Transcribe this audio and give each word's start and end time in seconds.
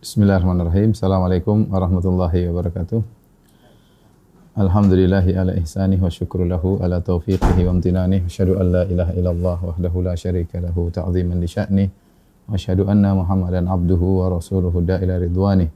Bismillahirrahmanirrahim. 0.00 0.96
Assalamualaikum 0.96 1.68
warahmatullahi 1.68 2.48
wabarakatuh. 2.48 3.04
Alhamdulillahi 4.56 5.36
ala 5.36 5.52
ihsanih 5.60 6.00
wa 6.00 6.08
syukru 6.08 6.48
lahu 6.48 6.80
ala 6.80 7.04
taufiqihi 7.04 7.68
wa 7.68 7.76
amtinanih. 7.76 8.24
Asyhadu 8.24 8.56
an 8.56 8.72
la 8.72 8.88
ilaha 8.88 9.12
illallah 9.12 9.58
wahdahu 9.60 10.00
la 10.00 10.16
syarika 10.16 10.56
lahu 10.56 10.88
ta'ziman 10.88 11.36
li 11.36 11.44
sya'nih. 11.44 11.92
Wa 12.48 12.56
asyhadu 12.56 12.88
anna 12.88 13.12
Muhammadan 13.12 13.68
abduhu 13.68 14.24
wa 14.24 14.40
rasuluhu 14.40 14.80
da'ila 14.80 15.20
ridwanih. 15.20 15.68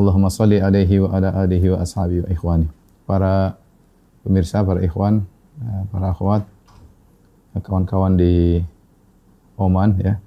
Allahumma 0.00 0.32
salli 0.32 0.56
alaihi 0.56 1.04
wa 1.04 1.12
ala 1.12 1.36
alihi 1.36 1.76
wa 1.76 1.84
ashabihi 1.84 2.24
wa 2.24 2.28
ikhwani. 2.32 2.72
Para 3.04 3.60
pemirsa, 4.24 4.64
para 4.64 4.80
ikhwan, 4.80 5.28
eh, 5.60 5.82
para 5.92 6.16
akhwat, 6.16 6.40
kawan-kawan 7.52 8.16
di 8.16 8.64
Oman 9.60 10.00
ya 10.00 10.24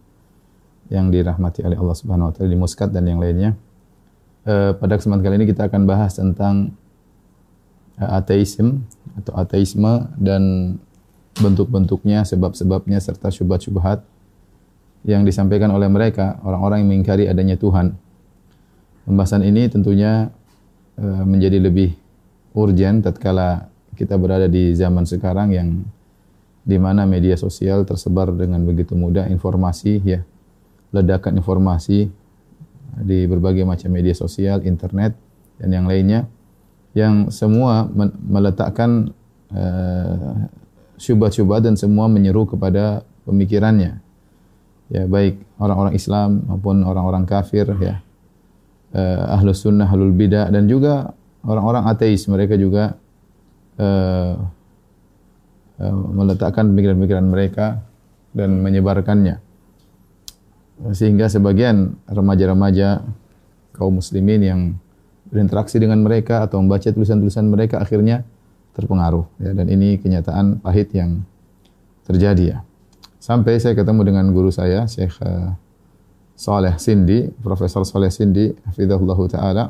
yang 0.89 1.13
dirahmati 1.13 1.61
oleh 1.61 1.77
Allah 1.77 1.95
Subhanahu 1.97 2.29
wa 2.29 2.33
taala 2.33 2.49
di 2.49 2.57
Muscat 2.57 2.89
dan 2.89 3.05
yang 3.05 3.21
lainnya. 3.21 3.53
E, 4.43 4.73
pada 4.73 4.97
kesempatan 4.97 5.21
kali 5.21 5.35
ini 5.41 5.47
kita 5.49 5.69
akan 5.69 5.85
bahas 5.85 6.17
tentang 6.17 6.73
e, 7.95 8.03
ateisme 8.03 8.81
atau 9.21 9.37
ateisme 9.37 10.09
dan 10.17 10.75
bentuk-bentuknya, 11.37 12.25
sebab-sebabnya 12.25 12.97
serta 12.99 13.29
syubhat-syubhat 13.29 14.03
yang 15.07 15.23
disampaikan 15.23 15.71
oleh 15.71 15.87
mereka 15.87 16.41
orang-orang 16.43 16.83
yang 16.83 16.89
mengingkari 16.91 17.29
adanya 17.29 17.55
Tuhan. 17.55 17.95
Pembahasan 19.05 19.45
ini 19.45 19.69
tentunya 19.69 20.33
e, 20.97 21.05
menjadi 21.05 21.61
lebih 21.61 21.93
urgent 22.57 23.05
tatkala 23.05 23.69
kita 23.93 24.17
berada 24.17 24.49
di 24.49 24.73
zaman 24.73 25.05
sekarang 25.05 25.53
yang 25.53 25.69
di 26.65 26.77
mana 26.81 27.05
media 27.05 27.37
sosial 27.37 27.85
tersebar 27.85 28.33
dengan 28.33 28.65
begitu 28.65 28.97
mudah 28.97 29.29
informasi 29.29 30.01
ya 30.01 30.21
ledakan 30.89 31.37
informasi 31.37 32.09
di 32.99 33.19
berbagai 33.29 33.63
macam 33.63 33.89
media 33.93 34.17
sosial, 34.17 34.65
internet 34.65 35.13
dan 35.61 35.69
yang 35.69 35.85
lainnya 35.85 36.25
yang 36.97 37.29
semua 37.29 37.85
meletakkan 38.25 39.13
uh, 39.53 40.49
syubhat-syubhat 40.97 41.63
dan 41.63 41.77
semua 41.77 42.09
menyeru 42.09 42.49
kepada 42.49 43.05
pemikirannya. 43.29 44.01
Ya, 44.89 45.05
baik 45.05 45.37
orang-orang 45.61 45.93
Islam 45.93 46.49
maupun 46.49 46.81
orang-orang 46.81 47.29
kafir 47.29 47.69
ya. 47.77 48.01
Uh, 48.89 49.37
ahlus 49.37 49.61
sunnah, 49.61 49.85
ahlul 49.85 50.17
bidah 50.17 50.49
dan 50.49 50.65
juga 50.65 51.13
orang-orang 51.45 51.85
ateis 51.93 52.25
mereka 52.25 52.57
juga 52.57 52.97
uh, 53.77 54.33
uh, 55.77 55.93
meletakkan 56.09 56.73
pemikiran-pemikiran 56.73 57.25
mereka 57.29 57.85
dan 58.33 58.65
menyebarkannya 58.65 59.48
sehingga 60.95 61.27
sebagian 61.27 61.99
remaja-remaja 62.07 63.03
kaum 63.75 63.99
muslimin 63.99 64.41
yang 64.43 64.61
berinteraksi 65.29 65.77
dengan 65.77 66.01
mereka 66.01 66.47
atau 66.47 66.59
membaca 66.59 66.89
tulisan-tulisan 66.89 67.45
mereka 67.47 67.79
akhirnya 67.79 68.25
terpengaruh 68.73 69.27
ya 69.43 69.51
dan 69.53 69.67
ini 69.69 69.99
kenyataan 69.99 70.63
pahit 70.63 70.91
yang 70.95 71.21
terjadi 72.07 72.57
ya. 72.57 72.59
Sampai 73.19 73.59
saya 73.59 73.75
ketemu 73.75 74.07
dengan 74.07 74.25
guru 74.31 74.49
saya 74.49 74.87
Syekh 74.87 75.19
uh, 75.21 75.53
Saleh 76.39 76.79
Sindi, 76.79 77.27
Profesor 77.43 77.83
Saleh 77.83 78.09
Sindi, 78.09 78.47
hafizahullah 78.63 79.19
taala. 79.27 79.63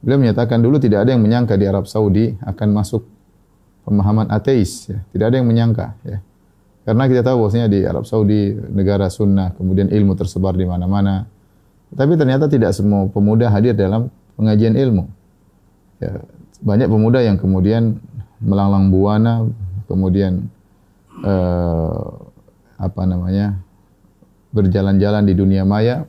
Beliau 0.00 0.16
menyatakan 0.16 0.64
dulu 0.64 0.80
tidak 0.80 1.04
ada 1.04 1.12
yang 1.12 1.20
menyangka 1.20 1.60
di 1.60 1.68
Arab 1.68 1.84
Saudi 1.84 2.32
akan 2.40 2.68
masuk 2.72 3.04
pemahaman 3.84 4.32
ateis 4.32 4.88
ya. 4.88 5.04
Tidak 5.12 5.26
ada 5.28 5.36
yang 5.36 5.44
menyangka 5.44 5.92
ya. 6.08 6.24
Karena 6.80 7.04
kita 7.06 7.20
tahu 7.20 7.44
bahwasanya 7.44 7.68
di 7.68 7.84
Arab 7.84 8.08
Saudi 8.08 8.56
negara 8.56 9.12
sunnah, 9.12 9.52
kemudian 9.54 9.92
ilmu 9.92 10.16
tersebar 10.16 10.56
di 10.56 10.64
mana-mana. 10.64 11.28
Tapi 11.92 12.16
ternyata 12.16 12.48
tidak 12.48 12.72
semua 12.72 13.10
pemuda 13.10 13.52
hadir 13.52 13.76
dalam 13.76 14.08
pengajian 14.38 14.78
ilmu. 14.78 15.04
Ya, 16.00 16.24
banyak 16.64 16.88
pemuda 16.88 17.20
yang 17.20 17.36
kemudian 17.36 18.00
melanglang 18.40 18.88
buana, 18.88 19.44
kemudian 19.84 20.48
eh, 21.20 22.06
apa 22.80 23.02
namanya 23.04 23.60
berjalan-jalan 24.56 25.28
di 25.28 25.34
dunia 25.36 25.68
maya, 25.68 26.08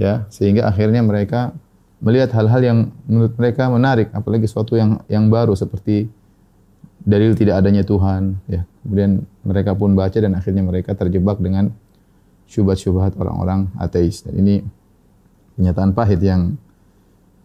ya 0.00 0.24
sehingga 0.32 0.64
akhirnya 0.72 1.04
mereka 1.04 1.52
melihat 2.00 2.32
hal-hal 2.32 2.64
yang 2.64 2.78
menurut 3.04 3.36
mereka 3.36 3.68
menarik, 3.68 4.08
apalagi 4.16 4.48
sesuatu 4.48 4.80
yang 4.80 5.04
yang 5.12 5.28
baru 5.28 5.52
seperti 5.52 6.08
dalil 7.04 7.32
tidak 7.32 7.64
adanya 7.64 7.82
Tuhan 7.84 8.36
ya 8.46 8.62
kemudian 8.84 9.24
mereka 9.46 9.72
pun 9.72 9.96
baca 9.96 10.16
dan 10.16 10.36
akhirnya 10.36 10.64
mereka 10.64 10.92
terjebak 10.92 11.40
dengan 11.40 11.72
syubhat-syubhat 12.50 13.16
orang-orang 13.16 13.70
ateis. 13.80 14.26
Dan 14.26 14.34
ini 14.40 14.54
kenyataan 15.56 15.96
pahit 15.96 16.20
yang 16.20 16.56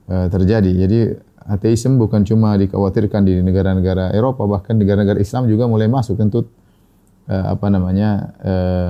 uh, 0.10 0.28
terjadi. 0.28 0.72
Jadi 0.86 1.00
ateisme 1.46 1.96
bukan 1.96 2.26
cuma 2.26 2.58
dikhawatirkan 2.58 3.22
di 3.24 3.40
negara-negara 3.40 4.12
Eropa 4.12 4.44
bahkan 4.50 4.76
negara-negara 4.76 5.22
Islam 5.22 5.48
juga 5.48 5.70
mulai 5.70 5.88
masuk. 5.88 6.18
Tentu 6.20 6.44
uh, 7.30 7.46
apa 7.56 7.68
namanya 7.72 8.10
uh, 8.44 8.90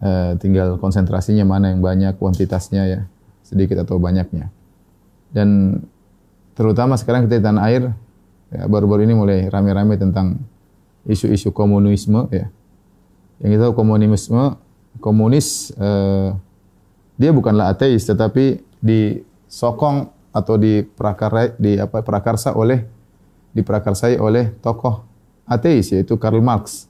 uh, 0.00 0.32
tinggal 0.40 0.80
konsentrasinya 0.80 1.44
mana 1.44 1.74
yang 1.74 1.82
banyak 1.84 2.16
kuantitasnya 2.16 2.82
ya 2.88 3.00
sedikit 3.44 3.82
atau 3.84 4.00
banyaknya. 4.00 4.48
Dan 5.34 5.80
terutama 6.56 6.96
sekarang 6.96 7.28
kita 7.28 7.42
di 7.42 7.44
tanah 7.44 7.64
air 7.68 7.84
Ya, 8.46 8.70
baru-baru 8.70 9.10
ini 9.10 9.14
mulai 9.18 9.38
rame-rame 9.50 9.98
tentang 9.98 10.38
isu-isu 11.06 11.54
komunisme 11.54 12.26
ya. 12.34 12.50
Yang 13.40 13.50
kita 13.56 13.62
tahu 13.68 13.74
komunisme 13.78 14.42
komunis 14.98 15.70
eh, 15.76 16.30
dia 17.16 17.30
bukanlah 17.32 17.72
ateis 17.72 18.04
tetapi 18.04 18.60
disokong 18.80 20.12
atau 20.32 20.60
diprakarsai 20.60 21.56
di 21.56 21.80
apa 21.80 22.04
prakarsa 22.04 22.52
oleh 22.52 22.84
diprakarsai 23.56 24.20
oleh 24.20 24.52
tokoh 24.60 25.00
ateis 25.48 25.94
yaitu 25.94 26.20
Karl 26.20 26.44
Marx. 26.44 26.88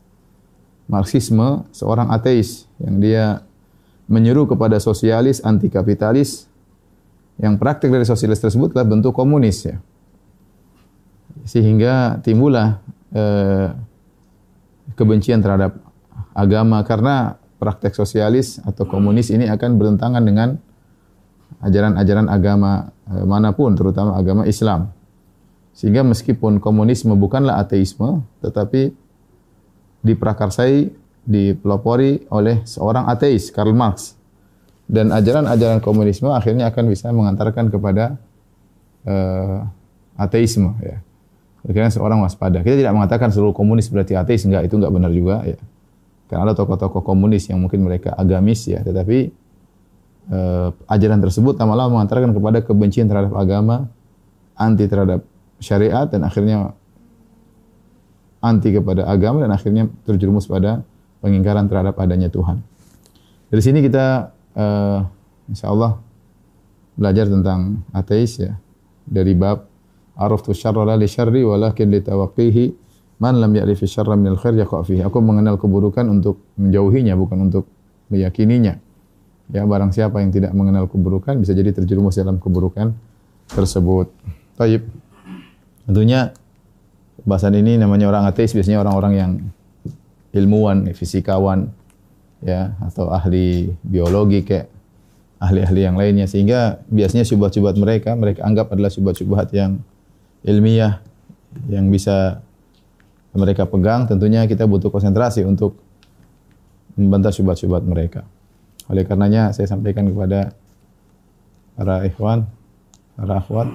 Marxisme 0.87 1.67
seorang 1.75 2.15
ateis 2.15 2.71
yang 2.79 3.03
dia 3.03 3.43
menyeru 4.07 4.47
kepada 4.47 4.79
sosialis 4.79 5.43
anti 5.43 5.67
kapitalis 5.67 6.47
yang 7.43 7.59
praktik 7.59 7.91
dari 7.91 8.07
sosialis 8.07 8.39
tersebut 8.39 8.71
adalah 8.71 8.87
bentuk 8.87 9.11
komunis 9.11 9.67
ya 9.67 9.83
sehingga 11.45 12.23
timbullah 12.23 12.81
eh, 13.13 13.69
kebencian 14.95 15.43
terhadap 15.43 15.81
agama 16.37 16.85
karena 16.87 17.41
praktek 17.57 17.97
sosialis 17.97 18.61
atau 18.63 18.85
komunis 18.85 19.33
ini 19.33 19.49
akan 19.49 19.81
bertentangan 19.81 20.23
dengan 20.23 20.49
ajaran-ajaran 21.65 22.29
agama 22.29 22.93
eh, 23.11 23.25
mana 23.25 23.57
pun 23.57 23.75
terutama 23.75 24.15
agama 24.15 24.45
Islam. 24.45 24.93
Sehingga 25.77 26.01
meskipun 26.05 26.61
komunisme 26.61 27.13
bukanlah 27.17 27.61
ateisme 27.61 28.25
tetapi 28.41 28.93
diprakarsai 30.05 30.89
dipelopori 31.27 32.31
oleh 32.31 32.63
seorang 32.63 33.11
ateis 33.11 33.51
Karl 33.51 33.75
Marx 33.75 34.15
dan 34.87 35.11
ajaran-ajaran 35.11 35.83
komunisme 35.83 36.31
akhirnya 36.31 36.71
akan 36.71 36.85
bisa 36.87 37.11
mengantarkan 37.11 37.67
kepada 37.69 38.15
uh, 39.03 39.67
ateisme 40.15 40.79
ya. 40.79 41.03
Akhirnya 41.67 41.91
seorang 41.91 42.23
waspada. 42.23 42.63
Kita 42.63 42.79
tidak 42.79 42.95
mengatakan 42.95 43.35
seluruh 43.35 43.51
komunis 43.51 43.91
berarti 43.91 44.15
ateis, 44.15 44.47
enggak, 44.47 44.71
itu 44.71 44.79
enggak 44.79 44.93
benar 44.95 45.11
juga 45.11 45.43
ya. 45.43 45.59
Karena 46.31 46.51
ada 46.51 46.55
tokoh-tokoh 46.55 47.03
komunis 47.03 47.51
yang 47.51 47.59
mungkin 47.63 47.83
mereka 47.87 48.15
agamis 48.15 48.67
ya, 48.71 48.83
tetapi 48.83 49.19
eh, 50.31 50.69
ajaran 50.71 51.19
tersebut 51.23 51.59
lama-lama 51.59 51.99
mengantarkan 51.99 52.31
kepada 52.35 52.59
kebencian 52.63 53.07
terhadap 53.11 53.35
agama, 53.35 53.91
anti 54.55 54.87
terhadap 54.87 55.27
syariat 55.59 56.07
dan 56.07 56.27
akhirnya 56.27 56.75
anti 58.43 58.71
kepada 58.71 59.07
agama 59.11 59.43
dan 59.43 59.51
akhirnya 59.51 59.91
terjerumus 60.07 60.47
pada 60.47 60.87
pengingkaran 61.19 61.67
terhadap 61.67 61.99
adanya 61.99 62.31
Tuhan. 62.31 62.63
Dari 63.51 63.63
sini 63.63 63.83
kita 63.83 64.31
eh, 64.55 64.99
insya 65.51 65.71
Allah 65.71 65.99
belajar 66.95 67.27
tentang 67.27 67.87
ateis 67.91 68.39
ya 68.39 68.55
dari 69.07 69.35
bab 69.35 69.67
araftu 70.17 70.57
syarra 70.57 70.89
la 70.89 70.97
li 70.97 71.09
syarri 71.09 71.45
walakin 71.45 71.93
li 71.93 72.01
tawaqqihi 72.01 72.65
man 73.21 73.41
lam 73.41 73.53
ya'rif 73.53 73.85
syarra 73.85 74.17
min 74.17 74.33
al 74.33 74.39
khair 74.41 74.57
yaqa 74.57 74.85
fihi. 74.85 75.05
Aku 75.05 75.21
mengenal 75.21 75.57
keburukan 75.61 76.05
untuk 76.09 76.41
menjauhinya 76.57 77.17
bukan 77.17 77.49
untuk 77.49 77.65
meyakininya. 78.13 78.77
Ya, 79.47 79.63
barang 79.63 79.95
siapa 79.95 80.19
yang 80.21 80.35
tidak 80.35 80.51
mengenal 80.59 80.91
keburukan 80.91 81.39
bisa 81.39 81.55
jadi 81.55 81.71
terjerumus 81.71 82.19
dalam 82.19 82.43
keburukan 82.43 82.93
tersebut. 83.47 84.11
Taib. 84.59 84.83
Tentunya 85.87 86.35
bahasan 87.23 87.55
ini 87.55 87.79
namanya 87.79 88.11
orang 88.11 88.27
ateis 88.27 88.51
biasanya 88.51 88.83
orang-orang 88.83 89.13
yang 89.15 89.31
ilmuwan, 90.35 90.91
fisikawan 90.91 91.71
ya 92.43 92.75
atau 92.83 93.09
ahli 93.09 93.71
biologi 93.81 94.45
kayak 94.45 94.69
ahli-ahli 95.41 95.81
yang 95.85 95.97
lainnya 95.97 96.27
sehingga 96.29 96.81
biasanya 96.89 97.25
syubhat-syubhat 97.25 97.77
mereka 97.77 98.13
mereka 98.17 98.45
anggap 98.45 98.73
adalah 98.73 98.89
syubhat-syubhat 98.93 99.53
yang 99.53 99.81
ilmiah 100.47 101.03
yang 101.67 101.91
bisa 101.91 102.41
mereka 103.37 103.69
pegang, 103.69 104.09
tentunya 104.09 104.47
kita 104.49 104.65
butuh 104.65 104.89
konsentrasi 104.89 105.45
untuk 105.45 105.77
membantah 106.97 107.35
syubhat-syubhat 107.35 107.85
mereka. 107.85 108.25
Oleh 108.89 109.05
karenanya 109.05 109.53
saya 109.53 109.69
sampaikan 109.69 110.09
kepada 110.09 110.57
para 111.77 112.07
ikhwan, 112.09 112.49
para 113.19 113.43
akhwat 113.43 113.69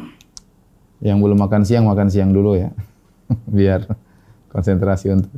yang 1.03 1.21
belum 1.21 1.37
makan 1.37 1.61
siang 1.67 1.85
makan 1.85 2.09
siang 2.09 2.33
dulu 2.33 2.57
ya. 2.57 2.73
Biar 3.57 3.85
konsentrasi 4.49 5.13
untuk 5.13 5.35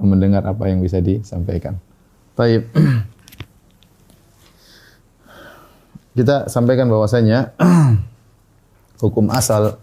mendengar 0.00 0.46
apa 0.46 0.70
yang 0.70 0.80
bisa 0.80 1.02
disampaikan. 1.02 1.76
Baik. 2.38 2.70
Kita 6.16 6.48
sampaikan 6.48 6.88
bahwasanya 6.88 7.52
hukum 9.04 9.28
asal 9.30 9.78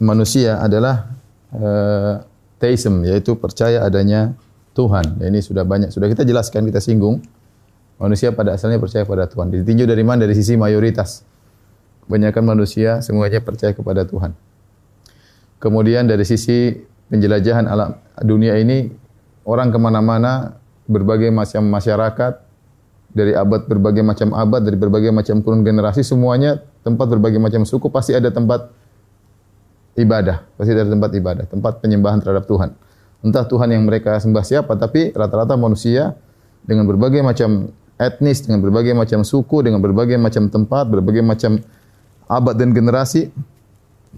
manusia 0.00 0.58
adalah 0.58 1.12
uh, 1.52 2.24
theism 2.58 3.04
yaitu 3.04 3.36
percaya 3.36 3.84
adanya 3.84 4.34
Tuhan. 4.72 5.20
Ya, 5.20 5.28
ini 5.28 5.44
sudah 5.44 5.62
banyak 5.62 5.92
sudah 5.92 6.08
kita 6.08 6.24
jelaskan, 6.24 6.66
kita 6.66 6.80
singgung. 6.80 7.20
Manusia 8.00 8.32
pada 8.32 8.56
asalnya 8.56 8.80
percaya 8.80 9.04
pada 9.04 9.28
Tuhan. 9.28 9.52
Ditinjau 9.52 9.84
dari 9.84 10.00
mana? 10.00 10.24
Dari 10.24 10.32
sisi 10.32 10.56
mayoritas. 10.56 11.20
Kebanyakan 12.08 12.56
manusia 12.56 13.04
semuanya 13.04 13.44
percaya 13.44 13.76
kepada 13.76 14.08
Tuhan. 14.08 14.32
Kemudian 15.60 16.08
dari 16.08 16.24
sisi 16.24 16.72
penjelajahan 17.12 17.68
alam 17.68 18.00
dunia 18.24 18.56
ini, 18.56 18.88
orang 19.44 19.68
ke 19.68 19.76
mana-mana, 19.76 20.56
berbagai 20.88 21.28
macam 21.28 21.68
masyarakat, 21.68 22.40
dari 23.12 23.36
abad 23.36 23.68
berbagai 23.68 24.00
macam 24.00 24.32
abad, 24.32 24.64
dari 24.64 24.80
berbagai 24.80 25.12
macam 25.12 25.44
kurun 25.44 25.60
generasi, 25.60 26.00
semuanya 26.00 26.64
tempat 26.80 27.04
berbagai 27.12 27.36
macam 27.36 27.68
suku 27.68 27.92
pasti 27.92 28.16
ada 28.16 28.32
tempat 28.32 28.72
ibadah, 29.98 30.46
pasti 30.54 30.70
ada 30.74 30.86
tempat 30.86 31.10
ibadah, 31.14 31.44
tempat 31.48 31.82
penyembahan 31.82 32.22
terhadap 32.22 32.46
Tuhan. 32.46 32.74
Entah 33.20 33.44
Tuhan 33.44 33.68
yang 33.68 33.84
mereka 33.84 34.16
sembah 34.16 34.44
siapa, 34.46 34.72
tapi 34.78 35.12
rata-rata 35.12 35.58
manusia 35.58 36.16
dengan 36.64 36.88
berbagai 36.88 37.20
macam 37.20 37.68
etnis, 38.00 38.40
dengan 38.40 38.64
berbagai 38.64 38.96
macam 38.96 39.20
suku, 39.20 39.60
dengan 39.60 39.82
berbagai 39.84 40.16
macam 40.16 40.48
tempat, 40.48 40.88
berbagai 40.88 41.20
macam 41.20 41.60
abad 42.30 42.54
dan 42.56 42.72
generasi, 42.72 43.28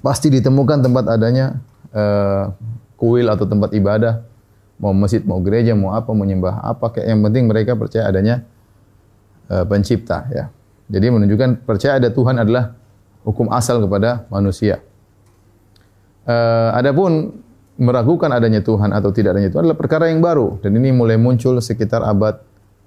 pasti 0.04 0.30
ditemukan 0.30 0.86
tempat 0.86 1.04
adanya 1.10 1.58
uh, 1.90 2.54
kuil 2.94 3.26
atau 3.26 3.42
tempat 3.42 3.74
ibadah, 3.74 4.22
mau 4.78 4.94
masjid, 4.94 5.18
mau 5.26 5.42
gereja, 5.42 5.74
mau 5.74 5.98
apa, 5.98 6.14
mau 6.14 6.22
nyembah 6.22 6.62
apa, 6.62 6.94
kayak 6.94 7.06
yang 7.10 7.20
penting 7.26 7.44
mereka 7.50 7.74
percaya 7.74 8.06
adanya 8.06 8.46
uh, 9.50 9.66
pencipta. 9.66 10.30
Ya. 10.30 10.44
Jadi 10.86 11.06
menunjukkan 11.10 11.66
percaya 11.66 11.98
ada 11.98 12.12
Tuhan 12.12 12.38
adalah 12.38 12.78
hukum 13.26 13.50
asal 13.50 13.82
kepada 13.82 14.30
manusia. 14.30 14.78
Uh, 16.22 16.70
adapun 16.78 17.42
meragukan 17.82 18.30
adanya 18.30 18.62
Tuhan 18.62 18.94
atau 18.94 19.10
tidak 19.10 19.34
adanya 19.34 19.50
Tuhan 19.50 19.66
adalah 19.66 19.80
perkara 19.80 20.06
yang 20.06 20.22
baru 20.22 20.62
dan 20.62 20.70
ini 20.78 20.94
mulai 20.94 21.18
muncul 21.18 21.58
sekitar 21.58 22.04
abad 22.06 22.38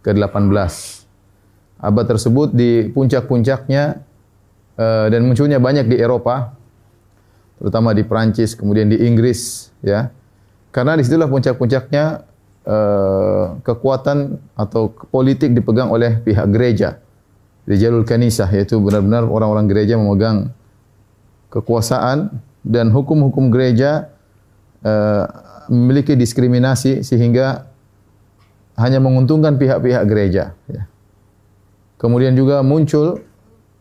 ke-18. 0.05 0.73
Abad 1.81 2.05
tersebut 2.07 2.55
di 2.55 2.87
puncak-puncaknya 2.95 3.99
uh, 4.79 5.07
dan 5.11 5.21
munculnya 5.27 5.59
banyak 5.59 5.91
di 5.91 5.99
Eropa, 5.99 6.55
terutama 7.59 7.91
di 7.91 8.07
Prancis, 8.07 8.55
kemudian 8.55 8.87
di 8.87 9.03
Inggris, 9.03 9.71
ya. 9.83 10.13
Karena 10.71 10.95
di 10.95 11.03
situlah 11.03 11.27
puncak-puncaknya 11.27 12.23
uh, 12.67 13.59
kekuatan 13.63 14.39
atau 14.55 14.91
politik 15.11 15.51
dipegang 15.51 15.91
oleh 15.91 16.19
pihak 16.23 16.47
gereja. 16.51 16.99
Di 17.65 17.75
Jalul 17.81 18.05
Kanisah, 18.05 18.47
yaitu 18.53 18.77
benar-benar 18.77 19.25
orang-orang 19.25 19.65
gereja 19.65 19.97
memegang 19.97 20.53
kekuasaan 21.49 22.29
dan 22.65 22.89
hukum-hukum 22.89 23.53
gereja 23.53 24.09
uh, 24.81 25.29
memiliki 25.69 26.17
diskriminasi 26.17 27.05
sehingga 27.05 27.69
hanya 28.75 28.99
menguntungkan 28.99 29.55
pihak-pihak 29.55 30.03
gereja. 30.09 30.57
Ya. 30.67 30.89
Kemudian 32.01 32.35
juga 32.35 32.59
muncul 32.65 33.23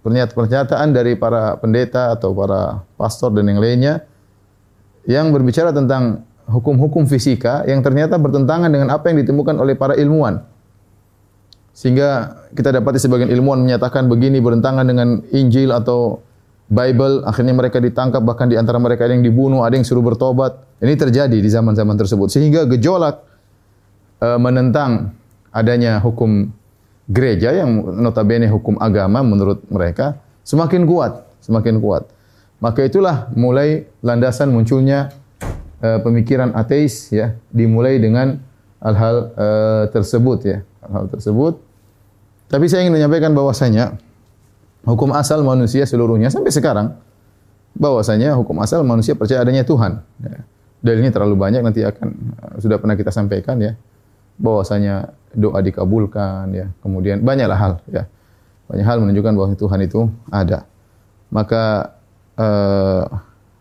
pernyataan 0.05 0.93
dari 0.93 1.17
para 1.17 1.57
pendeta 1.59 2.13
atau 2.13 2.37
para 2.37 2.85
pastor 3.01 3.33
dan 3.33 3.49
yang 3.49 3.59
lainnya 3.59 4.05
yang 5.09 5.33
berbicara 5.33 5.73
tentang 5.73 6.29
hukum-hukum 6.45 7.09
fisika 7.09 7.65
yang 7.65 7.81
ternyata 7.81 8.21
bertentangan 8.21 8.69
dengan 8.69 8.93
apa 8.93 9.09
yang 9.09 9.25
ditemukan 9.25 9.57
oleh 9.57 9.75
para 9.75 9.97
ilmuwan. 9.97 10.45
Sehingga 11.75 12.39
kita 12.55 12.71
dapati 12.71 13.03
sebagian 13.03 13.33
ilmuwan 13.35 13.65
menyatakan 13.65 14.07
begini 14.07 14.39
bertentangan 14.39 14.87
dengan 14.87 15.27
Injil 15.35 15.75
atau 15.75 16.23
Bible, 16.65 17.29
akhirnya 17.29 17.53
mereka 17.53 17.77
ditangkap 17.77 18.25
bahkan 18.25 18.49
di 18.49 18.57
antara 18.57 18.81
mereka 18.81 19.05
ada 19.05 19.13
yang 19.13 19.25
dibunuh, 19.25 19.69
ada 19.69 19.77
yang 19.77 19.85
suruh 19.85 20.01
bertobat. 20.01 20.57
Ini 20.81 20.97
terjadi 20.97 21.37
di 21.37 21.51
zaman-zaman 21.53 21.93
tersebut. 21.97 22.33
Sehingga 22.33 22.65
gejolak 22.65 23.21
uh, 24.25 24.41
menentang 24.41 25.13
adanya 25.53 26.01
hukum 26.01 26.49
gereja 27.05 27.53
yang 27.53 28.01
notabene 28.01 28.49
hukum 28.49 28.81
agama 28.81 29.21
menurut 29.21 29.61
mereka 29.69 30.17
semakin 30.41 30.89
kuat, 30.89 31.21
semakin 31.45 31.85
kuat. 31.85 32.09
Maka 32.65 32.89
itulah 32.89 33.29
mulai 33.37 33.85
landasan 34.01 34.49
munculnya 34.49 35.13
uh, 35.85 36.01
pemikiran 36.01 36.57
ateis 36.57 37.13
ya, 37.13 37.37
dimulai 37.53 38.01
dengan 38.01 38.41
hal-hal 38.81 39.17
uh, 39.37 39.85
tersebut 39.93 40.39
ya, 40.49 40.59
hal-hal 40.81 41.13
tersebut. 41.13 41.61
Tapi 42.49 42.65
saya 42.73 42.89
ingin 42.89 42.97
menyampaikan 42.97 43.37
bahwasanya 43.37 44.01
hukum 44.85 45.11
asal 45.17 45.41
manusia 45.45 45.89
seluruhnya 45.89 46.29
sampai 46.29 46.53
sekarang 46.53 46.97
bahwasanya 47.75 48.39
hukum 48.39 48.63
asal 48.63 48.87
manusia 48.87 49.19
percaya 49.19 49.43
adanya 49.43 49.67
Tuhan. 49.67 50.01
Ya. 50.23 50.39
Dalilnya 50.85 51.11
terlalu 51.11 51.35
banyak 51.41 51.65
nanti 51.65 51.81
akan 51.81 52.09
sudah 52.61 52.77
pernah 52.77 52.95
kita 52.95 53.09
sampaikan 53.09 53.57
ya 53.59 53.73
bahwasanya 54.37 55.11
doa 55.35 55.59
dikabulkan 55.65 56.53
ya. 56.55 56.67
Kemudian 56.85 57.25
banyaklah 57.25 57.59
hal 57.59 57.73
ya. 57.91 58.07
Banyak 58.71 58.87
hal 58.87 58.97
menunjukkan 59.03 59.33
bahwa 59.35 59.49
Tuhan 59.57 59.81
itu 59.85 60.01
ada. 60.29 60.69
Maka 61.33 61.97
eh, 62.39 63.05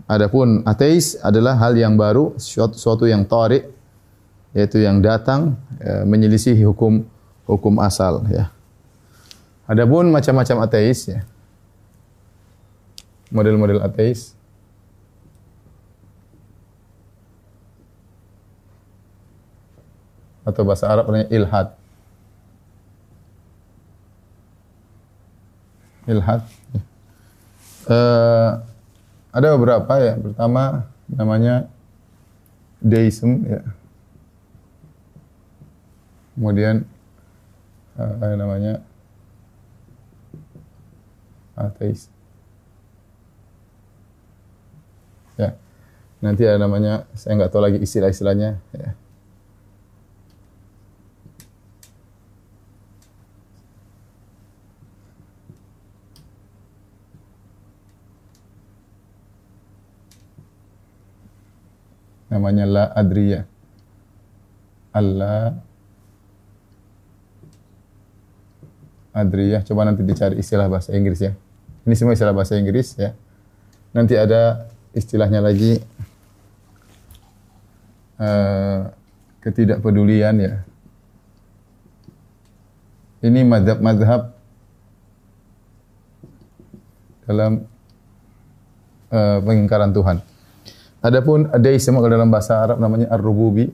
adapun 0.07 0.61
ateis 0.67 1.17
adalah 1.19 1.57
hal 1.57 1.73
yang 1.75 1.97
baru, 1.97 2.35
suatu, 2.37 2.75
suatu 2.77 3.03
yang 3.09 3.25
tarik 3.25 3.71
yaitu 4.53 4.85
yang 4.85 5.01
datang 5.01 5.57
eh, 5.81 6.05
menyelisihi 6.05 6.61
hukum 6.67 7.01
hukum 7.49 7.81
asal 7.81 8.23
ya. 8.29 8.53
Adapun 9.63 10.12
macam-macam 10.12 10.68
ateis 10.68 11.07
ya. 11.07 11.24
Model-model 13.31 13.80
ateis 13.81 14.36
atau 20.44 20.62
bahasa 20.68 20.92
Arab 20.92 21.07
namanya 21.07 21.27
ilhad. 21.31 21.68
Ilhad. 26.04 26.42
Uh, 27.88 28.60
ada 29.32 29.48
beberapa 29.55 29.93
ya. 30.03 30.20
Pertama 30.20 30.84
namanya 31.08 31.72
deism 32.84 33.48
ya. 33.48 33.63
Kemudian 36.36 36.84
uh, 37.96 38.36
namanya 38.36 38.84
ateis. 41.57 42.10
Ya. 45.38 45.57
Nanti 46.22 46.45
ada 46.48 46.62
namanya 46.62 47.10
saya 47.17 47.36
nggak 47.38 47.51
tahu 47.51 47.62
lagi 47.65 47.77
istilah-istilahnya 47.81 48.62
ya. 48.74 48.89
namanya 62.33 62.65
la 62.65 62.83
adriya. 62.98 63.45
Allah 64.89 65.62
adriyah. 69.13 69.62
Coba 69.62 69.86
nanti 69.86 70.01
dicari 70.01 70.41
istilah 70.41 70.65
bahasa 70.65 70.91
Inggris 70.98 71.22
ya. 71.22 71.38
Ini 71.83 71.93
semua 71.99 72.15
istilah 72.15 72.31
bahasa 72.31 72.55
Inggris 72.55 72.95
ya. 72.95 73.11
Nanti 73.91 74.15
ada 74.15 74.71
istilahnya 74.95 75.43
lagi 75.43 75.83
uh, 78.17 78.87
ketidakpedulian 79.43 80.35
ya. 80.39 80.53
Ini 83.23 83.39
madhab-madhab 83.47 84.35
dalam 87.27 87.67
uh, 89.11 89.39
pengingkaran 89.43 89.91
Tuhan. 89.91 90.17
Adapun 91.03 91.51
adeisme 91.51 91.99
kalau 91.99 92.11
dalam 92.15 92.31
bahasa 92.31 92.63
Arab 92.63 92.79
namanya 92.79 93.11
ar-rububi. 93.11 93.71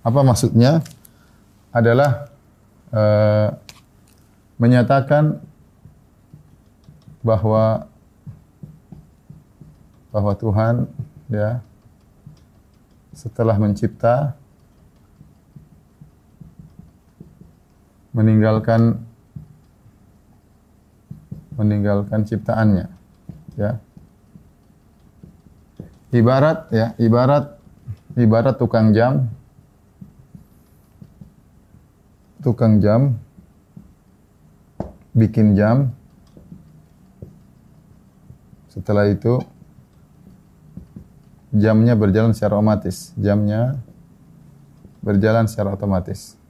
Apa 0.00 0.24
maksudnya? 0.24 0.80
Adalah 1.76 2.29
uh, 2.94 3.48
menyatakan 4.60 5.40
bahwa 7.24 7.88
bahwa 10.10 10.32
Tuhan 10.34 10.90
ya 11.30 11.62
setelah 13.14 13.54
mencipta 13.60 14.34
meninggalkan 18.10 18.98
meninggalkan 21.54 22.26
ciptaannya 22.26 22.90
ya. 23.54 23.78
Ibarat 26.10 26.74
ya 26.74 26.90
ibarat 26.98 27.54
ibarat 28.18 28.58
tukang 28.58 28.90
jam 28.90 29.30
tukang 32.40 32.80
jam 32.80 33.20
bikin 35.12 35.58
jam 35.58 35.92
setelah 38.70 39.10
itu 39.10 39.42
jamnya 41.50 41.98
berjalan 41.98 42.32
secara 42.32 42.56
otomatis 42.56 43.10
jamnya 43.18 43.80
berjalan 45.02 45.50
secara 45.50 45.74
otomatis 45.74 46.40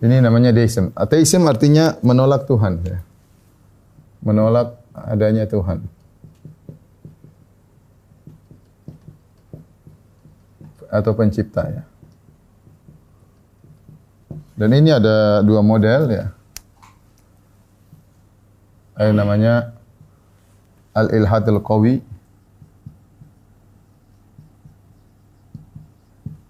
Ini 0.00 0.24
namanya 0.24 0.48
deism. 0.56 0.96
Ateism 0.96 1.44
artinya 1.44 2.00
menolak 2.00 2.48
Tuhan. 2.48 2.80
Ya. 2.88 3.04
Menolak 4.24 4.80
adanya 4.96 5.44
Tuhan. 5.44 5.84
Atau 10.90 11.14
pencipta 11.14 11.62
ya. 11.70 11.82
Dan 14.58 14.76
ini 14.76 14.90
ada 14.92 15.40
dua 15.40 15.62
model 15.62 16.10
ya. 16.10 16.26
Ada 18.98 19.14
namanya 19.16 19.72
al-ilhadul 20.92 21.62
qawi 21.64 22.02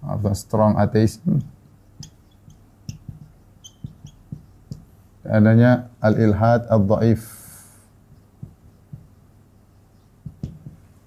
atau 0.03 0.35
strong 0.35 0.75
atheism 0.75 1.39
adanya 5.31 5.87
al-ilhad 6.03 6.67
al-dhaif 6.67 7.23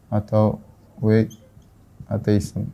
atau 0.07 0.63
weak 1.03 1.35
atheism. 2.07 2.71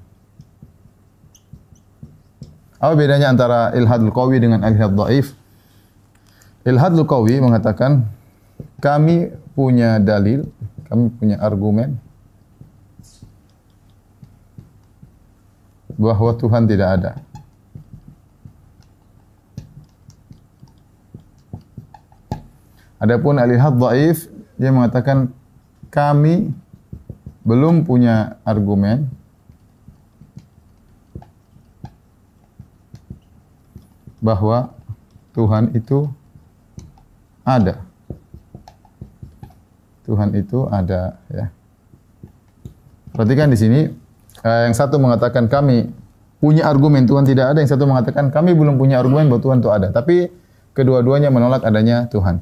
Apa 2.79 2.95
bedanya 2.95 3.27
antara 3.27 3.75
ilhadul 3.75 4.15
qawi 4.15 4.39
dengan 4.39 4.63
ilhad 4.63 4.95
dhaif? 4.95 5.35
Ilhadul 6.63 7.03
qawi 7.03 7.43
mengatakan 7.43 8.07
kami 8.79 9.35
punya 9.51 9.99
dalil, 9.99 10.47
kami 10.87 11.11
punya 11.11 11.35
argumen 11.43 11.99
bahwa 15.99 16.31
Tuhan 16.39 16.63
tidak 16.71 16.89
ada. 17.03 17.11
Adapun 22.99 23.43
al-ihad 23.43 23.75
dhaif 23.75 24.31
dia 24.55 24.71
mengatakan 24.71 25.31
kami 25.91 26.55
belum 27.43 27.83
punya 27.83 28.39
argumen 28.47 29.11
bahwa 34.19 34.71
Tuhan 35.33 35.71
itu 35.75 36.07
ada. 37.43 37.81
Tuhan 40.03 40.33
itu 40.35 40.65
ada 40.69 41.17
ya. 41.29 41.53
Perhatikan 43.13 43.51
di 43.51 43.57
sini 43.57 43.79
eh, 44.43 44.61
yang 44.69 44.75
satu 44.75 45.01
mengatakan 45.01 45.49
kami 45.49 45.89
punya 46.39 46.67
argumen 46.69 47.03
Tuhan 47.03 47.27
tidak 47.27 47.55
ada, 47.55 47.59
yang 47.59 47.71
satu 47.71 47.83
mengatakan 47.83 48.31
kami 48.31 48.55
belum 48.55 48.79
punya 48.79 49.01
argumen 49.01 49.27
bahwa 49.27 49.41
Tuhan 49.41 49.57
itu 49.59 49.69
ada. 49.69 49.87
Tapi 49.91 50.31
kedua-duanya 50.73 51.33
menolak 51.33 51.65
adanya 51.67 52.07
Tuhan 52.07 52.41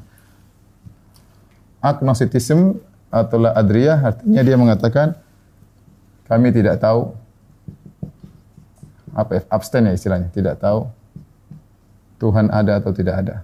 agnosticism 1.82 2.78
atau 3.08 3.36
la 3.40 3.54
adriyah 3.56 3.98
artinya 4.02 4.42
dia 4.44 4.56
mengatakan 4.58 5.16
kami 6.28 6.52
tidak 6.52 6.82
tahu 6.82 7.14
apa 9.16 9.42
abstain 9.50 9.88
ya 9.88 9.96
istilahnya, 9.96 10.28
tidak 10.30 10.60
tahu 10.60 10.86
Tuhan 12.18 12.50
ada 12.50 12.82
atau 12.82 12.90
tidak 12.90 13.14
ada. 13.26 13.36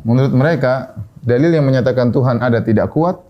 Menurut 0.00 0.32
mereka, 0.32 0.96
dalil 1.20 1.52
yang 1.52 1.66
menyatakan 1.66 2.10
Tuhan 2.10 2.40
ada 2.40 2.64
tidak 2.64 2.90
kuat 2.90 3.20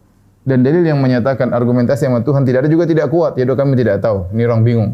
dan 0.47 0.65
dalil 0.65 0.81
yang 0.81 0.97
menyatakan 1.03 1.53
argumentasi 1.53 2.09
sama 2.09 2.25
Tuhan 2.25 2.49
tidak 2.49 2.65
ada 2.65 2.71
juga 2.73 2.89
tidak 2.89 3.13
kuat. 3.13 3.37
Yaitu 3.37 3.53
kami 3.53 3.77
tidak 3.77 4.01
tahu. 4.01 4.31
Ini 4.33 4.43
orang 4.49 4.63
bingung. 4.65 4.91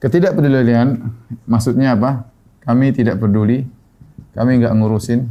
Ketidakpedulian 0.00 1.00
maksudnya 1.44 1.96
apa? 1.96 2.28
Kami 2.64 2.92
tidak 2.96 3.20
peduli. 3.20 3.68
Kami 4.32 4.60
enggak 4.60 4.72
ngurusin. 4.76 5.28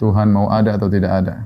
Tuhan 0.00 0.32
mau 0.32 0.48
ada 0.48 0.80
atau 0.80 0.88
tidak 0.88 1.12
ada. 1.12 1.44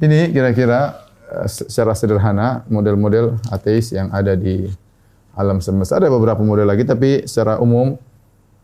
Ini 0.00 0.32
kira-kira 0.32 1.04
eh, 1.28 1.48
secara 1.48 1.92
sederhana 1.92 2.64
model-model 2.72 3.36
ateis 3.52 3.92
yang 3.92 4.08
ada 4.10 4.32
di 4.32 4.66
alam 5.36 5.60
semesta. 5.60 6.00
Ada 6.00 6.08
beberapa 6.08 6.40
model 6.40 6.68
lagi 6.68 6.88
tapi 6.88 7.28
secara 7.28 7.60
umum 7.60 7.96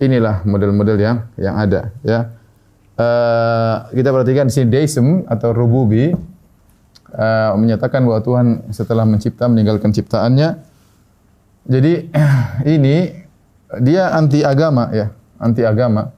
inilah 0.01 0.45
model-model 0.45 0.97
yang 1.01 1.17
yang 1.41 1.57
ada 1.57 1.89
ya 2.05 2.37
uh, 2.97 3.89
kita 3.93 4.09
perhatikan 4.13 4.49
sini 4.49 4.69
deism 4.69 5.25
atau 5.29 5.53
rububi 5.53 6.13
uh, 7.13 7.53
menyatakan 7.57 8.03
bahwa 8.05 8.21
Tuhan 8.25 8.47
setelah 8.73 9.05
mencipta 9.09 9.47
meninggalkan 9.47 9.93
ciptaannya. 9.93 10.61
Jadi 11.67 11.93
ini 12.77 13.11
dia 13.83 14.15
anti 14.15 14.43
agama 14.43 14.91
ya, 14.93 15.13
anti 15.41 15.63
agama. 15.63 16.16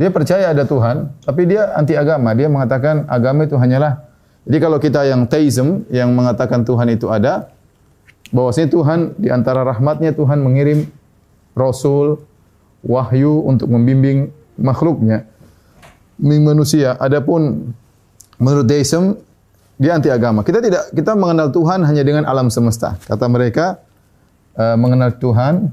Dia 0.00 0.08
percaya 0.08 0.48
ada 0.48 0.64
Tuhan, 0.64 1.12
tapi 1.28 1.44
dia 1.44 1.76
anti 1.76 1.92
agama. 1.92 2.32
Dia 2.32 2.48
mengatakan 2.48 3.04
agama 3.04 3.44
itu 3.44 3.60
hanyalah 3.60 4.10
jadi 4.48 4.58
kalau 4.58 4.78
kita 4.80 5.04
yang 5.04 5.28
teism 5.28 5.84
yang 5.92 6.16
mengatakan 6.16 6.64
Tuhan 6.64 6.88
itu 6.88 7.12
ada, 7.12 7.52
bahwasanya 8.32 8.68
Tuhan 8.72 8.98
di 9.20 9.28
antara 9.28 9.66
rahmatnya 9.66 10.16
Tuhan 10.16 10.40
mengirim 10.40 10.88
rasul, 11.52 12.24
wahyu 12.80 13.44
untuk 13.44 13.68
membimbing 13.68 14.32
makhluknya, 14.56 15.28
manusia. 16.16 16.96
Adapun 16.96 17.70
menurut 18.40 18.64
deism 18.64 19.20
dia 19.76 19.96
anti 19.96 20.08
agama. 20.08 20.40
Kita 20.40 20.64
tidak 20.64 20.88
kita 20.92 21.12
mengenal 21.16 21.52
Tuhan 21.52 21.84
hanya 21.84 22.00
dengan 22.00 22.24
alam 22.24 22.48
semesta. 22.48 22.96
Kata 23.04 23.28
mereka 23.28 23.80
uh, 24.56 24.76
mengenal 24.76 25.16
Tuhan 25.20 25.72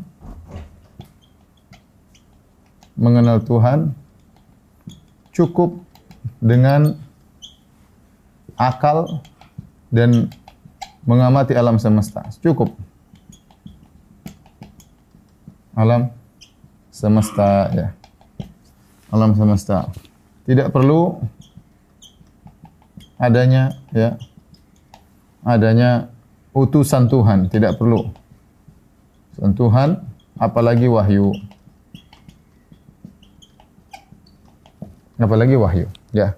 mengenal 2.97 3.45
Tuhan 3.45 3.93
cukup 5.37 5.77
dengan 6.41 6.97
akal 8.57 9.21
dan 9.93 10.33
mengamati 11.05 11.53
alam 11.53 11.77
semesta. 11.77 12.25
Cukup. 12.41 12.73
Alam 15.77 16.09
semesta 16.89 17.69
ya. 17.69 17.87
Alam 19.13 19.37
semesta. 19.37 19.93
Tidak 20.49 20.73
perlu 20.73 21.21
adanya 23.21 23.77
ya 23.93 24.17
adanya 25.45 26.09
utusan 26.51 27.07
Tuhan, 27.07 27.47
tidak 27.47 27.77
perlu. 27.79 28.09
Tuhan 29.37 30.01
apalagi 30.41 30.89
wahyu. 30.89 31.31
Apalagi 35.17 35.57
wahyu, 35.57 35.89
ya. 36.13 36.37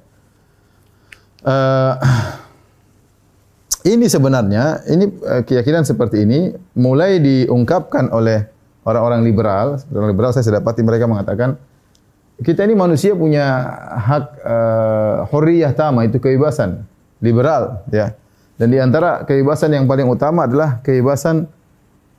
Uh, 1.43 1.95
ini 3.93 4.07
sebenarnya 4.07 4.83
ini 4.87 5.07
uh, 5.23 5.43
keyakinan 5.43 5.83
seperti 5.87 6.23
ini 6.23 6.51
mulai 6.75 7.19
diungkapkan 7.19 8.11
oleh 8.11 8.47
orang-orang 8.87 9.23
liberal, 9.23 9.79
orang 9.91 10.09
liberal 10.11 10.31
saya 10.31 10.47
sedapati 10.47 10.83
mereka 10.83 11.07
mengatakan 11.07 11.59
kita 12.39 12.63
ini 12.63 12.75
manusia 12.75 13.11
punya 13.15 13.67
hak 13.99 14.23
uh, 14.47 15.15
hurriyah 15.27 15.75
tama 15.75 16.07
itu 16.07 16.23
kebebasan 16.23 16.87
liberal 17.19 17.83
ya. 17.91 18.15
Dan 18.59 18.75
di 18.75 18.79
antara 18.79 19.23
kebebasan 19.23 19.71
yang 19.71 19.87
paling 19.87 20.07
utama 20.07 20.43
adalah 20.43 20.83
kebebasan 20.83 21.47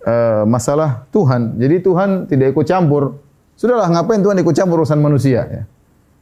uh, 0.05 0.45
masalah 0.49 1.05
Tuhan. 1.13 1.61
Jadi 1.61 1.77
Tuhan 1.85 2.09
tidak 2.29 2.57
ikut 2.57 2.65
campur. 2.65 3.21
Sudahlah 3.57 3.93
ngapain 3.93 4.25
Tuhan 4.25 4.41
ikut 4.41 4.57
campur 4.57 4.85
urusan 4.85 5.01
manusia 5.01 5.45
ya. 5.45 5.63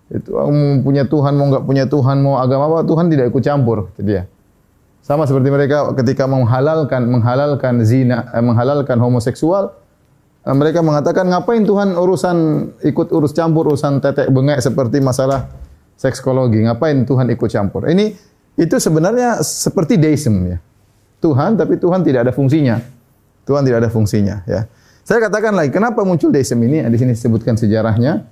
Itu 0.08 0.40
mau 0.40 0.48
punya 0.80 1.04
Tuhan 1.04 1.36
mau 1.36 1.46
enggak 1.52 1.64
punya 1.68 1.84
Tuhan 1.84 2.16
mau 2.24 2.40
agama 2.40 2.64
apa 2.72 2.80
Tuhan 2.88 3.12
tidak 3.12 3.28
ikut 3.28 3.42
campur 3.44 3.92
itu 3.92 4.02
dia. 4.04 4.24
Sama 5.04 5.28
seperti 5.28 5.48
mereka 5.52 5.92
ketika 5.96 6.24
menghalalkan 6.24 7.08
menghalalkan 7.08 7.84
zina, 7.84 8.28
eh, 8.32 8.44
menghalalkan 8.44 8.96
homoseksual, 8.96 9.72
eh, 10.44 10.56
mereka 10.56 10.80
mengatakan 10.80 11.28
ngapain 11.28 11.64
Tuhan 11.64 11.92
urusan 11.92 12.36
ikut 12.88 13.08
urus 13.12 13.36
campur 13.36 13.68
urusan 13.68 14.00
tetek 14.00 14.32
bengek 14.32 14.64
seperti 14.64 15.00
masalah 15.04 15.48
sekskologi, 16.00 16.64
ngapain 16.64 17.04
Tuhan 17.04 17.28
ikut 17.28 17.48
campur? 17.52 17.88
Ini 17.88 18.16
itu 18.56 18.76
sebenarnya 18.80 19.44
seperti 19.44 20.00
deism 20.00 20.56
ya. 20.56 20.58
Tuhan 21.20 21.58
tapi 21.60 21.76
Tuhan 21.76 22.00
tidak 22.00 22.28
ada 22.28 22.32
fungsinya. 22.32 22.80
Tuhan 23.44 23.64
tidak 23.64 23.84
ada 23.84 23.90
fungsinya 23.92 24.44
ya. 24.48 24.68
Saya 25.08 25.24
katakan 25.24 25.56
lagi, 25.56 25.72
kenapa 25.72 26.04
muncul 26.04 26.28
deism 26.28 26.60
ini? 26.68 26.84
Di 26.84 26.96
sini 27.00 27.16
disebutkan 27.16 27.56
sejarahnya. 27.56 28.28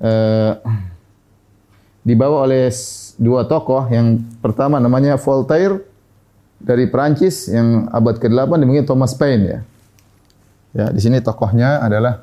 Eh, 0.00 0.52
dibawa 2.06 2.46
oleh 2.46 2.70
dua 3.18 3.50
tokoh. 3.50 3.90
Yang 3.90 4.22
pertama 4.38 4.78
namanya 4.78 5.18
Voltaire 5.18 5.82
dari 6.62 6.86
Prancis 6.86 7.50
yang 7.50 7.90
abad 7.90 8.22
ke-8 8.22 8.62
dimungkin 8.62 8.86
Thomas 8.86 9.12
Paine 9.18 9.42
ya. 9.42 9.60
Ya, 10.76 10.86
di 10.92 11.00
sini 11.00 11.18
tokohnya 11.24 11.80
adalah 11.80 12.20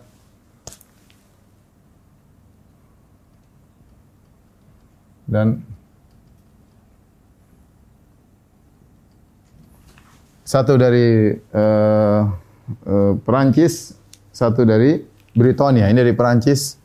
dan 5.26 5.66
satu 10.46 10.78
dari 10.78 11.34
uh, 11.34 12.22
uh, 12.86 13.14
Perancis, 13.26 13.98
satu 14.30 14.62
dari 14.70 15.02
Britania. 15.34 15.90
Ini 15.90 15.98
dari 16.06 16.14
Perancis, 16.14 16.78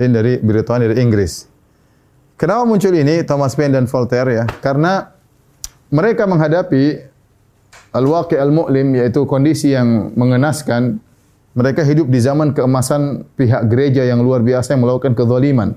ini 0.00 0.08
dari 0.08 0.32
Britania, 0.40 0.88
dari 0.88 1.04
Inggris. 1.04 1.55
Kenapa 2.36 2.68
muncul 2.68 2.92
ini 2.92 3.24
Thomas 3.24 3.56
Paine 3.56 3.72
dan 3.72 3.88
Voltaire 3.88 4.28
ya? 4.28 4.44
Karena 4.60 5.08
mereka 5.88 6.28
menghadapi 6.28 7.00
al-waqi' 7.96 8.36
al-mu'lim 8.36 8.92
yaitu 8.92 9.24
kondisi 9.24 9.72
yang 9.72 10.12
mengenaskan 10.12 11.00
mereka 11.56 11.80
hidup 11.80 12.12
di 12.12 12.20
zaman 12.20 12.52
keemasan 12.52 13.24
pihak 13.40 13.64
gereja 13.72 14.04
yang 14.04 14.20
luar 14.20 14.44
biasa 14.44 14.76
yang 14.76 14.84
melakukan 14.84 15.16
kezaliman. 15.16 15.72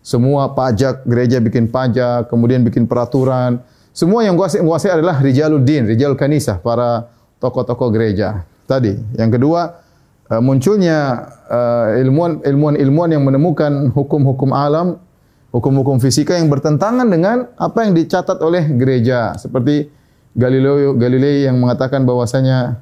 Semua 0.00 0.56
pajak, 0.56 1.04
gereja 1.04 1.36
bikin 1.36 1.68
pajak, 1.68 2.32
kemudian 2.32 2.64
bikin 2.64 2.88
peraturan. 2.88 3.60
Semua 3.92 4.24
yang 4.24 4.40
menguasai 4.40 4.96
adalah 4.96 5.20
rijaluddin, 5.20 5.84
rijal 5.84 6.16
kanisah, 6.16 6.64
para 6.64 7.12
tokoh-tokoh 7.44 7.92
gereja. 7.92 8.48
Tadi. 8.64 8.96
Yang 9.20 9.36
kedua, 9.36 9.84
eh, 10.32 10.40
munculnya 10.40 11.28
eh, 11.44 12.00
ilmuwan 12.00 12.40
ilmuwan-ilmuwan 12.40 13.10
yang 13.12 13.20
menemukan 13.28 13.92
hukum-hukum 13.92 14.56
alam 14.56 14.96
hukum-hukum 15.50 15.98
fisika 15.98 16.38
yang 16.38 16.46
bertentangan 16.46 17.06
dengan 17.06 17.50
apa 17.58 17.86
yang 17.86 17.92
dicatat 17.94 18.38
oleh 18.38 18.70
gereja 18.78 19.34
seperti 19.34 19.90
Galileo 20.30 20.94
Galilei 20.94 21.50
yang 21.50 21.58
mengatakan 21.58 22.06
bahwasanya 22.06 22.78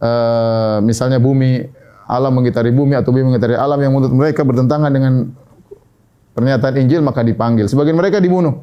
uh, 0.00 0.78
misalnya 0.84 1.16
bumi 1.16 1.64
alam 2.04 2.32
mengitari 2.36 2.68
bumi 2.68 2.98
atau 2.98 3.14
bumi 3.14 3.32
mengitari 3.32 3.56
alam 3.56 3.80
yang 3.80 3.96
menurut 3.96 4.12
mereka 4.12 4.44
bertentangan 4.44 4.92
dengan 4.92 5.30
pernyataan 6.36 6.74
Injil 6.84 7.00
maka 7.00 7.24
dipanggil. 7.24 7.70
Sebagian 7.70 7.96
mereka 7.96 8.20
dibunuh. 8.20 8.60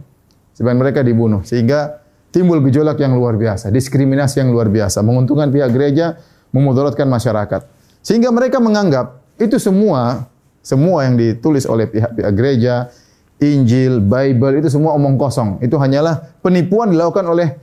Sebagian 0.53 0.77
mereka 0.77 1.01
dibunuh 1.01 1.41
sehingga 1.41 2.01
timbul 2.33 2.61
gejolak 2.65 2.97
yang 3.01 3.17
luar 3.17 3.37
biasa, 3.37 3.69
diskriminasi 3.69 4.41
yang 4.41 4.49
luar 4.53 4.67
biasa, 4.69 5.05
menguntungkan 5.05 5.53
pihak 5.53 5.69
gereja, 5.69 6.17
memudaratkan 6.53 7.05
masyarakat. 7.05 7.65
Sehingga 8.01 8.29
mereka 8.33 8.57
menganggap 8.57 9.21
itu 9.37 9.57
semua 9.61 10.27
semua 10.67 11.07
yang 11.07 11.15
ditulis 11.15 11.63
oleh 11.63 11.87
pihak-pihak 11.87 12.33
gereja, 12.35 12.91
Injil, 13.37 14.01
Bible 14.01 14.57
itu 14.57 14.73
semua 14.73 14.97
omong 14.97 15.13
kosong. 15.15 15.61
Itu 15.61 15.77
hanyalah 15.77 16.41
penipuan 16.41 16.89
dilakukan 16.89 17.25
oleh 17.29 17.53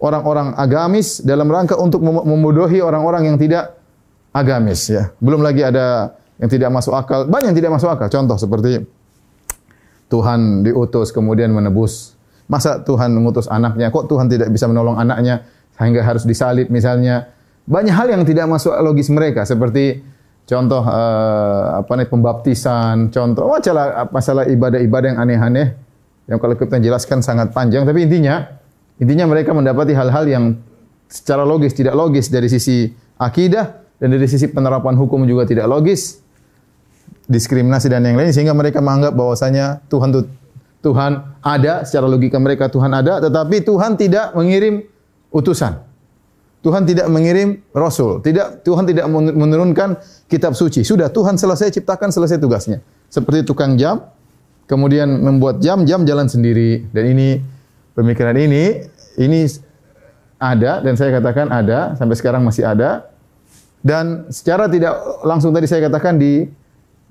orang-orang 0.00 0.56
agamis 0.56 1.20
dalam 1.20 1.44
rangka 1.48 1.76
untuk 1.76 2.00
membodohi 2.00 2.80
orang-orang 2.80 3.28
yang 3.28 3.36
tidak 3.36 3.76
agamis 4.32 4.88
ya. 4.88 5.12
Belum 5.20 5.44
lagi 5.44 5.60
ada 5.60 6.16
yang 6.40 6.48
tidak 6.48 6.72
masuk 6.72 6.96
akal, 6.96 7.28
banyak 7.28 7.52
yang 7.52 7.58
tidak 7.60 7.72
masuk 7.76 7.92
akal. 7.92 8.08
Contoh 8.08 8.40
seperti 8.40 8.80
Tuhan 10.08 10.64
diutus 10.64 11.12
kemudian 11.12 11.52
menebus. 11.52 12.16
Masa 12.44 12.80
Tuhan 12.80 13.12
mengutus 13.12 13.48
anaknya? 13.48 13.88
Kok 13.88 14.08
Tuhan 14.08 14.28
tidak 14.28 14.52
bisa 14.52 14.68
menolong 14.68 15.00
anaknya 15.00 15.48
sehingga 15.76 16.04
harus 16.04 16.28
disalib 16.28 16.68
misalnya? 16.68 17.32
Banyak 17.64 17.94
hal 17.96 18.12
yang 18.12 18.22
tidak 18.28 18.44
masuk 18.44 18.76
logis 18.84 19.08
mereka 19.08 19.48
seperti 19.48 20.04
contoh 20.44 20.82
uh, 20.84 21.80
apa 21.80 21.92
nih 21.96 22.08
pembaptisan, 22.08 23.08
contoh 23.08 23.48
masalah 23.48 24.08
masalah 24.12 24.44
ibadah-ibadah 24.48 25.16
yang 25.16 25.20
aneh-aneh 25.20 25.68
yang 26.28 26.38
kalau 26.40 26.56
kita 26.56 26.80
jelaskan 26.80 27.20
sangat 27.20 27.52
panjang. 27.52 27.84
Tapi 27.84 28.04
intinya 28.04 28.44
intinya 29.00 29.28
mereka 29.28 29.52
mendapati 29.52 29.92
hal-hal 29.92 30.24
yang 30.28 30.44
secara 31.08 31.42
logis 31.42 31.74
tidak 31.76 31.94
logis 31.96 32.30
dari 32.32 32.48
sisi 32.48 32.88
akidah 33.20 33.84
dan 33.98 34.08
dari 34.12 34.26
sisi 34.26 34.50
penerapan 34.50 34.98
hukum 34.98 35.22
juga 35.24 35.46
tidak 35.46 35.70
logis 35.70 36.20
diskriminasi 37.24 37.88
dan 37.88 38.04
yang 38.04 38.20
lain 38.20 38.34
sehingga 38.34 38.52
mereka 38.52 38.84
menganggap 38.84 39.16
bahwasanya 39.16 39.80
Tuhan 39.88 40.12
itu 40.12 40.22
Tuhan 40.84 41.40
ada 41.40 41.88
secara 41.88 42.04
logika 42.04 42.36
mereka 42.36 42.68
Tuhan 42.68 42.92
ada 42.92 43.16
tetapi 43.24 43.64
Tuhan 43.64 43.96
tidak 43.96 44.36
mengirim 44.36 44.84
utusan 45.32 45.80
Tuhan 46.64 46.88
tidak 46.88 47.12
mengirim 47.12 47.60
rasul, 47.76 48.24
tidak 48.24 48.64
Tuhan 48.64 48.88
tidak 48.88 49.04
menurunkan 49.12 50.00
kitab 50.32 50.56
suci. 50.56 50.80
Sudah 50.80 51.12
Tuhan 51.12 51.36
selesai 51.36 51.68
ciptakan 51.76 52.08
selesai 52.08 52.40
tugasnya. 52.40 52.80
Seperti 53.12 53.44
tukang 53.44 53.76
jam, 53.76 54.00
kemudian 54.64 55.04
membuat 55.04 55.60
jam, 55.60 55.84
jam 55.84 56.08
jalan 56.08 56.24
sendiri. 56.24 56.88
Dan 56.88 57.12
ini 57.12 57.36
pemikiran 57.92 58.32
ini 58.40 58.80
ini 59.20 59.44
ada 60.40 60.80
dan 60.80 60.96
saya 60.96 61.20
katakan 61.20 61.52
ada 61.52 62.00
sampai 62.00 62.16
sekarang 62.16 62.40
masih 62.40 62.64
ada. 62.64 63.12
Dan 63.84 64.32
secara 64.32 64.64
tidak 64.64 64.96
langsung 65.20 65.52
tadi 65.52 65.68
saya 65.68 65.84
katakan 65.92 66.16
di 66.16 66.48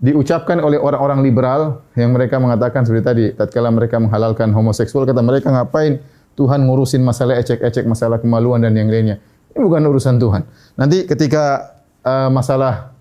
diucapkan 0.02 0.58
oleh 0.66 0.82
orang-orang 0.82 1.22
liberal 1.22 1.86
yang 1.94 2.10
mereka 2.10 2.42
mengatakan 2.42 2.90
seperti 2.90 3.06
tadi, 3.06 3.26
tatkala 3.38 3.70
mereka 3.70 4.02
menghalalkan 4.02 4.50
homoseksual 4.50 5.06
kata 5.06 5.22
mereka 5.22 5.54
ngapain 5.54 6.02
Tuhan 6.34 6.66
ngurusin 6.66 7.06
masalah 7.06 7.38
ecek-ecek, 7.38 7.86
masalah 7.86 8.18
kemaluan 8.18 8.58
dan 8.66 8.74
yang 8.74 8.90
lainnya. 8.90 9.22
Ini 9.54 9.62
bukan 9.62 9.86
urusan 9.86 10.18
Tuhan. 10.18 10.42
Nanti 10.76 11.06
ketika 11.06 11.78
uh, 12.02 12.30
masalah 12.34 12.94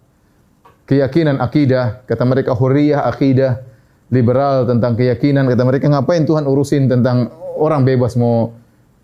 keyakinan 0.84 1.40
akidah, 1.40 2.04
kata 2.04 2.22
mereka 2.28 2.52
hurriyah 2.52 3.08
akidah, 3.08 3.64
liberal 4.12 4.68
tentang 4.68 4.92
keyakinan, 4.92 5.48
kata 5.48 5.64
mereka 5.64 5.88
ngapain 5.88 6.28
Tuhan 6.28 6.44
urusin 6.44 6.92
tentang 6.92 7.32
orang 7.56 7.88
bebas 7.88 8.12
mau 8.20 8.52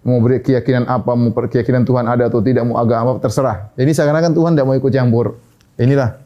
mau 0.04 0.20
beri 0.20 0.44
keyakinan 0.44 0.84
apa, 0.88 1.12
mau 1.16 1.32
keyakinan 1.32 1.88
Tuhan 1.88 2.04
ada 2.04 2.28
atau 2.28 2.44
tidak, 2.44 2.68
mau 2.68 2.76
agama 2.76 3.16
apa, 3.16 3.20
terserah. 3.24 3.72
Ini 3.76 3.92
seakan-akan 3.92 4.32
Tuhan 4.37 4.50
tidak 4.56 4.66
mau 4.68 4.76
ikut 4.76 4.92
campur. 4.92 5.40
Inilah 5.80 6.20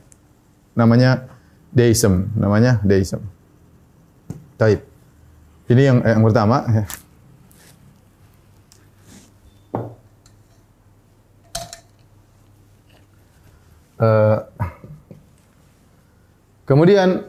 namanya 0.75 1.31
deism, 1.71 2.31
namanya 2.35 2.83
deism. 2.83 3.23
Taib. 4.59 4.83
Ini 5.71 5.83
yang 5.83 5.99
yang 6.05 6.23
pertama. 6.23 6.63
Uh, 14.03 14.43
kemudian 16.67 17.23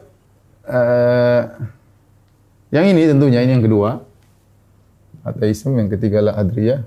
uh, 0.66 1.42
yang 2.74 2.90
ini 2.90 3.06
tentunya 3.06 3.46
ini 3.46 3.54
yang 3.54 3.62
kedua. 3.62 4.02
Ateisme 5.22 5.78
yang 5.78 5.86
ketiga 5.86 6.18
la 6.18 6.34
adriyah. 6.34 6.82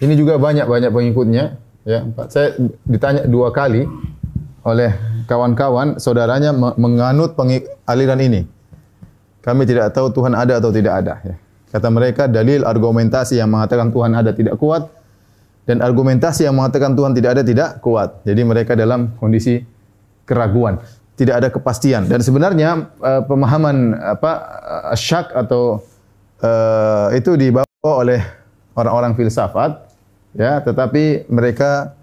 Ini 0.00 0.16
juga 0.16 0.40
banyak 0.40 0.64
banyak 0.64 0.90
pengikutnya 0.90 1.60
ya. 1.84 2.08
Saya 2.32 2.56
ditanya 2.88 3.28
dua 3.28 3.52
kali 3.52 3.84
oleh 4.64 4.96
kawan-kawan 5.28 6.00
saudaranya 6.00 6.56
menganut 6.56 7.36
aliran 7.84 8.20
ini. 8.24 8.48
Kami 9.44 9.68
tidak 9.68 9.92
tahu 9.92 10.08
Tuhan 10.08 10.32
ada 10.32 10.56
atau 10.56 10.72
tidak 10.72 11.04
ada 11.04 11.20
ya. 11.20 11.36
kata 11.68 11.88
mereka 11.92 12.24
dalil 12.24 12.64
argumentasi 12.64 13.36
yang 13.36 13.52
mengatakan 13.52 13.92
Tuhan 13.92 14.16
ada 14.16 14.32
tidak 14.32 14.56
kuat 14.56 14.88
dan 15.64 15.80
argumentasi 15.80 16.44
yang 16.44 16.56
mengatakan 16.60 16.92
Tuhan 16.92 17.16
tidak 17.16 17.30
ada 17.40 17.42
tidak 17.42 17.68
kuat. 17.80 18.20
Jadi 18.28 18.40
mereka 18.44 18.76
dalam 18.76 19.16
kondisi 19.16 19.64
keraguan, 20.28 20.76
tidak 21.16 21.34
ada 21.40 21.48
kepastian. 21.48 22.04
Dan 22.04 22.20
sebenarnya 22.20 22.92
uh, 23.00 23.22
pemahaman 23.24 23.96
apa 23.96 24.32
uh, 24.92 24.96
syak 24.96 25.32
atau 25.32 25.80
uh, 26.44 27.08
itu 27.16 27.32
dibawa 27.40 27.64
oleh 27.82 28.20
orang-orang 28.76 29.16
filsafat, 29.16 29.88
ya. 30.36 30.60
Tetapi 30.60 31.32
mereka 31.32 31.96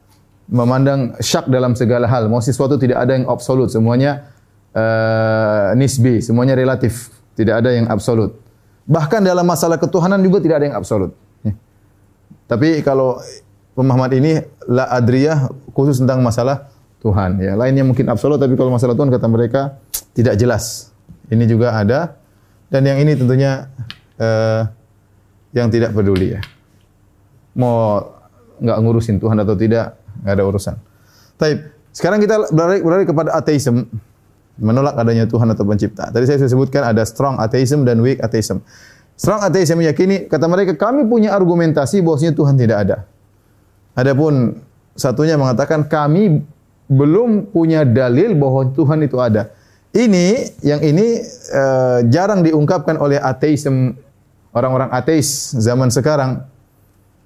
memandang 0.50 1.13
syak 1.21 1.45
dalam 1.47 1.78
segala 1.78 2.10
hal. 2.10 2.28
Mau 2.28 2.41
sesuatu 2.41 2.82
tidak 2.82 2.97
ada 2.97 3.13
yang 3.13 3.30
absolut, 3.30 3.69
semuanya 3.69 4.26
uh, 4.74 5.78
nisbi, 5.78 6.17
semuanya 6.17 6.58
relatif, 6.58 7.13
tidak 7.38 7.62
ada 7.62 7.78
yang 7.78 7.86
absolut. 7.93 8.41
Bahkan 8.89 9.21
dalam 9.21 9.45
masalah 9.45 9.78
ketuhanan 9.78 10.17
juga 10.26 10.41
tidak 10.41 10.58
ada 10.60 10.65
yang 10.74 10.78
absolut. 10.82 11.13
Tapi 12.52 12.84
kalau 12.84 13.15
pemahaman 13.76 14.12
ini 14.16 14.42
la 14.68 14.88
adriyah 14.92 15.48
khusus 15.72 16.00
tentang 16.04 16.24
masalah 16.24 16.70
Tuhan 17.02 17.42
ya. 17.42 17.58
Lainnya 17.58 17.88
mungkin 17.88 18.08
absolut 18.12 18.38
tapi 18.38 18.54
kalau 18.60 18.70
masalah 18.72 18.94
Tuhan 18.94 19.10
kata 19.10 19.28
mereka 19.28 19.82
tidak 20.14 20.38
jelas. 20.38 20.94
Ini 21.32 21.48
juga 21.48 21.74
ada 21.76 22.20
dan 22.72 22.84
yang 22.88 23.00
ini 23.00 23.16
tentunya 23.16 23.72
uh, 24.20 24.64
yang 25.52 25.68
tidak 25.68 25.92
peduli 25.92 26.36
ya. 26.36 26.42
Mau 27.56 28.00
nggak 28.62 28.78
ngurusin 28.80 29.18
Tuhan 29.20 29.36
atau 29.42 29.56
tidak, 29.58 30.00
nggak 30.24 30.34
ada 30.40 30.44
urusan. 30.46 30.76
Tapi 31.36 31.54
sekarang 31.92 32.24
kita 32.24 32.54
beralih, 32.54 32.80
beralih 32.86 33.08
kepada 33.10 33.36
ateisme, 33.36 33.90
menolak 34.56 34.96
adanya 34.96 35.28
Tuhan 35.28 35.52
atau 35.52 35.68
pencipta. 35.68 36.08
Tadi 36.14 36.24
saya 36.24 36.40
sudah 36.40 36.52
sebutkan 36.54 36.84
ada 36.88 37.04
strong 37.04 37.42
atheism 37.42 37.84
dan 37.84 38.00
weak 38.00 38.24
atheism. 38.24 38.64
Strong 39.20 39.44
atheism 39.44 39.82
meyakini 39.82 40.32
kata 40.32 40.48
mereka 40.48 40.78
kami 40.80 41.04
punya 41.10 41.36
argumentasi 41.36 42.00
bahwasanya 42.00 42.38
Tuhan 42.38 42.56
tidak 42.56 42.78
ada. 42.88 42.98
Adapun 44.02 44.58
satunya 44.98 45.38
mengatakan 45.38 45.86
kami 45.86 46.42
belum 46.90 47.54
punya 47.54 47.86
dalil 47.86 48.34
bahwa 48.34 48.74
Tuhan 48.74 49.06
itu 49.06 49.22
ada. 49.22 49.54
Ini 49.94 50.58
yang 50.66 50.82
ini 50.82 51.22
uh, 51.54 52.02
jarang 52.10 52.42
diungkapkan 52.42 52.98
oleh 52.98 53.22
ateisme 53.22 53.94
orang-orang 54.58 54.90
ateis 54.90 55.54
zaman 55.54 55.94
sekarang. 55.94 56.42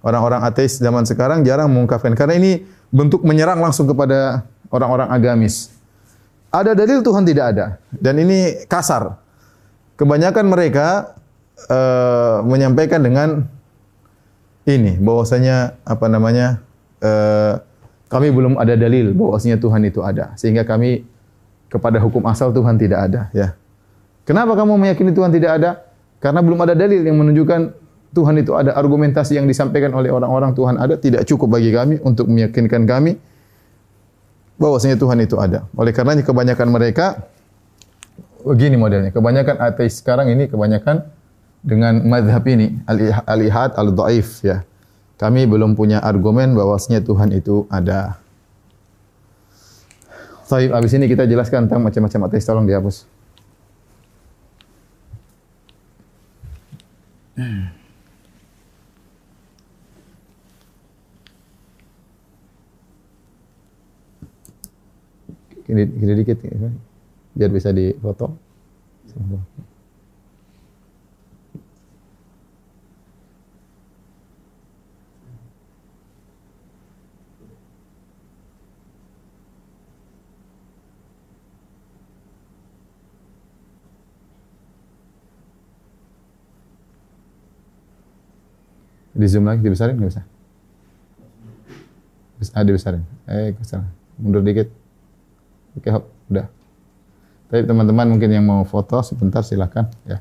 Orang-orang 0.03 0.43
ateis 0.43 0.77
zaman 0.77 1.07
sekarang 1.07 1.47
jarang 1.47 1.71
mengungkapkan 1.71 2.11
karena 2.13 2.35
ini 2.37 2.51
bentuk 2.91 3.23
menyerang 3.23 3.63
langsung 3.63 3.87
kepada 3.87 4.43
orang-orang 4.69 5.09
agamis. 5.15 5.71
Ada 6.51 6.75
dalil 6.75 6.99
Tuhan 6.99 7.23
tidak 7.23 7.45
ada 7.55 7.65
dan 7.95 8.19
ini 8.19 8.67
kasar. 8.67 9.15
Kebanyakan 9.95 10.45
mereka 10.45 11.15
uh, 11.71 12.43
menyampaikan 12.43 12.99
dengan 12.99 13.47
ini 14.65 14.97
bahwasanya 14.97 15.77
apa 15.85 16.05
namanya 16.09 16.61
uh, 17.01 17.61
kami 18.09 18.33
belum 18.33 18.57
ada 18.57 18.73
dalil 18.73 19.13
bahwasanya 19.13 19.61
Tuhan 19.61 19.81
itu 19.85 20.01
ada 20.01 20.33
sehingga 20.37 20.65
kami 20.65 21.05
kepada 21.69 22.01
hukum 22.01 22.25
asal 22.25 22.53
Tuhan 22.53 22.77
tidak 22.77 22.99
ada 23.11 23.21
ya. 23.33 23.53
Kenapa 24.25 24.57
kamu 24.57 24.81
meyakini 24.81 25.13
Tuhan 25.13 25.29
tidak 25.29 25.61
ada? 25.61 25.85
Karena 26.17 26.41
belum 26.41 26.57
ada 26.65 26.73
dalil 26.73 27.05
yang 27.05 27.13
menunjukkan 27.21 27.61
Tuhan 28.15 28.35
itu 28.41 28.57
ada 28.57 28.73
argumentasi 28.73 29.37
yang 29.37 29.45
disampaikan 29.45 29.93
oleh 29.93 30.09
orang-orang 30.09 30.57
Tuhan 30.57 30.81
ada 30.81 30.97
tidak 30.97 31.29
cukup 31.29 31.59
bagi 31.59 31.69
kami 31.69 32.01
untuk 32.01 32.25
meyakinkan 32.25 32.89
kami 32.89 33.21
bahwasanya 34.57 34.97
Tuhan 34.97 35.21
itu 35.21 35.35
ada. 35.37 35.69
Oleh 35.77 35.93
karenanya 35.93 36.25
kebanyakan 36.25 36.67
mereka 36.73 37.27
begini 38.41 38.79
modelnya. 38.79 39.11
Kebanyakan 39.13 39.55
ateis 39.61 39.99
sekarang 39.99 40.31
ini 40.31 40.49
kebanyakan 40.49 41.05
dengan 41.65 42.05
madhab 42.05 42.45
ini 42.45 42.77
al-ihad 43.25 43.73
al-dhaif 43.73 44.45
ya. 44.45 44.61
Kami 45.17 45.49
belum 45.49 45.73
punya 45.73 45.97
argumen 45.97 46.53
bahwasanya 46.53 47.01
Tuhan 47.01 47.33
itu 47.33 47.65
ada. 47.73 48.21
Baik, 50.45 50.77
habis 50.77 50.93
ini 50.93 51.09
kita 51.09 51.25
jelaskan 51.25 51.65
tentang 51.65 51.81
macam-macam 51.81 52.29
ateis. 52.29 52.45
Tolong 52.45 52.69
dihapus. 52.69 53.09
Kiri, 65.65 65.83
kiri 65.97 66.13
dikit, 66.21 66.37
biar 67.33 67.49
bisa 67.49 67.73
difoto. 67.73 68.37
Di 89.15 89.27
zoom 89.31 89.47
lagi, 89.47 89.63
dibesarin 89.63 89.95
nggak 89.95 90.11
bisa? 90.11 90.23
Bisa, 92.35 92.51
ah, 92.51 92.63
dibesarin. 92.67 93.03
Eh, 93.31 93.55
ke 93.55 93.63
sana. 93.63 93.87
Mundur 94.19 94.43
dikit. 94.43 94.67
Oke, 95.79 95.87
hop, 95.87 96.03
udah. 96.27 96.51
Tapi 97.47 97.63
teman-teman 97.63 98.11
mungkin 98.11 98.27
yang 98.27 98.43
mau 98.43 98.67
foto 98.67 98.99
sebentar 98.99 99.39
silakan 99.39 99.87
ya. 100.03 100.19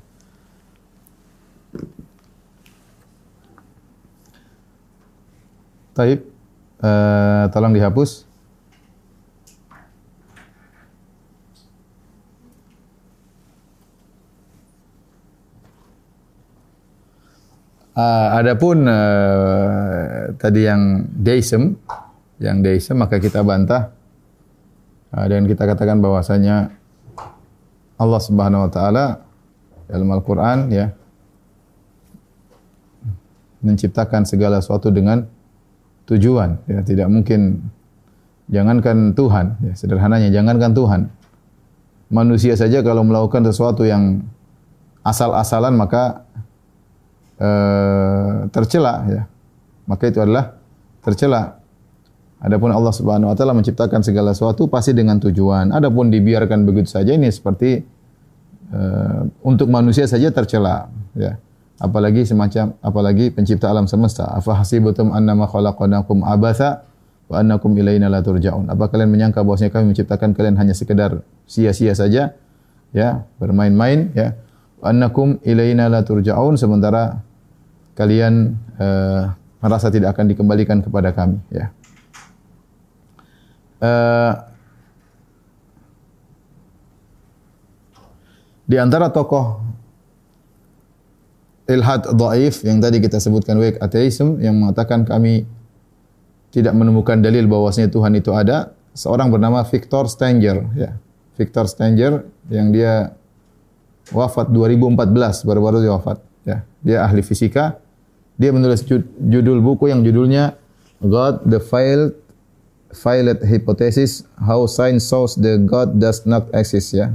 Taib, 5.94 6.26
uh, 6.83 7.50
tolong 7.50 7.74
dihapus. 7.74 8.26
Uh, 17.94 18.42
adapun 18.42 18.90
uh, 18.90 20.35
tadi 20.35 20.66
yang 20.66 21.07
deism, 21.14 21.78
yang 22.42 22.59
deism 22.59 22.98
maka 22.98 23.22
kita 23.22 23.46
bantah 23.46 23.94
uh, 25.14 25.26
dan 25.30 25.46
kita 25.46 25.62
katakan 25.62 26.02
bahwasanya 26.02 26.74
Allah 27.94 28.18
Subhanahu 28.18 28.66
wa 28.66 28.70
taala 28.74 29.22
dalam 29.87 30.11
Al-Qur'an 30.11 30.74
ya 30.74 30.90
menciptakan 33.62 34.26
segala 34.26 34.59
sesuatu 34.59 34.90
dengan 34.90 35.22
tujuan 36.11 36.66
ya. 36.66 36.83
Tidak 36.83 37.07
mungkin 37.07 37.62
jangankan 38.50 39.14
Tuhan 39.14 39.70
ya 39.70 39.72
sederhananya 39.78 40.35
jangankan 40.35 40.74
Tuhan. 40.74 41.00
Manusia 42.11 42.59
saja 42.59 42.83
kalau 42.83 43.07
melakukan 43.07 43.46
sesuatu 43.46 43.87
yang 43.87 44.26
asal-asalan 45.07 45.78
maka 45.78 46.26
uh, 47.40 48.47
tercela 48.51 48.94
ya. 49.09 49.23
Maka 49.85 50.09
itu 50.09 50.18
adalah 50.20 50.57
tercela. 51.05 51.61
Adapun 52.44 52.68
Allah 52.68 52.92
Subhanahu 52.92 53.33
wa 53.33 53.37
taala 53.37 53.57
menciptakan 53.57 54.05
segala 54.05 54.37
sesuatu 54.37 54.68
pasti 54.68 54.92
dengan 54.92 55.16
tujuan. 55.16 55.73
Adapun 55.73 56.12
dibiarkan 56.12 56.68
begitu 56.68 56.92
saja 56.92 57.16
ini 57.16 57.33
seperti 57.33 57.81
uh, 58.68 59.25
untuk 59.44 59.73
manusia 59.73 60.05
saja 60.05 60.29
tercela 60.29 60.92
ya. 61.16 61.40
Apalagi 61.81 62.23
semacam 62.23 62.77
apalagi 62.85 63.33
pencipta 63.33 63.73
alam 63.73 63.88
semesta. 63.88 64.29
Afa 64.29 64.61
hasibatum 64.61 65.11
annama 65.11 65.49
khalaqnakum 65.49 66.23
abatha 66.23 66.85
wa 67.33 67.40
annakum 67.40 67.73
ilaina 67.81 68.12
la 68.12 68.20
turja'un. 68.20 68.68
Apa 68.68 68.92
kalian 68.92 69.11
menyangka 69.11 69.40
bahwasanya 69.40 69.73
kami 69.73 69.97
menciptakan 69.97 70.37
kalian 70.37 70.61
hanya 70.61 70.77
sekedar 70.77 71.25
sia-sia 71.49 71.97
saja 71.97 72.37
ya, 72.94 73.27
bermain-main 73.40 74.12
ya 74.14 74.38
annakum 74.85 75.40
ilaina 75.42 75.88
la 75.88 76.05
turja'un 76.05 76.61
sementara 76.61 77.25
kalian 77.97 78.55
uh, 78.77 79.33
merasa 79.64 79.88
tidak 79.88 80.12
akan 80.14 80.29
dikembalikan 80.29 80.85
kepada 80.85 81.16
kami 81.16 81.40
ya. 81.49 81.73
Uh, 83.81 84.33
di 88.64 88.77
antara 88.81 89.12
tokoh 89.12 89.61
ilhad 91.68 92.12
dhaif 92.12 92.64
yang 92.64 92.81
tadi 92.81 93.01
kita 93.01 93.20
sebutkan 93.20 93.57
wake 93.61 93.81
atheism 93.81 94.40
yang 94.40 94.57
mengatakan 94.57 95.05
kami 95.05 95.49
tidak 96.53 96.77
menemukan 96.77 97.20
dalil 97.20 97.49
bahwasanya 97.49 97.88
Tuhan 97.92 98.16
itu 98.16 98.33
ada 98.33 98.73
seorang 98.97 99.33
bernama 99.33 99.64
Victor 99.64 100.09
Stanger 100.09 100.57
ya 100.77 100.97
Victor 101.35 101.66
Stanger 101.66 102.25
yang 102.53 102.70
dia 102.70 103.16
wafat 104.12 104.53
2014 104.53 105.47
baru-baru 105.49 105.81
dia 105.81 105.93
wafat 105.97 106.19
ya. 106.45 106.57
Dia 106.85 106.99
ahli 107.07 107.25
fisika. 107.25 107.81
Dia 108.35 108.51
menulis 108.51 108.83
judul 109.23 109.62
buku 109.62 109.88
yang 109.88 110.03
judulnya 110.03 110.59
God 110.99 111.47
the 111.47 111.62
Failed 111.62 112.19
Failed 112.90 113.40
Hypothesis 113.47 114.27
How 114.43 114.67
Science 114.67 115.07
Shows 115.07 115.38
the 115.38 115.62
God 115.62 116.03
Does 116.03 116.27
Not 116.27 116.51
Exist 116.51 116.99
ya. 116.99 117.14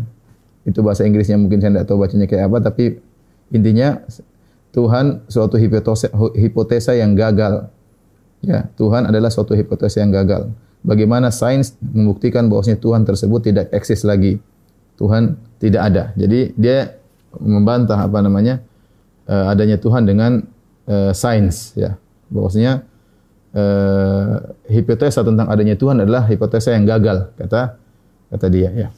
Itu 0.63 0.79
bahasa 0.79 1.03
Inggrisnya 1.03 1.35
mungkin 1.35 1.59
saya 1.59 1.75
tidak 1.75 1.85
tahu 1.91 1.99
bacanya 1.99 2.25
kayak 2.25 2.47
apa 2.47 2.57
tapi 2.71 3.03
intinya 3.51 3.99
Tuhan 4.69 5.25
suatu 5.27 5.57
hipotesa, 5.57 6.07
hipotesa 6.37 6.95
yang 6.95 7.19
gagal 7.19 7.67
ya. 8.39 8.71
Tuhan 8.79 9.11
adalah 9.11 9.27
suatu 9.27 9.53
hipotesa 9.59 9.99
yang 9.99 10.15
gagal. 10.15 10.51
Bagaimana 10.79 11.27
sains 11.27 11.75
membuktikan 11.83 12.47
bahwasanya 12.47 12.79
Tuhan 12.79 13.03
tersebut 13.03 13.51
tidak 13.51 13.67
eksis 13.75 14.07
lagi 14.07 14.39
Tuhan 14.99 15.39
tidak 15.63 15.81
ada. 15.87 16.03
Jadi 16.19 16.51
dia 16.59 16.99
membantah 17.39 17.95
apa 17.95 18.19
namanya 18.19 18.59
uh, 19.31 19.47
adanya 19.47 19.79
Tuhan 19.79 20.03
dengan 20.03 20.43
uh, 20.91 21.15
sains 21.15 21.71
ya. 21.79 21.95
Bahwasanya 22.27 22.83
uh, 23.55 24.53
hipotesa 24.67 25.23
tentang 25.23 25.47
adanya 25.47 25.79
Tuhan 25.79 26.03
adalah 26.03 26.27
hipotesa 26.27 26.75
yang 26.75 26.83
gagal 26.83 27.31
kata 27.39 27.79
kata 28.29 28.47
dia 28.51 28.69
ya. 28.75 28.89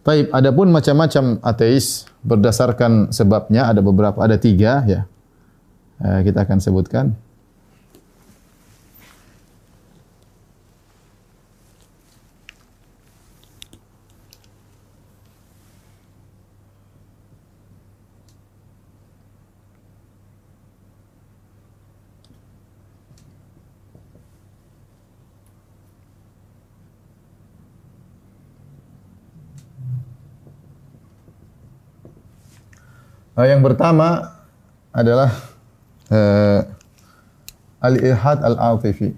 Taib, 0.00 0.32
adapun 0.32 0.72
macam-macam 0.72 1.44
ateis 1.44 2.08
berdasarkan 2.24 3.12
sebabnya 3.12 3.68
ada 3.68 3.84
beberapa 3.84 4.16
ada 4.24 4.40
tiga 4.40 4.80
ya. 4.88 5.04
Kita 5.98 6.46
akan 6.46 6.62
sebutkan. 6.62 7.12
Yang 33.46 33.62
pertama 33.62 34.34
adalah 34.90 35.30
uh, 36.10 36.66
al-ilhad 37.78 38.42
al-atifi. 38.42 39.14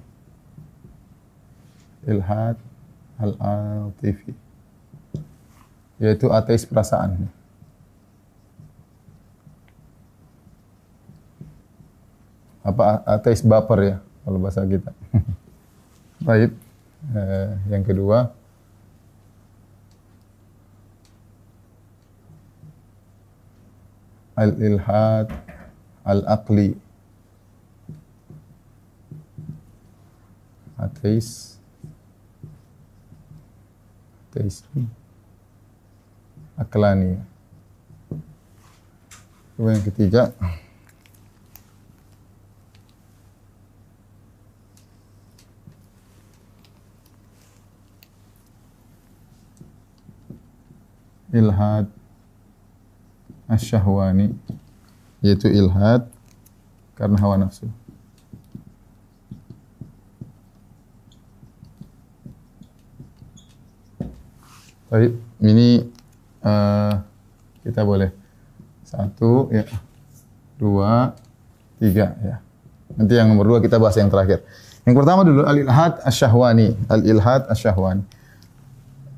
Ilhad 2.04 2.60
al-atifi. 3.16 4.36
Yaitu 5.96 6.28
ateis 6.28 6.68
perasaan. 6.68 7.32
Apa 12.60 13.00
ateis 13.08 13.40
baper 13.40 13.78
ya 13.80 13.96
kalau 14.24 14.36
bahasa 14.36 14.68
kita. 14.68 14.92
Baik. 16.28 16.52
Uh, 17.00 17.56
yang 17.72 17.80
kedua 17.80 18.36
al-ilhad 24.40 25.28
al-aqli. 26.00 26.72
Ateis. 30.80 31.60
Ateis. 34.32 34.64
Aklani. 36.56 37.20
Kemudian 39.60 39.76
yang 39.76 39.84
ketiga. 39.84 40.22
Ilhad 51.30 51.99
asyahwani 53.50 54.30
yaitu 55.20 55.50
ilhad 55.50 56.06
karena 56.94 57.18
hawa 57.18 57.36
nafsu. 57.36 57.66
Baik, 64.90 65.14
ini 65.38 65.86
uh, 66.42 66.98
kita 67.62 67.86
boleh 67.86 68.10
satu, 68.82 69.46
ya, 69.54 69.62
dua, 70.58 71.14
tiga, 71.78 72.10
ya. 72.18 72.42
Nanti 72.98 73.14
yang 73.14 73.30
nomor 73.30 73.46
dua 73.46 73.58
kita 73.62 73.78
bahas 73.78 73.94
yang 73.94 74.10
terakhir. 74.10 74.42
Yang 74.82 74.94
pertama 74.98 75.22
dulu 75.22 75.46
al-ilhad 75.46 76.02
asyahwani, 76.02 76.74
al-ilhad 76.90 77.46
asyahwani. 77.46 78.02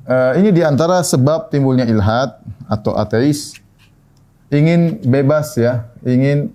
Uh, 0.05 0.37
ini 0.37 0.53
di 0.53 0.61
antara 0.61 1.01
sebab 1.01 1.49
timbulnya 1.49 1.89
ilhad 1.89 2.37
atau 2.69 2.93
ateis 2.93 3.57
ingin 4.51 4.99
bebas 5.05 5.55
ya, 5.55 5.87
ingin 6.03 6.51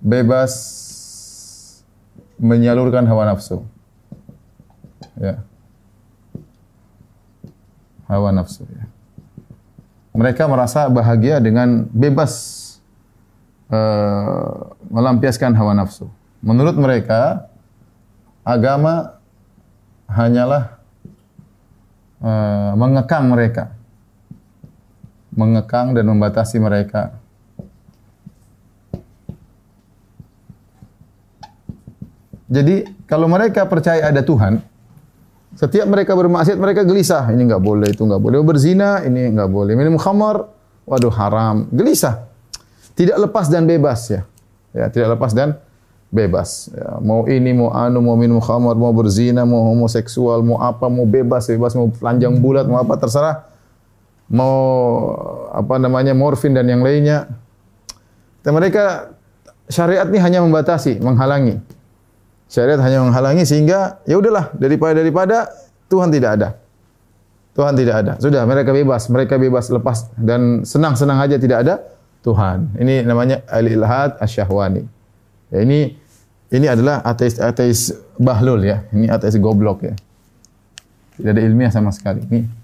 bebas 0.00 0.52
menyalurkan 2.40 3.04
hawa 3.04 3.28
nafsu. 3.32 3.64
Ya. 5.20 5.44
Hawa 8.08 8.32
nafsu 8.32 8.64
ya. 8.68 8.84
Mereka 10.10 10.48
merasa 10.50 10.90
bahagia 10.90 11.38
dengan 11.38 11.86
bebas 11.92 12.32
uh, 13.70 14.74
melampiaskan 14.90 15.54
hawa 15.54 15.76
nafsu. 15.76 16.10
Menurut 16.42 16.74
mereka, 16.74 17.46
agama 18.42 19.20
hanyalah 20.10 20.80
uh, 22.18 22.72
mengekang 22.74 23.30
mereka 23.30 23.79
mengekang 25.40 25.96
dan 25.96 26.04
membatasi 26.04 26.60
mereka. 26.60 27.16
Jadi 32.50 32.82
kalau 33.06 33.30
mereka 33.30 33.64
percaya 33.64 34.10
ada 34.10 34.20
Tuhan, 34.20 34.58
setiap 35.54 35.86
mereka 35.86 36.18
bermaksiat 36.18 36.58
mereka 36.58 36.82
gelisah. 36.82 37.30
Ini 37.30 37.46
enggak 37.46 37.62
boleh, 37.62 37.94
itu 37.94 38.02
enggak 38.02 38.22
boleh. 38.22 38.42
Berzina, 38.42 39.06
ini 39.06 39.30
enggak 39.30 39.48
boleh. 39.48 39.78
Minum 39.78 39.96
khamar, 39.96 40.50
waduh 40.82 41.14
haram. 41.14 41.70
Gelisah. 41.70 42.26
Tidak 42.98 43.16
lepas 43.16 43.46
dan 43.46 43.70
bebas 43.70 44.10
ya. 44.10 44.22
Ya, 44.74 44.86
tidak 44.90 45.18
lepas 45.18 45.30
dan 45.30 45.58
bebas. 46.10 46.70
Ya, 46.74 46.98
mau 46.98 47.22
ini, 47.30 47.54
mau 47.54 47.70
anu, 47.70 48.02
mau 48.02 48.18
minum 48.18 48.42
khamar, 48.42 48.74
mau 48.74 48.90
berzina, 48.90 49.46
mau 49.46 49.70
homoseksual, 49.70 50.42
mau 50.42 50.58
apa, 50.58 50.90
mau 50.90 51.06
bebas, 51.06 51.46
bebas, 51.46 51.74
mau 51.78 51.86
telanjang 51.90 52.34
bulat, 52.38 52.66
mau 52.66 52.82
apa 52.82 52.98
terserah 52.98 53.49
mau 54.30 54.56
apa 55.50 55.76
namanya 55.82 56.14
morfin 56.14 56.54
dan 56.54 56.70
yang 56.70 56.80
lainnya. 56.80 57.26
Dan 58.40 58.56
mereka 58.56 59.12
syariat 59.68 60.06
ini 60.08 60.18
hanya 60.22 60.40
membatasi, 60.40 61.02
menghalangi. 61.02 61.60
Syariat 62.50 62.80
hanya 62.82 63.04
menghalangi 63.04 63.46
sehingga 63.46 64.02
ya 64.06 64.18
udahlah 64.18 64.50
daripada 64.56 64.94
daripada 65.02 65.36
Tuhan 65.90 66.10
tidak 66.10 66.30
ada. 66.40 66.48
Tuhan 67.54 67.74
tidak 67.74 67.96
ada. 68.06 68.12
Sudah 68.22 68.46
mereka 68.46 68.70
bebas, 68.70 69.10
mereka 69.10 69.34
bebas 69.34 69.68
lepas 69.68 70.10
dan 70.14 70.62
senang-senang 70.62 71.18
aja 71.18 71.36
tidak 71.36 71.66
ada 71.66 71.74
Tuhan. 72.22 72.78
Ini 72.78 73.02
namanya 73.06 73.42
al-ilhad 73.50 74.18
asyahwani. 74.22 74.86
Ya, 75.50 75.58
ini 75.66 75.98
ini 76.50 76.66
adalah 76.66 77.02
ateis 77.02 77.38
ateis 77.42 77.94
bahlul 78.18 78.62
ya. 78.62 78.86
Ini 78.94 79.10
ateis 79.10 79.38
goblok 79.38 79.86
ya. 79.86 79.94
Tidak 81.18 81.30
ada 81.30 81.42
ilmiah 81.42 81.70
sama 81.74 81.90
sekali. 81.90 82.22
Ini 82.26 82.59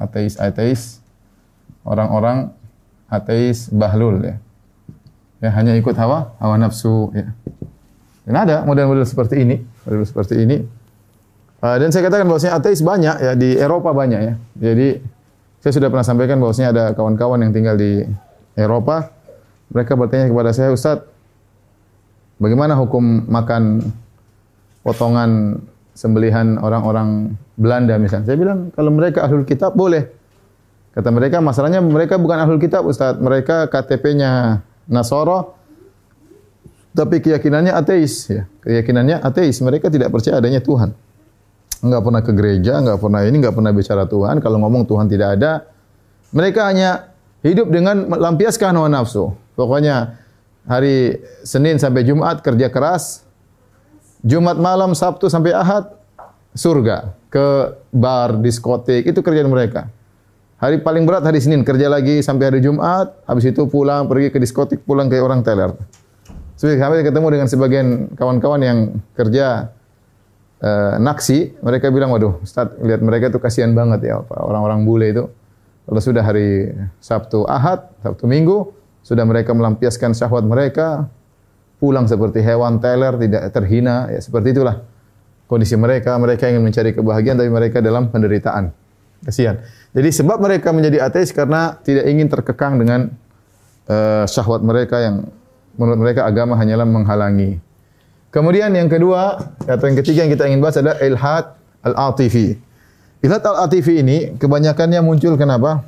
ateis-ateis, 0.00 1.04
orang-orang 1.84 2.50
ateis 3.12 3.68
bahlul 3.68 4.24
ya. 4.24 4.36
Ya 5.40 5.50
hanya 5.56 5.76
ikut 5.76 5.96
hawa, 5.96 6.32
hawa 6.40 6.56
nafsu 6.56 7.12
ya. 7.12 7.32
Dan 8.24 8.34
ada 8.36 8.64
model-model 8.64 9.04
seperti 9.04 9.44
ini, 9.44 9.60
model 9.84 10.04
seperti 10.04 10.34
ini. 10.40 10.56
Uh, 11.60 11.76
dan 11.76 11.92
saya 11.92 12.08
katakan 12.08 12.24
bahwasanya 12.24 12.56
ateis 12.56 12.80
banyak 12.80 13.16
ya 13.20 13.32
di 13.36 13.52
Eropa 13.56 13.92
banyak 13.92 14.20
ya. 14.20 14.34
Jadi 14.56 15.00
saya 15.60 15.72
sudah 15.76 15.92
pernah 15.92 16.04
sampaikan 16.04 16.40
bahwasanya 16.40 16.68
ada 16.72 16.84
kawan-kawan 16.96 17.44
yang 17.44 17.52
tinggal 17.52 17.76
di 17.76 18.00
Eropa. 18.56 19.12
Mereka 19.70 19.92
bertanya 19.94 20.26
kepada 20.32 20.50
saya, 20.56 20.72
Ustadz, 20.72 21.04
bagaimana 22.40 22.74
hukum 22.80 23.28
makan 23.28 23.84
potongan 24.80 25.60
sembelihan 26.00 26.56
orang-orang 26.56 27.36
Belanda 27.60 28.00
misalnya. 28.00 28.32
Saya 28.32 28.38
bilang 28.40 28.72
kalau 28.72 28.88
mereka 28.88 29.28
ahlul 29.28 29.44
kitab 29.44 29.76
boleh. 29.76 30.08
Kata 30.96 31.12
mereka 31.12 31.44
masalahnya 31.44 31.84
mereka 31.84 32.16
bukan 32.16 32.40
ahlul 32.40 32.56
kitab 32.56 32.88
Ustaz. 32.88 33.20
Mereka 33.20 33.68
KTP-nya 33.68 34.64
Nasoro 34.88 35.60
tapi 36.96 37.20
keyakinannya 37.20 37.76
ateis 37.76 38.32
ya. 38.32 38.48
Keyakinannya 38.64 39.20
ateis. 39.20 39.60
Mereka 39.60 39.92
tidak 39.92 40.08
percaya 40.08 40.40
adanya 40.40 40.64
Tuhan. 40.64 40.96
Enggak 41.80 42.02
pernah 42.04 42.22
ke 42.24 42.32
gereja, 42.36 42.72
enggak 42.80 42.98
pernah 43.00 43.20
ini, 43.24 43.36
enggak 43.40 43.54
pernah 43.56 43.72
bicara 43.72 44.04
Tuhan. 44.08 44.40
Kalau 44.40 44.58
ngomong 44.64 44.88
Tuhan 44.88 45.06
tidak 45.06 45.28
ada. 45.38 45.68
Mereka 46.32 46.60
hanya 46.64 47.12
hidup 47.44 47.68
dengan 47.68 48.08
melampiaskan 48.08 48.74
hawa 48.74 48.88
nafsu. 48.88 49.32
Pokoknya 49.54 50.18
hari 50.64 51.20
Senin 51.46 51.78
sampai 51.80 52.04
Jumat 52.04 52.42
kerja 52.42 52.68
keras, 52.68 53.24
Jumat 54.20 54.60
malam, 54.60 54.92
Sabtu 54.92 55.32
sampai 55.32 55.56
Ahad 55.56 55.96
surga, 56.52 57.14
ke 57.30 57.78
bar, 57.94 58.36
diskotik, 58.42 59.06
itu 59.06 59.20
kerjaan 59.22 59.48
mereka. 59.48 59.86
Hari 60.60 60.84
paling 60.84 61.08
berat 61.08 61.24
hari 61.24 61.40
Senin, 61.40 61.64
kerja 61.64 61.88
lagi 61.88 62.20
sampai 62.20 62.52
hari 62.52 62.60
Jumat, 62.60 63.16
habis 63.24 63.48
itu 63.48 63.64
pulang 63.64 64.04
pergi 64.04 64.28
ke 64.28 64.36
diskotik, 64.36 64.84
pulang 64.84 65.08
ke 65.08 65.16
orang 65.16 65.40
teler. 65.40 65.72
Sampai 66.60 67.00
ketemu 67.00 67.26
dengan 67.32 67.48
sebagian 67.48 68.12
kawan-kawan 68.12 68.60
yang 68.60 68.78
kerja 69.16 69.72
uh, 70.60 71.00
naksi, 71.00 71.56
mereka 71.64 71.88
bilang, 71.88 72.12
waduh, 72.12 72.44
Ustaz, 72.44 72.68
lihat 72.84 73.00
mereka 73.00 73.32
itu 73.32 73.40
kasihan 73.40 73.72
banget 73.72 74.12
ya, 74.12 74.20
orang-orang 74.28 74.84
bule 74.84 75.06
itu. 75.08 75.24
Kalau 75.88 76.02
sudah 76.04 76.20
hari 76.20 76.76
Sabtu 77.00 77.48
Ahad, 77.48 77.88
Sabtu 78.04 78.28
Minggu, 78.28 78.68
sudah 79.00 79.24
mereka 79.24 79.56
melampiaskan 79.56 80.12
syahwat 80.12 80.44
mereka, 80.44 81.08
pulang 81.80 82.04
seperti 82.04 82.44
hewan 82.44 82.76
teler, 82.78 83.16
tidak 83.16 83.48
terhina, 83.56 84.12
ya 84.12 84.20
seperti 84.20 84.52
itulah 84.52 84.84
kondisi 85.48 85.74
mereka. 85.80 86.14
Mereka 86.20 86.52
ingin 86.52 86.62
mencari 86.62 86.92
kebahagiaan, 86.92 87.40
tapi 87.40 87.48
mereka 87.50 87.80
dalam 87.80 88.12
penderitaan. 88.12 88.70
Kasihan. 89.24 89.64
Jadi 89.96 90.08
sebab 90.12 90.38
mereka 90.38 90.70
menjadi 90.70 91.08
ateis 91.08 91.32
karena 91.32 91.76
tidak 91.82 92.06
ingin 92.06 92.28
terkekang 92.28 92.78
dengan 92.78 93.10
uh, 93.88 94.24
syahwat 94.28 94.62
mereka 94.62 95.00
yang 95.02 95.26
menurut 95.74 96.00
mereka 96.04 96.28
agama 96.28 96.54
hanyalah 96.54 96.86
menghalangi. 96.86 97.58
Kemudian 98.30 98.70
yang 98.70 98.86
kedua, 98.86 99.42
atau 99.66 99.84
yang 99.90 99.98
ketiga 99.98 100.22
yang 100.22 100.32
kita 100.32 100.46
ingin 100.46 100.62
bahas 100.62 100.78
adalah 100.78 101.02
ilhad 101.02 101.44
al-atifi. 101.82 102.54
Ilhad 103.20 103.42
al-atifi 103.42 104.00
ini 104.00 104.38
kebanyakannya 104.38 105.02
muncul 105.02 105.34
kenapa? 105.34 105.82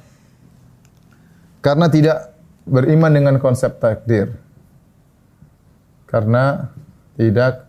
Karena 1.63 1.87
tidak 1.87 2.35
beriman 2.67 3.15
dengan 3.15 3.35
konsep 3.39 3.79
takdir 3.79 4.42
karena 6.13 6.69
tidak 7.17 7.65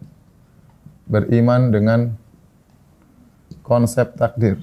beriman 1.07 1.71
dengan 1.71 1.99
konsep 3.63 4.19
takdir. 4.19 4.59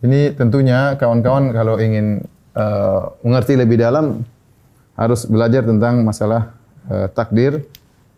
Ini 0.00 0.32
tentunya 0.38 0.94
kawan-kawan 0.96 1.50
kalau 1.50 1.76
ingin 1.76 2.24
uh, 2.54 3.12
mengerti 3.26 3.58
lebih 3.58 3.82
dalam 3.82 4.22
harus 4.94 5.26
belajar 5.26 5.66
tentang 5.66 6.06
masalah 6.06 6.54
uh, 6.88 7.10
takdir 7.10 7.66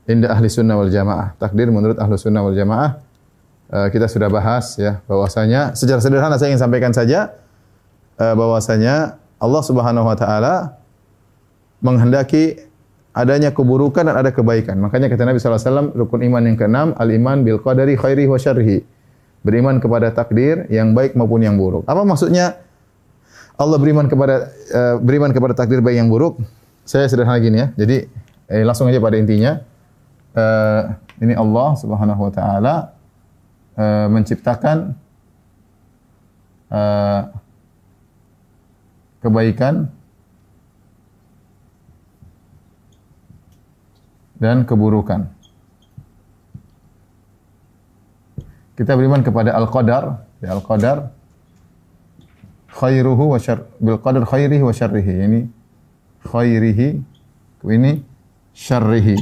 indah 0.06 0.30
ahli 0.30 0.46
sunnah 0.52 0.78
wal 0.78 0.92
jamaah. 0.92 1.34
Takdir 1.40 1.72
menurut 1.72 1.98
ahli 1.98 2.14
sunnah 2.20 2.44
wal 2.44 2.54
jamaah 2.54 3.02
uh, 3.72 3.88
kita 3.88 4.06
sudah 4.06 4.28
bahas 4.28 4.76
ya 4.76 5.00
bahwasanya 5.08 5.72
secara 5.72 5.98
sederhana 6.04 6.36
saya 6.36 6.52
ingin 6.52 6.62
sampaikan 6.62 6.92
saja 6.92 7.32
uh, 8.20 8.34
bahwasanya 8.36 9.16
Allah 9.42 9.62
Subhanahu 9.64 10.06
wa 10.06 10.14
taala 10.14 10.78
menghendaki 11.82 12.62
adanya 13.12 13.53
keburukan 13.53 14.09
dan 14.09 14.16
ada 14.16 14.33
kebaikan. 14.33 14.81
Makanya 14.81 15.12
kata 15.12 15.29
Nabi 15.29 15.37
SAW, 15.37 15.92
rukun 15.92 16.25
iman 16.25 16.42
yang 16.48 16.57
keenam, 16.57 16.96
al-iman 16.96 17.44
bil 17.44 17.61
qadari 17.61 17.96
khairi 17.96 18.25
wa 18.25 18.40
syarhi. 18.40 18.85
Beriman 19.42 19.83
kepada 19.83 20.14
takdir 20.14 20.70
yang 20.72 20.96
baik 20.96 21.18
maupun 21.18 21.42
yang 21.44 21.59
buruk. 21.59 21.85
Apa 21.85 22.07
maksudnya 22.07 22.62
Allah 23.59 23.77
beriman 23.77 24.07
kepada 24.07 24.48
uh, 24.70 24.96
beriman 25.03 25.35
kepada 25.35 25.53
takdir 25.53 25.83
baik 25.83 25.98
yang 25.98 26.09
buruk? 26.09 26.40
Saya 26.87 27.11
sederhana 27.11 27.42
gini 27.42 27.59
ya. 27.59 27.68
Jadi 27.75 28.07
eh, 28.51 28.62
langsung 28.62 28.87
aja 28.87 29.03
pada 29.03 29.18
intinya. 29.18 29.61
Uh, 30.33 30.96
ini 31.20 31.37
Allah 31.37 31.77
Subhanahu 31.77 32.20
wa 32.25 32.33
taala 32.33 32.75
uh, 33.77 34.09
menciptakan 34.09 34.96
uh, 36.72 37.29
kebaikan 39.20 39.92
dan 44.42 44.66
keburukan. 44.66 45.31
Kita 48.74 48.98
beriman 48.98 49.22
kepada 49.22 49.55
al-qadar, 49.55 50.26
ya 50.42 50.59
al-qadar 50.59 51.14
khairuhu 52.74 53.37
wa 53.37 53.38
syar 53.38 53.70
bil 53.78 54.02
qadar 54.02 54.26
khairihi 54.26 54.62
wa 54.66 54.74
syarrihi. 54.74 55.12
Ini 55.31 55.40
khairihi 56.26 56.88
ini 57.70 58.02
syarrihi. 58.50 59.16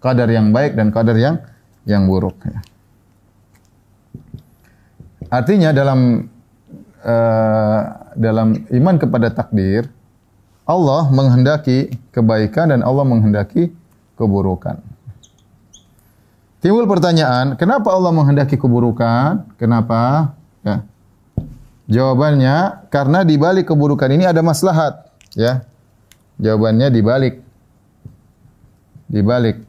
Qadar 0.00 0.32
yang 0.32 0.48
baik 0.56 0.72
dan 0.72 0.88
qadar 0.88 1.20
yang 1.20 1.36
yang 1.84 2.08
buruk 2.08 2.40
ya. 2.48 2.64
Artinya 5.28 5.76
dalam 5.76 6.30
uh, 7.04 7.80
dalam 8.16 8.48
iman 8.72 8.96
kepada 8.96 9.28
takdir 9.34 9.90
Allah 10.64 11.12
menghendaki 11.12 11.92
kebaikan 12.08 12.72
dan 12.72 12.80
Allah 12.80 13.04
menghendaki 13.04 13.68
keburukan. 14.16 14.80
Timbul 16.64 16.88
pertanyaan, 16.88 17.60
kenapa 17.60 17.92
Allah 17.92 18.08
menghendaki 18.08 18.56
keburukan? 18.56 19.44
Kenapa? 19.60 20.32
Ya. 20.64 20.80
Jawabannya 21.84 22.88
karena 22.88 23.20
di 23.20 23.36
balik 23.36 23.68
keburukan 23.68 24.08
ini 24.08 24.24
ada 24.24 24.40
maslahat, 24.40 25.12
ya. 25.36 25.68
Jawabannya 26.40 26.88
di 26.88 27.00
balik 27.04 27.44
di 29.12 29.20
balik 29.20 29.60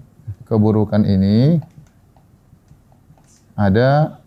keburukan 0.48 1.04
ini 1.04 1.60
ada 3.60 4.24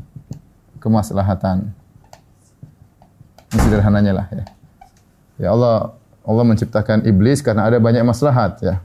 kemaslahatan. 0.85 1.72
Ini 3.48 3.59
sederhananya 3.64 4.12
lah 4.12 4.26
ya. 4.28 4.44
Ya 5.40 5.48
Allah 5.57 5.97
Allah 6.28 6.44
menciptakan 6.44 7.08
iblis 7.08 7.40
karena 7.40 7.64
ada 7.64 7.80
banyak 7.80 8.04
maslahat 8.04 8.60
ya. 8.60 8.84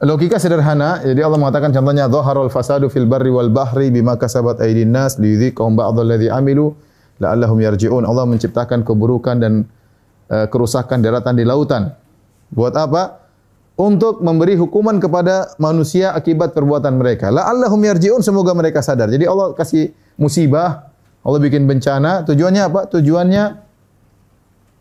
Logika 0.00 0.40
sederhana, 0.40 0.98
jadi 1.04 1.28
Allah 1.28 1.36
mengatakan 1.36 1.76
contohnya 1.76 2.08
dhaharul 2.08 2.48
fasadu 2.48 2.88
fil 2.88 3.04
barri 3.04 3.28
wal 3.28 3.52
bahri 3.52 3.92
bima 3.92 4.16
kasabat 4.16 4.56
aydin 4.64 4.90
nas 4.90 5.20
liyudhiqahum 5.20 5.76
ba'dhal 5.76 6.08
ladzi 6.08 6.32
amilu 6.32 6.72
la'allahum 7.20 7.60
yarji'un. 7.60 8.08
Allah 8.08 8.24
menciptakan 8.24 8.80
keburukan 8.80 9.36
dan 9.36 9.68
uh, 10.32 10.48
kerusakan 10.48 11.04
daratan 11.04 11.36
di 11.36 11.44
lautan. 11.44 11.92
Buat 12.48 12.74
apa? 12.80 13.20
Untuk 13.76 14.24
memberi 14.24 14.56
hukuman 14.56 14.96
kepada 14.96 15.52
manusia 15.60 16.16
akibat 16.16 16.56
perbuatan 16.56 16.96
mereka. 16.96 17.28
La'allahum 17.28 17.78
yarji'un, 17.84 18.24
semoga 18.24 18.56
mereka 18.56 18.80
sadar. 18.80 19.12
Jadi 19.12 19.28
Allah 19.28 19.52
kasih 19.52 19.92
musibah, 20.16 20.88
Allah 21.20 21.40
bikin 21.44 21.68
bencana, 21.68 22.24
tujuannya 22.24 22.62
apa? 22.72 22.88
Tujuannya 22.88 23.44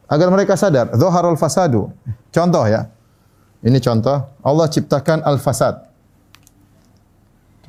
agar 0.10 0.28
mereka 0.34 0.58
sadar. 0.58 0.90
Dhaharul 0.90 1.38
fasadu. 1.38 1.94
Contoh 2.34 2.66
ya. 2.66 2.90
Ini 3.62 3.78
contoh. 3.78 4.26
Allah 4.42 4.68
ciptakan 4.68 5.22
al-fasad. 5.22 5.86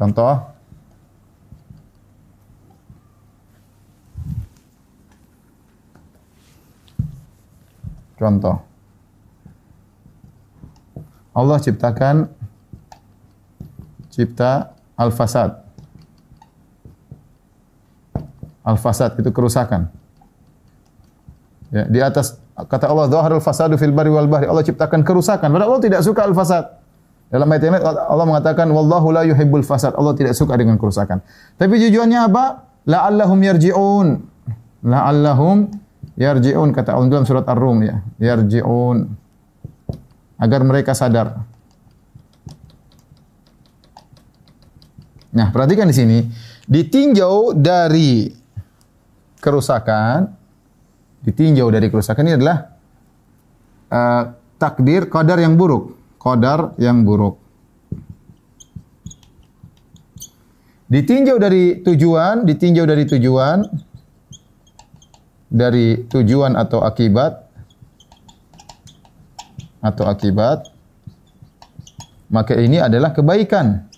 Contoh. 0.00 0.34
Contoh. 8.16 8.56
Allah 11.36 11.58
ciptakan 11.60 12.28
cipta 14.08 14.72
al-fasad. 14.96 15.56
Al-fasad 18.60 19.16
itu 19.20 19.30
kerusakan. 19.32 19.99
Ya, 21.70 21.86
di 21.86 22.02
atas 22.02 22.34
kata 22.58 22.90
Allah 22.90 23.06
dhaharul 23.06 23.42
fasadu 23.42 23.78
fil 23.78 23.94
barri 23.94 24.10
wal 24.10 24.26
bahri. 24.26 24.50
Allah 24.50 24.66
ciptakan 24.66 25.06
kerusakan. 25.06 25.48
Padahal 25.54 25.74
Allah 25.74 25.82
tidak 25.86 26.00
suka 26.02 26.26
al-fasad. 26.26 26.66
Dalam 27.30 27.46
ayat 27.46 27.62
ini 27.62 27.78
Allah 27.86 28.26
mengatakan 28.26 28.66
wallahu 28.74 29.14
la 29.14 29.22
yuhibbul 29.22 29.62
fasad. 29.62 29.94
Allah 29.94 30.18
tidak 30.18 30.34
suka 30.34 30.58
dengan 30.58 30.74
kerusakan. 30.74 31.22
Tapi 31.54 31.78
tujuannya 31.78 32.26
apa? 32.26 32.44
La'allahum 32.90 33.38
yarji'un. 33.38 34.08
La'allahum 34.82 35.70
yarji'un 36.18 36.68
kata 36.74 36.98
Allah 36.98 37.06
dalam 37.06 37.26
surat 37.30 37.46
Ar-Rum 37.46 37.86
ya. 37.86 38.02
Yarji'un. 38.18 39.06
Agar 40.42 40.60
mereka 40.66 40.90
sadar. 40.90 41.46
Nah, 45.30 45.54
perhatikan 45.54 45.86
di 45.86 45.94
sini. 45.94 46.18
Ditinjau 46.66 47.54
dari 47.54 48.26
kerusakan 49.38 50.39
ditinjau 51.20 51.68
dari 51.68 51.86
kerusakan 51.92 52.24
ini 52.26 52.34
adalah 52.40 52.58
uh, 53.92 54.22
takdir 54.56 55.08
qadar 55.08 55.40
yang 55.40 55.56
buruk, 55.56 55.96
qadar 56.16 56.76
yang 56.80 57.04
buruk. 57.04 57.36
Ditinjau 60.90 61.38
dari 61.38 61.86
tujuan, 61.86 62.42
ditinjau 62.42 62.82
dari 62.82 63.04
tujuan 63.06 63.62
dari 65.50 66.06
tujuan 66.06 66.54
atau 66.54 66.82
akibat 66.82 67.46
atau 69.82 70.04
akibat 70.06 70.70
maka 72.30 72.54
ini 72.54 72.78
adalah 72.78 73.10
kebaikan. 73.10 73.90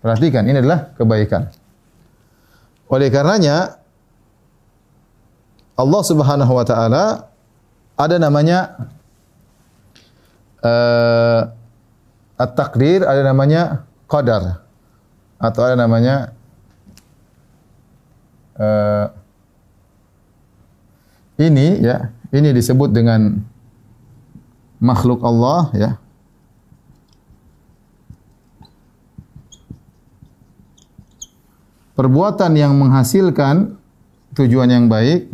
Perhatikan, 0.00 0.48
ini 0.48 0.64
adalah 0.64 0.96
kebaikan. 0.96 1.52
Oleh 2.88 3.12
karenanya 3.12 3.76
Allah 5.78 6.02
Subhanahu 6.02 6.52
wa 6.58 6.64
taala 6.66 7.30
ada 7.94 8.18
namanya 8.18 8.90
uh, 10.58 11.54
at-takdir, 12.34 13.06
ada 13.06 13.22
namanya 13.22 13.86
qadar 14.10 14.66
atau 15.38 15.60
ada 15.62 15.78
namanya 15.78 16.34
uh, 18.58 19.06
ini 21.38 21.78
ya, 21.78 22.10
ini 22.34 22.50
disebut 22.50 22.90
dengan 22.90 23.38
makhluk 24.82 25.22
Allah 25.22 25.70
ya. 25.78 25.90
Perbuatan 31.94 32.54
yang 32.54 32.78
menghasilkan 32.78 33.74
tujuan 34.34 34.70
yang 34.70 34.86
baik 34.86 35.26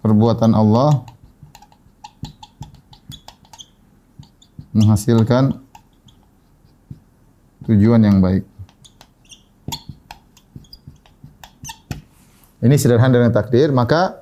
perbuatan 0.00 0.56
Allah 0.56 1.04
menghasilkan 4.72 5.60
tujuan 7.66 8.02
yang 8.02 8.18
baik. 8.22 8.46
Ini 12.60 12.76
sederhana 12.76 13.16
dengan 13.16 13.32
takdir, 13.32 13.72
maka 13.72 14.20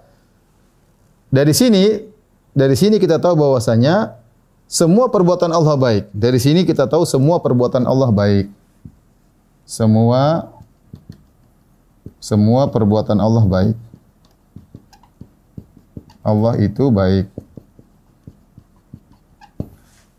dari 1.28 1.50
sini 1.50 2.06
dari 2.54 2.74
sini 2.78 3.02
kita 3.02 3.18
tahu 3.18 3.34
bahwasanya 3.34 4.14
semua 4.70 5.10
perbuatan 5.10 5.50
Allah 5.50 5.74
baik. 5.74 6.12
Dari 6.14 6.38
sini 6.38 6.62
kita 6.62 6.86
tahu 6.86 7.02
semua 7.02 7.42
perbuatan 7.42 7.88
Allah 7.88 8.12
baik. 8.14 8.46
Semua 9.66 10.48
semua 12.22 12.70
perbuatan 12.70 13.18
Allah 13.18 13.44
baik. 13.48 13.87
Allah 16.28 16.60
itu 16.60 16.92
baik. 16.92 17.32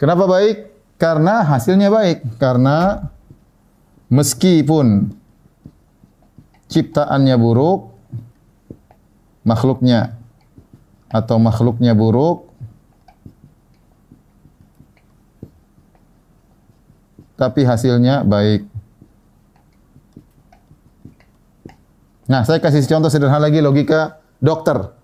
Kenapa 0.01 0.26
baik? 0.26 0.57
Karena 0.97 1.45
hasilnya 1.45 1.93
baik. 1.93 2.41
Karena 2.41 3.07
meskipun 4.10 5.14
ciptaannya 6.70 7.36
buruk, 7.38 7.93
makhluknya 9.45 10.18
atau 11.10 11.38
makhluknya 11.38 11.93
buruk, 11.93 12.49
tapi 17.39 17.64
hasilnya 17.64 18.28
baik. 18.28 18.68
Nah, 22.30 22.45
saya 22.45 22.62
kasih 22.62 22.86
contoh 22.86 23.10
sederhana 23.10 23.49
lagi 23.49 23.57
logika 23.57 24.22
dokter. 24.38 24.99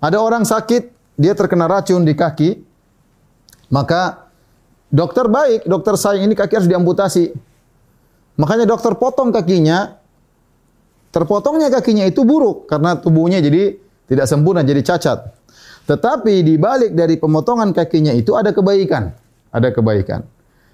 Ada 0.00 0.18
orang 0.18 0.48
sakit, 0.48 0.88
dia 1.20 1.36
terkena 1.36 1.68
racun 1.68 2.08
di 2.08 2.16
kaki, 2.16 2.56
maka 3.68 4.32
dokter 4.88 5.28
baik, 5.28 5.68
dokter 5.68 5.94
sayang 6.00 6.24
ini 6.24 6.34
kaki 6.34 6.56
harus 6.56 6.68
diamputasi. 6.68 7.36
Makanya 8.40 8.64
dokter 8.64 8.96
potong 8.96 9.28
kakinya, 9.28 10.00
terpotongnya 11.12 11.68
kakinya 11.68 12.08
itu 12.08 12.24
buruk 12.24 12.64
karena 12.64 12.96
tubuhnya 12.96 13.44
jadi 13.44 13.76
tidak 14.08 14.26
sempurna, 14.26 14.64
jadi 14.64 14.80
cacat. 14.80 15.36
Tetapi 15.84 16.40
di 16.40 16.54
balik 16.56 16.96
dari 16.96 17.20
pemotongan 17.20 17.76
kakinya 17.76 18.16
itu 18.16 18.32
ada 18.32 18.54
kebaikan, 18.56 19.12
ada 19.52 19.68
kebaikan. 19.68 20.24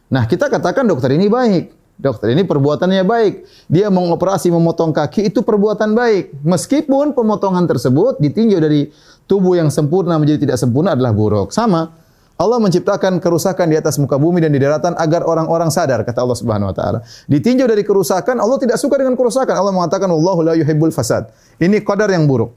Nah, 0.06 0.28
kita 0.30 0.46
katakan 0.46 0.86
dokter 0.86 1.10
ini 1.10 1.26
baik. 1.26 1.64
Dokter 1.96 2.36
ini 2.36 2.44
perbuatannya 2.44 3.08
baik. 3.08 3.34
Dia 3.72 3.88
mengoperasi 3.88 4.52
memotong 4.52 4.92
kaki 4.92 5.32
itu 5.32 5.40
perbuatan 5.40 5.96
baik. 5.96 6.44
Meskipun 6.44 7.16
pemotongan 7.16 7.64
tersebut 7.64 8.20
ditinjau 8.20 8.60
dari 8.60 8.92
tubuh 9.24 9.56
yang 9.56 9.72
sempurna 9.72 10.20
menjadi 10.20 10.44
tidak 10.44 10.60
sempurna 10.60 10.92
adalah 10.92 11.16
buruk. 11.16 11.56
Sama, 11.56 11.88
Allah 12.36 12.60
menciptakan 12.60 13.16
kerusakan 13.16 13.72
di 13.72 13.80
atas 13.80 13.96
muka 13.96 14.20
bumi 14.20 14.44
dan 14.44 14.52
di 14.52 14.60
daratan 14.60 14.92
agar 15.00 15.24
orang-orang 15.24 15.72
sadar 15.72 16.04
kata 16.04 16.20
Allah 16.20 16.36
Subhanahu 16.36 16.68
wa 16.68 16.76
taala. 16.76 16.98
Ditinjau 17.32 17.64
dari 17.64 17.80
kerusakan, 17.80 18.44
Allah 18.44 18.60
tidak 18.60 18.76
suka 18.76 19.00
dengan 19.00 19.16
kerusakan. 19.16 19.56
Allah 19.56 19.72
mengatakan 19.72 20.12
wallahu 20.12 20.44
la 20.44 20.52
yuhibbul 20.52 20.92
fasad. 20.92 21.32
Ini 21.56 21.80
qadar 21.80 22.12
yang 22.12 22.28
buruk. 22.28 22.52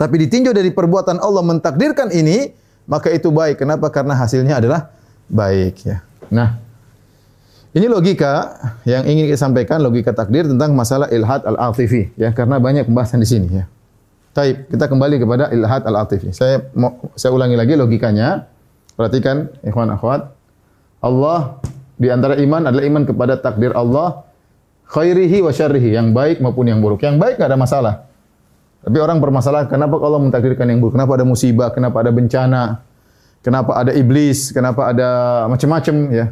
Tapi 0.00 0.24
ditinjau 0.24 0.56
dari 0.56 0.72
perbuatan 0.72 1.20
Allah 1.20 1.44
mentakdirkan 1.44 2.16
ini, 2.16 2.48
maka 2.88 3.12
itu 3.12 3.28
baik. 3.28 3.60
Kenapa? 3.60 3.92
Karena 3.92 4.16
hasilnya 4.16 4.56
adalah 4.56 4.88
baik 5.28 5.84
ya. 5.84 6.00
Nah, 6.32 6.67
ini 7.76 7.84
logika 7.84 8.56
yang 8.88 9.04
ingin 9.04 9.28
kita 9.28 9.36
sampaikan 9.36 9.84
logika 9.84 10.16
takdir 10.16 10.48
tentang 10.48 10.72
masalah 10.72 11.12
ilhad 11.12 11.44
al-atifi 11.44 12.08
ya 12.16 12.32
karena 12.32 12.56
banyak 12.56 12.88
pembahasan 12.88 13.20
di 13.20 13.28
sini 13.28 13.48
ya. 13.52 13.64
Taib, 14.32 14.70
kita 14.70 14.86
kembali 14.88 15.20
kepada 15.20 15.50
ilhad 15.52 15.82
al-atifi. 15.84 16.32
Saya 16.32 16.64
mau 16.72 17.12
saya 17.18 17.34
ulangi 17.34 17.58
lagi 17.58 17.74
logikanya. 17.76 18.48
Perhatikan 18.94 19.52
ikhwan 19.62 19.94
akhwat. 19.94 20.32
Allah 20.98 21.62
di 21.98 22.10
antara 22.10 22.34
iman 22.38 22.66
adalah 22.66 22.84
iman 22.86 23.02
kepada 23.06 23.34
takdir 23.38 23.70
Allah 23.74 24.26
khairihi 24.88 25.44
wa 25.44 25.52
syarrihi, 25.52 25.94
yang 25.94 26.16
baik 26.16 26.40
maupun 26.40 26.66
yang 26.66 26.80
buruk. 26.80 27.04
Yang 27.04 27.20
baik 27.20 27.34
enggak 27.38 27.50
ada 27.52 27.58
masalah. 27.60 27.94
Tapi 28.82 28.96
orang 29.02 29.20
bermasalah 29.20 29.68
kenapa 29.68 30.00
Allah 30.00 30.22
mentakdirkan 30.22 30.66
yang 30.70 30.80
buruk? 30.80 30.96
Kenapa 30.96 31.12
ada 31.18 31.26
musibah? 31.28 31.68
Kenapa 31.74 32.00
ada 32.00 32.10
bencana? 32.14 32.62
Kenapa 33.44 33.70
ada 33.76 33.92
iblis? 33.92 34.50
Kenapa 34.50 34.88
ada 34.88 35.08
macam-macam 35.50 35.94
ya? 36.10 36.26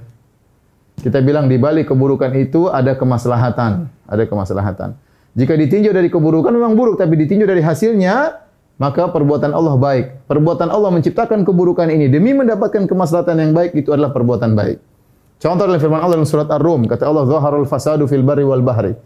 Kita 0.96 1.20
bilang 1.20 1.46
di 1.46 1.60
balik 1.60 1.92
keburukan 1.92 2.32
itu 2.34 2.72
ada 2.72 2.96
kemaslahatan, 2.96 3.86
ada 4.08 4.24
kemaslahatan. 4.24 4.96
Jika 5.36 5.52
ditinjau 5.52 5.92
dari 5.92 6.08
keburukan 6.08 6.48
memang 6.48 6.72
buruk, 6.72 6.96
tapi 6.96 7.20
ditinjau 7.20 7.44
dari 7.44 7.60
hasilnya, 7.60 8.40
maka 8.80 9.12
perbuatan 9.12 9.52
Allah 9.52 9.76
baik. 9.76 10.24
Perbuatan 10.24 10.72
Allah 10.72 10.88
menciptakan 10.96 11.44
keburukan 11.44 11.92
ini 11.92 12.08
demi 12.08 12.32
mendapatkan 12.32 12.88
kemaslahatan 12.88 13.36
yang 13.44 13.52
baik 13.52 13.76
itu 13.76 13.92
adalah 13.92 14.16
perbuatan 14.16 14.56
baik. 14.56 14.80
Contoh 15.36 15.68
dalam 15.68 15.76
firman 15.76 16.00
Allah 16.00 16.16
dalam 16.16 16.28
surat 16.28 16.48
Ar-Rum, 16.48 16.88
kata 16.88 17.04
Allah, 17.04 17.28
"Zaharul 17.28 17.68
fasadu 17.68 18.08
fil 18.08 18.24
barri 18.24 18.48
wal 18.48 18.64
bahri." 18.64 18.96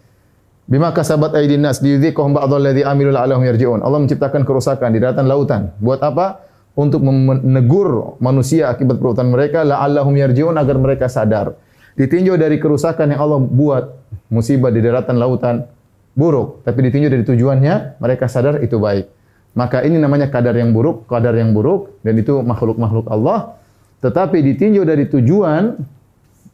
Bima 0.63 0.95
kasabat 0.95 1.35
aydin 1.35 1.59
nas 1.59 1.83
liyudhiqahum 1.83 2.31
ba'dhal 2.31 2.63
ladzi 2.63 2.87
amilu 2.87 3.11
la'allahum 3.11 3.43
yarji'un. 3.43 3.83
Allah 3.83 3.99
menciptakan 3.99 4.47
kerusakan 4.47 4.95
di 4.95 5.03
daratan 5.03 5.27
lautan. 5.27 5.75
Buat 5.83 5.99
apa? 5.99 6.47
Untuk 6.71 7.03
menegur 7.03 8.15
manusia 8.23 8.71
akibat 8.71 8.95
perbuatan 8.95 9.27
mereka 9.27 9.67
la'allahum 9.67 10.15
yarji'un 10.15 10.55
agar 10.55 10.79
mereka 10.79 11.11
sadar 11.11 11.59
ditinjau 11.95 12.35
dari 12.39 12.59
kerusakan 12.61 13.15
yang 13.15 13.21
Allah 13.23 13.39
buat, 13.41 13.83
musibah 14.31 14.71
di 14.71 14.79
daratan 14.79 15.19
lautan, 15.19 15.67
buruk. 16.15 16.63
Tapi 16.63 16.79
ditinjau 16.91 17.11
dari 17.11 17.23
tujuannya, 17.23 17.99
mereka 17.99 18.27
sadar 18.27 18.59
itu 18.63 18.79
baik. 18.79 19.07
Maka 19.51 19.83
ini 19.83 19.99
namanya 19.99 20.31
kadar 20.31 20.55
yang 20.55 20.71
buruk, 20.71 21.11
kadar 21.11 21.35
yang 21.35 21.51
buruk, 21.51 21.99
dan 22.07 22.15
itu 22.15 22.39
makhluk-makhluk 22.39 23.07
Allah. 23.11 23.59
Tetapi 23.99 24.39
ditinjau 24.39 24.87
dari 24.87 25.05
tujuan 25.11 25.75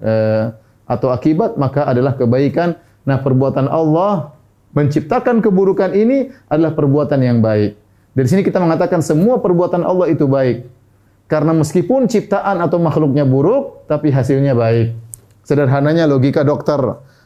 eh, 0.02 0.44
atau 0.90 1.14
akibat, 1.14 1.56
maka 1.62 1.86
adalah 1.86 2.18
kebaikan. 2.18 2.76
Nah 3.06 3.22
perbuatan 3.22 3.70
Allah 3.70 4.36
menciptakan 4.76 5.40
keburukan 5.40 5.94
ini 5.96 6.34
adalah 6.50 6.74
perbuatan 6.76 7.22
yang 7.24 7.40
baik. 7.40 7.78
Dari 8.18 8.28
sini 8.28 8.42
kita 8.42 8.58
mengatakan 8.58 9.06
semua 9.06 9.38
perbuatan 9.38 9.86
Allah 9.86 10.10
itu 10.10 10.26
baik. 10.26 10.66
Karena 11.30 11.54
meskipun 11.54 12.08
ciptaan 12.08 12.58
atau 12.64 12.80
makhluknya 12.82 13.28
buruk, 13.28 13.86
tapi 13.86 14.10
hasilnya 14.10 14.58
baik. 14.58 14.96
Sederhananya 15.48 16.04
logika 16.04 16.44
dokter. 16.44 16.76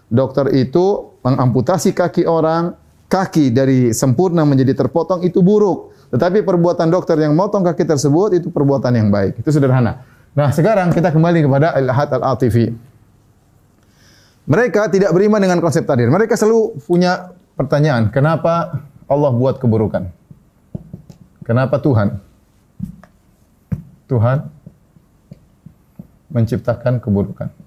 Dokter 0.05 0.53
itu 0.53 1.17
mengamputasi 1.25 1.97
kaki 1.97 2.29
orang, 2.29 2.77
kaki 3.09 3.49
dari 3.49 3.89
sempurna 3.97 4.45
menjadi 4.45 4.77
terpotong 4.85 5.25
itu 5.25 5.41
buruk. 5.41 5.97
Tetapi 6.13 6.45
perbuatan 6.45 6.91
dokter 6.93 7.17
yang 7.17 7.33
motong 7.33 7.65
kaki 7.65 7.81
tersebut 7.81 8.37
itu 8.37 8.47
perbuatan 8.53 8.93
yang 8.93 9.09
baik. 9.09 9.41
Itu 9.41 9.49
sederhana. 9.49 10.05
Nah, 10.37 10.53
sekarang 10.53 10.93
kita 10.93 11.09
kembali 11.09 11.49
kepada 11.49 11.73
al-had 11.73 12.09
al-atifi. 12.13 12.69
Mereka 14.45 14.91
tidak 14.93 15.15
beriman 15.15 15.41
dengan 15.41 15.57
konsep 15.63 15.87
takdir. 15.87 16.11
Mereka 16.11 16.37
selalu 16.37 16.77
punya 16.83 17.33
pertanyaan, 17.55 18.11
kenapa 18.11 18.83
Allah 19.07 19.31
buat 19.33 19.57
keburukan? 19.57 20.11
Kenapa 21.47 21.79
Tuhan? 21.79 22.19
Tuhan 24.11 24.51
menciptakan 26.29 26.99
keburukan. 26.99 27.60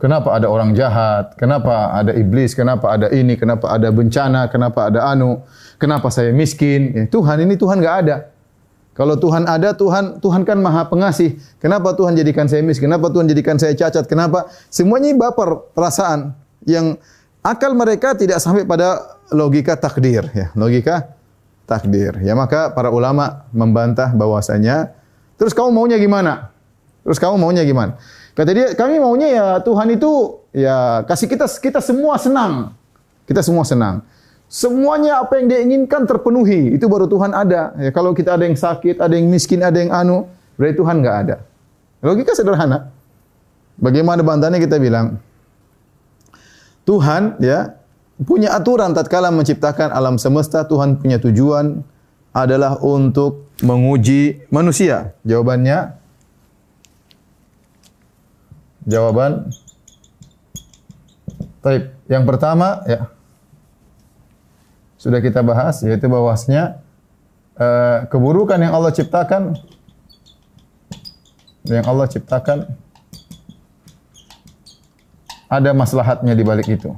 Kenapa 0.00 0.32
ada 0.32 0.48
orang 0.48 0.72
jahat? 0.72 1.36
Kenapa 1.36 1.92
ada 1.92 2.16
iblis? 2.16 2.56
Kenapa 2.56 2.96
ada 2.96 3.12
ini? 3.12 3.36
Kenapa 3.36 3.68
ada 3.68 3.92
bencana? 3.92 4.48
Kenapa 4.48 4.88
ada 4.88 5.04
anu? 5.12 5.44
Kenapa 5.76 6.08
saya 6.08 6.32
miskin? 6.32 6.96
Ya, 6.96 7.04
Tuhan 7.04 7.44
ini 7.44 7.60
Tuhan 7.60 7.84
nggak 7.84 7.96
ada. 8.08 8.32
Kalau 8.96 9.20
Tuhan 9.20 9.44
ada, 9.44 9.76
Tuhan 9.76 10.16
Tuhan 10.24 10.48
kan 10.48 10.56
maha 10.56 10.88
pengasih. 10.88 11.36
Kenapa 11.60 11.92
Tuhan 11.92 12.16
jadikan 12.16 12.48
saya 12.48 12.64
miskin? 12.64 12.88
Kenapa 12.88 13.12
Tuhan 13.12 13.28
jadikan 13.28 13.60
saya 13.60 13.76
cacat? 13.76 14.08
Kenapa? 14.08 14.48
Semuanya 14.72 15.12
baper 15.12 15.68
perasaan 15.76 16.32
yang 16.64 16.96
akal 17.44 17.76
mereka 17.76 18.16
tidak 18.16 18.40
sampai 18.40 18.64
pada 18.64 19.20
logika 19.36 19.76
takdir. 19.76 20.24
Ya, 20.32 20.48
logika 20.56 21.12
takdir. 21.68 22.16
Ya 22.24 22.32
maka 22.32 22.72
para 22.72 22.88
ulama 22.88 23.44
membantah 23.52 24.16
bahwasanya, 24.16 24.96
terus 25.36 25.52
kamu 25.52 25.76
maunya 25.76 26.00
gimana? 26.00 26.52
Terus 27.04 27.20
kamu 27.20 27.36
maunya 27.36 27.64
gimana? 27.64 27.96
Kata 28.34 28.50
dia, 28.54 28.66
kami 28.78 29.02
maunya 29.02 29.28
ya 29.28 29.46
Tuhan 29.60 29.90
itu 29.90 30.40
ya 30.54 31.02
kasih 31.06 31.26
kita 31.26 31.46
kita 31.58 31.80
semua 31.82 32.16
senang. 32.16 32.74
Kita 33.26 33.42
semua 33.42 33.62
senang. 33.66 34.02
Semuanya 34.50 35.22
apa 35.22 35.38
yang 35.38 35.46
dia 35.46 35.62
inginkan 35.62 36.02
terpenuhi. 36.10 36.74
Itu 36.74 36.90
baru 36.90 37.06
Tuhan 37.06 37.30
ada. 37.30 37.70
Ya, 37.78 37.90
kalau 37.94 38.10
kita 38.10 38.34
ada 38.34 38.42
yang 38.42 38.58
sakit, 38.58 38.98
ada 38.98 39.14
yang 39.14 39.30
miskin, 39.30 39.62
ada 39.62 39.78
yang 39.78 39.94
anu, 39.94 40.26
berarti 40.58 40.74
Tuhan 40.74 40.98
nggak 40.98 41.16
ada. 41.26 41.36
Logika 42.02 42.34
sederhana. 42.34 42.90
Bagaimana 43.78 44.26
bantahannya 44.26 44.58
kita 44.58 44.82
bilang? 44.82 45.22
Tuhan 46.82 47.38
ya 47.38 47.78
punya 48.26 48.52
aturan 48.52 48.90
tatkala 48.90 49.30
menciptakan 49.30 49.94
alam 49.94 50.18
semesta, 50.18 50.66
Tuhan 50.66 50.98
punya 50.98 51.22
tujuan 51.22 51.86
adalah 52.34 52.82
untuk 52.82 53.50
menguji 53.62 54.50
manusia. 54.50 55.14
Jawabannya 55.22 55.99
Jawaban 58.88 59.52
Baik, 61.60 61.92
yang 62.08 62.24
pertama 62.24 62.80
ya 62.88 63.12
sudah 64.96 65.20
kita 65.20 65.44
bahas 65.44 65.84
yaitu 65.84 66.08
bahwasanya 66.08 66.80
uh, 67.60 68.08
keburukan 68.08 68.56
yang 68.56 68.72
Allah 68.72 68.92
ciptakan 68.96 69.60
yang 71.68 71.84
Allah 71.84 72.08
ciptakan 72.08 72.64
ada 75.50 75.70
maslahatnya 75.76 76.32
di 76.32 76.44
balik 76.46 76.70
itu. 76.70 76.94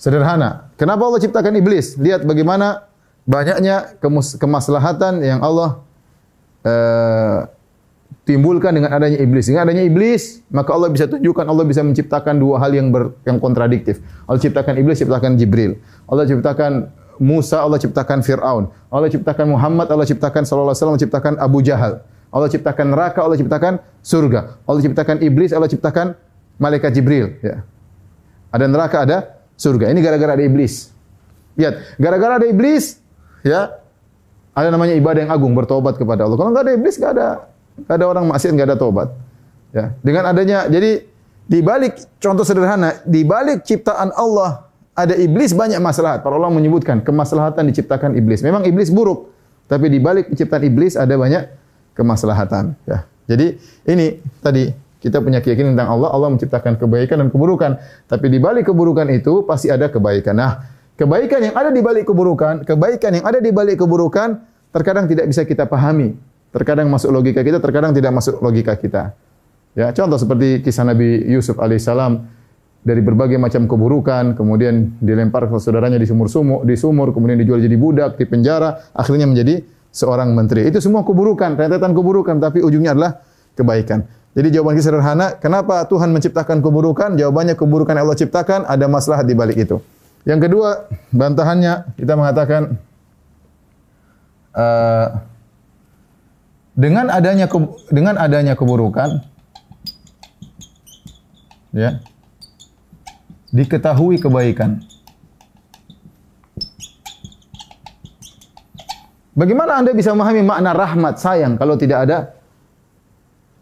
Sederhana. 0.00 0.68
Kenapa 0.80 1.04
Allah 1.04 1.20
ciptakan 1.20 1.54
iblis? 1.60 1.96
Lihat 2.00 2.24
bagaimana 2.28 2.88
banyaknya 3.24 3.96
kemaslahatan 4.38 5.24
yang 5.24 5.40
Allah 5.40 5.80
uh, 6.64 7.48
timbulkan 8.24 8.72
dengan 8.72 8.92
adanya 8.92 9.20
iblis. 9.20 9.48
Dengan 9.48 9.68
adanya 9.68 9.84
iblis, 9.84 10.40
maka 10.48 10.72
Allah 10.72 10.88
bisa 10.88 11.04
tunjukkan 11.08 11.44
Allah 11.44 11.64
bisa 11.68 11.84
menciptakan 11.84 12.40
dua 12.40 12.60
hal 12.60 12.72
yang 12.72 12.88
ber, 12.88 13.16
yang 13.28 13.36
kontradiktif. 13.36 14.00
Allah 14.24 14.40
ciptakan 14.40 14.80
iblis, 14.80 15.00
ciptakan 15.00 15.36
Jibril. 15.36 15.80
Allah 16.08 16.24
ciptakan 16.24 16.88
Musa, 17.20 17.62
Allah 17.62 17.78
ciptakan 17.78 18.24
Fir'aun. 18.24 18.72
Allah 18.90 19.08
ciptakan 19.12 19.46
Muhammad, 19.54 19.86
Allah 19.92 20.08
ciptakan 20.08 20.42
sallallahu 20.42 20.74
alaihi 20.74 21.04
ciptakan 21.06 21.32
Abu 21.38 21.62
Jahal. 21.62 22.02
Allah 22.34 22.48
ciptakan 22.50 22.86
neraka, 22.90 23.22
Allah 23.22 23.38
ciptakan 23.38 23.78
surga. 24.02 24.58
Allah 24.66 24.80
ciptakan 24.82 25.16
iblis, 25.22 25.54
Allah 25.54 25.70
ciptakan 25.70 26.18
malaikat 26.58 26.90
Jibril. 26.96 27.38
Ya. 27.44 27.62
Ada 28.50 28.66
neraka, 28.66 29.06
ada 29.06 29.18
surga. 29.54 29.92
Ini 29.94 30.00
gara-gara 30.02 30.34
ada 30.34 30.42
iblis. 30.42 30.90
Lihat, 31.54 31.94
gara-gara 32.02 32.42
ada 32.42 32.46
iblis, 32.50 32.98
ya, 33.44 33.76
ada 34.56 34.68
namanya 34.72 34.96
ibadah 34.96 35.28
yang 35.28 35.32
agung, 35.32 35.52
bertobat 35.52 36.00
kepada 36.00 36.24
Allah. 36.24 36.34
Kalau 36.40 36.50
nggak 36.50 36.64
ada 36.64 36.72
iblis, 36.74 36.96
nggak 36.96 37.12
ada, 37.14 37.28
nggak 37.84 37.94
ada 37.94 38.06
orang 38.08 38.24
maksiat, 38.32 38.52
nggak 38.56 38.68
ada 38.72 38.78
tobat. 38.80 39.08
Ya, 39.74 39.94
dengan 40.00 40.24
adanya, 40.30 40.66
jadi 40.70 41.04
di 41.44 41.60
balik 41.60 42.00
contoh 42.18 42.42
sederhana, 42.46 43.04
di 43.04 43.20
balik 43.26 43.68
ciptaan 43.68 44.14
Allah 44.16 44.64
ada 44.94 45.14
iblis 45.18 45.50
banyak 45.52 45.82
masalah. 45.82 46.22
Para 46.22 46.38
ulama 46.38 46.62
menyebutkan 46.62 47.02
kemaslahatan 47.02 47.66
diciptakan 47.68 48.14
iblis. 48.14 48.40
Memang 48.40 48.62
iblis 48.64 48.88
buruk, 48.94 49.34
tapi 49.66 49.90
di 49.90 49.98
balik 49.98 50.30
penciptaan 50.30 50.62
iblis 50.64 50.94
ada 50.94 51.18
banyak 51.18 51.50
kemaslahatan. 51.98 52.78
Ya. 52.86 53.04
Jadi 53.26 53.58
ini 53.90 54.22
tadi 54.38 54.70
kita 55.02 55.20
punya 55.20 55.44
keyakinan 55.44 55.76
tentang 55.76 56.00
Allah, 56.00 56.08
Allah 56.16 56.32
menciptakan 56.32 56.80
kebaikan 56.80 57.20
dan 57.20 57.28
keburukan. 57.28 57.76
Tapi 58.08 58.26
di 58.32 58.38
balik 58.40 58.72
keburukan 58.72 59.04
itu 59.12 59.44
pasti 59.44 59.68
ada 59.68 59.90
kebaikan. 59.92 60.32
Nah, 60.32 60.64
kebaikan 60.94 61.40
yang 61.50 61.54
ada 61.54 61.70
di 61.70 61.80
balik 61.82 62.10
keburukan, 62.10 62.62
kebaikan 62.62 63.10
yang 63.20 63.24
ada 63.26 63.38
di 63.38 63.50
balik 63.50 63.82
keburukan 63.82 64.42
terkadang 64.74 65.06
tidak 65.06 65.30
bisa 65.30 65.42
kita 65.46 65.66
pahami. 65.66 66.14
Terkadang 66.54 66.86
masuk 66.86 67.10
logika 67.10 67.42
kita, 67.42 67.58
terkadang 67.58 67.90
tidak 67.90 68.14
masuk 68.14 68.38
logika 68.38 68.78
kita. 68.78 69.14
Ya, 69.74 69.90
contoh 69.90 70.14
seperti 70.14 70.62
kisah 70.62 70.86
Nabi 70.86 71.18
Yusuf 71.26 71.58
alaihissalam 71.58 72.30
dari 72.86 73.02
berbagai 73.02 73.42
macam 73.42 73.66
keburukan, 73.66 74.38
kemudian 74.38 74.94
dilempar 75.02 75.50
ke 75.50 75.58
saudaranya 75.58 75.98
di 75.98 76.06
sumur-sumur, 76.06 76.62
di 76.62 76.78
sumur, 76.78 77.10
kemudian 77.10 77.42
dijual 77.42 77.58
jadi 77.58 77.74
budak, 77.74 78.14
di 78.14 78.28
penjara, 78.30 78.92
akhirnya 78.94 79.26
menjadi 79.26 79.66
seorang 79.90 80.30
menteri. 80.30 80.70
Itu 80.70 80.78
semua 80.78 81.02
keburukan, 81.02 81.58
rentetan 81.58 81.90
keburukan, 81.90 82.38
tapi 82.38 82.62
ujungnya 82.62 82.94
adalah 82.94 83.18
kebaikan. 83.58 84.06
Jadi 84.34 84.50
jawaban 84.54 84.78
kita 84.78 84.94
sederhana, 84.94 85.26
kenapa 85.38 85.86
Tuhan 85.90 86.10
menciptakan 86.10 86.58
keburukan? 86.62 87.18
Jawabannya 87.18 87.54
keburukan 87.58 87.94
yang 87.98 88.04
Allah 88.06 88.18
ciptakan 88.18 88.66
ada 88.66 88.86
masalah 88.90 89.22
di 89.26 89.34
balik 89.34 89.58
itu. 89.58 89.78
Yang 90.24 90.40
kedua, 90.48 90.88
bantahannya 91.12 91.94
kita 92.00 92.16
mengatakan 92.16 92.80
uh, 94.56 95.06
dengan 96.74 97.12
adanya 97.12 97.46
dengan 97.92 98.16
adanya 98.18 98.56
keburukan 98.56 99.20
ya 101.76 102.00
diketahui 103.54 104.18
kebaikan. 104.18 104.82
Bagaimana 109.34 109.82
Anda 109.82 109.90
bisa 109.94 110.14
memahami 110.14 110.46
makna 110.46 110.70
rahmat, 110.70 111.18
sayang 111.18 111.58
kalau 111.58 111.74
tidak 111.74 112.06
ada 112.06 112.18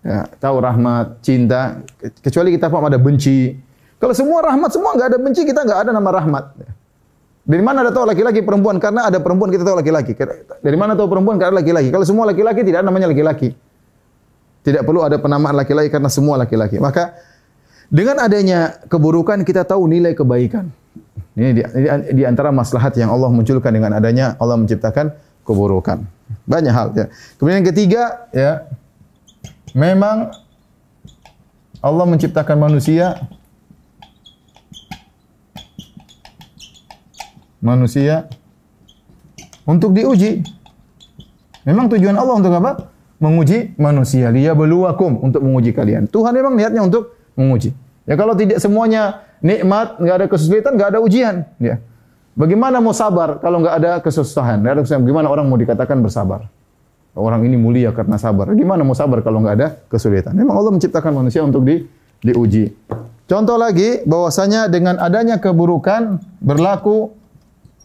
ya, 0.04 0.28
tahu 0.36 0.60
rahmat, 0.60 1.24
cinta, 1.24 1.80
kecuali 2.20 2.52
kita 2.52 2.68
paham 2.68 2.92
ada 2.92 3.00
benci. 3.00 3.71
Kalau 4.02 4.14
semua 4.18 4.42
rahmat 4.42 4.74
semua 4.74 4.98
nggak 4.98 5.14
ada 5.14 5.18
benci, 5.22 5.46
kita 5.46 5.62
nggak 5.62 5.78
ada 5.86 5.90
nama 5.94 6.10
rahmat. 6.10 6.58
Dari 7.46 7.62
mana 7.62 7.86
ada 7.86 7.94
tahu 7.94 8.02
laki-laki 8.02 8.42
perempuan? 8.42 8.82
Karena 8.82 9.06
ada 9.06 9.22
perempuan 9.22 9.54
kita 9.54 9.62
tahu 9.62 9.78
laki-laki. 9.78 10.18
Dari 10.58 10.74
mana 10.74 10.98
tahu 10.98 11.06
perempuan? 11.06 11.38
Karena 11.38 11.62
laki-laki. 11.62 11.94
Kalau 11.94 12.02
semua 12.02 12.26
laki-laki 12.26 12.66
tidak 12.66 12.82
ada 12.82 12.90
namanya 12.90 13.14
laki-laki. 13.14 13.54
Tidak 14.66 14.82
perlu 14.82 15.06
ada 15.06 15.22
penamaan 15.22 15.54
laki-laki 15.54 15.86
karena 15.90 16.10
semua 16.10 16.34
laki-laki. 16.34 16.82
Maka 16.82 17.14
dengan 17.90 18.18
adanya 18.26 18.82
keburukan 18.90 19.46
kita 19.46 19.62
tahu 19.62 19.86
nilai 19.86 20.18
kebaikan. 20.18 20.70
Ini 21.38 21.50
di, 21.54 21.62
di, 21.62 21.86
di 22.18 22.22
antara 22.26 22.50
maslahat 22.50 22.98
yang 22.98 23.10
Allah 23.10 23.30
munculkan 23.30 23.70
dengan 23.70 23.94
adanya 23.94 24.34
Allah 24.42 24.58
menciptakan 24.58 25.14
keburukan. 25.46 26.02
Banyak 26.46 26.74
hal 26.74 26.90
ya. 26.94 27.06
Kemudian 27.38 27.62
yang 27.62 27.68
ketiga 27.70 28.02
ya 28.34 28.66
memang 29.78 30.30
Allah 31.82 32.06
menciptakan 32.06 32.58
manusia 32.58 33.18
manusia 37.62 38.26
untuk 39.62 39.94
diuji. 39.94 40.42
Memang 41.62 41.86
tujuan 41.86 42.18
Allah 42.18 42.34
untuk 42.34 42.52
apa? 42.52 42.90
Menguji 43.22 43.78
manusia. 43.78 44.34
Dia 44.34 44.50
beluakum 44.52 45.22
untuk 45.22 45.46
menguji 45.46 45.70
kalian. 45.70 46.10
Tuhan 46.10 46.34
memang 46.34 46.58
niatnya 46.58 46.82
untuk 46.82 47.14
menguji. 47.38 47.70
Ya 48.02 48.18
kalau 48.18 48.34
tidak 48.34 48.58
semuanya 48.58 49.22
nikmat, 49.38 49.94
nggak 50.02 50.16
ada 50.18 50.26
kesulitan, 50.26 50.74
nggak 50.74 50.98
ada 50.98 50.98
ujian. 50.98 51.46
Ya. 51.62 51.78
Bagaimana 52.34 52.82
mau 52.82 52.90
sabar 52.90 53.38
kalau 53.38 53.62
nggak 53.62 53.74
ada 53.78 53.90
kesusahan? 54.02 54.58
Nggak 54.58 54.72
ada 54.74 54.80
kesusahan. 54.82 55.02
Bagaimana 55.06 55.30
orang 55.30 55.46
mau 55.46 55.54
dikatakan 55.54 56.02
bersabar? 56.02 56.50
Orang 57.14 57.46
ini 57.46 57.54
mulia 57.54 57.94
karena 57.94 58.18
sabar. 58.18 58.50
Gimana 58.56 58.82
mau 58.82 58.96
sabar 58.96 59.22
kalau 59.22 59.38
nggak 59.38 59.54
ada 59.54 59.68
kesulitan? 59.86 60.34
Memang 60.34 60.58
Allah 60.58 60.72
menciptakan 60.74 61.12
manusia 61.12 61.44
untuk 61.46 61.62
di, 61.62 61.84
diuji. 62.24 62.72
Contoh 63.28 63.60
lagi, 63.60 64.02
bahwasanya 64.02 64.66
dengan 64.66 64.98
adanya 64.98 65.38
keburukan 65.38 66.18
berlaku 66.42 67.21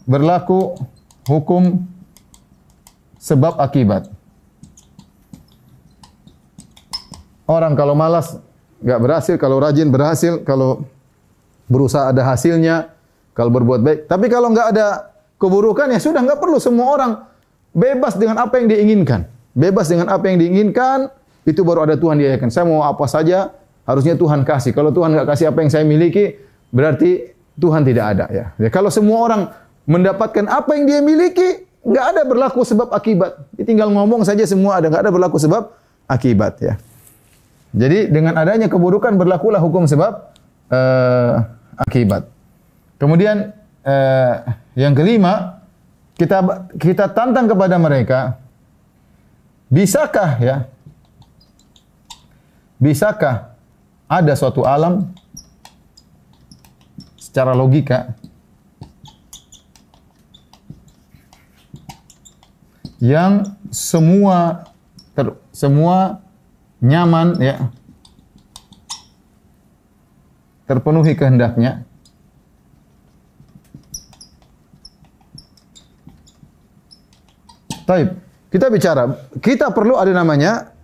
berlaku 0.07 0.73
hukum 1.27 1.83
sebab 3.19 3.59
akibat. 3.59 4.07
Orang 7.47 7.75
kalau 7.75 7.95
malas 7.95 8.39
nggak 8.79 8.99
berhasil, 9.03 9.35
kalau 9.35 9.59
rajin 9.59 9.91
berhasil, 9.91 10.39
kalau 10.47 10.87
berusaha 11.67 12.11
ada 12.11 12.23
hasilnya, 12.23 12.91
kalau 13.35 13.51
berbuat 13.51 13.79
baik. 13.83 13.99
Tapi 14.07 14.25
kalau 14.31 14.51
nggak 14.51 14.67
ada 14.75 15.11
keburukan 15.37 15.91
ya 15.91 15.99
sudah 15.99 16.23
nggak 16.23 16.39
perlu 16.39 16.57
semua 16.57 16.87
orang 16.95 17.11
bebas 17.75 18.15
dengan 18.15 18.41
apa 18.41 18.59
yang 18.59 18.71
diinginkan. 18.71 19.27
Bebas 19.53 19.91
dengan 19.91 20.11
apa 20.11 20.27
yang 20.31 20.39
diinginkan 20.39 21.11
itu 21.47 21.63
baru 21.63 21.87
ada 21.87 21.95
Tuhan 21.95 22.19
diayakan. 22.19 22.49
Saya 22.51 22.67
mau 22.67 22.83
apa 22.83 23.07
saja 23.07 23.51
harusnya 23.87 24.19
Tuhan 24.19 24.43
kasih. 24.43 24.75
Kalau 24.75 24.91
Tuhan 24.91 25.15
nggak 25.15 25.27
kasih 25.35 25.51
apa 25.51 25.63
yang 25.63 25.71
saya 25.71 25.83
miliki 25.87 26.35
berarti 26.71 27.31
Tuhan 27.57 27.81
tidak 27.87 28.05
ada 28.15 28.25
ya. 28.29 28.45
ya 28.59 28.69
kalau 28.69 28.91
semua 28.91 29.17
orang 29.23 29.41
mendapatkan 29.87 30.45
apa 30.51 30.75
yang 30.75 30.85
dia 30.85 30.99
miliki 30.99 31.63
nggak 31.87 32.05
ada 32.13 32.21
berlaku 32.27 32.67
sebab 32.67 32.91
akibat. 32.91 33.47
Tinggal 33.63 33.87
ngomong 33.95 34.27
saja 34.27 34.43
semua 34.43 34.83
ada 34.83 34.91
nggak 34.91 35.07
ada 35.07 35.11
berlaku 35.11 35.39
sebab 35.39 35.71
akibat 36.11 36.59
ya. 36.59 36.75
Jadi 37.71 38.11
dengan 38.11 38.35
adanya 38.35 38.67
keburukan 38.67 39.15
berlakulah 39.15 39.63
hukum 39.63 39.87
sebab 39.87 40.35
uh, 40.71 41.33
akibat. 41.79 42.27
Kemudian 42.97 43.53
eh, 43.85 44.33
yang 44.73 44.97
kelima, 44.97 45.61
kita 46.17 46.65
kita 46.81 47.13
tantang 47.13 47.45
kepada 47.45 47.77
mereka, 47.77 48.41
bisakah 49.69 50.41
ya? 50.41 50.55
Bisakah 52.81 53.53
ada 54.09 54.33
suatu 54.33 54.65
alam 54.65 55.13
secara 57.21 57.53
logika 57.53 58.17
yang 62.97 63.45
semua 63.69 64.69
ter, 65.13 65.33
semua 65.53 66.21
nyaman 66.81 67.37
ya 67.41 67.69
terpenuhi 70.65 71.13
kehendaknya 71.17 71.87
Taib. 77.87 78.19
Kita 78.51 78.67
bicara, 78.67 79.15
kita 79.39 79.71
perlu 79.71 79.95
ada 79.95 80.11
namanya 80.11 80.75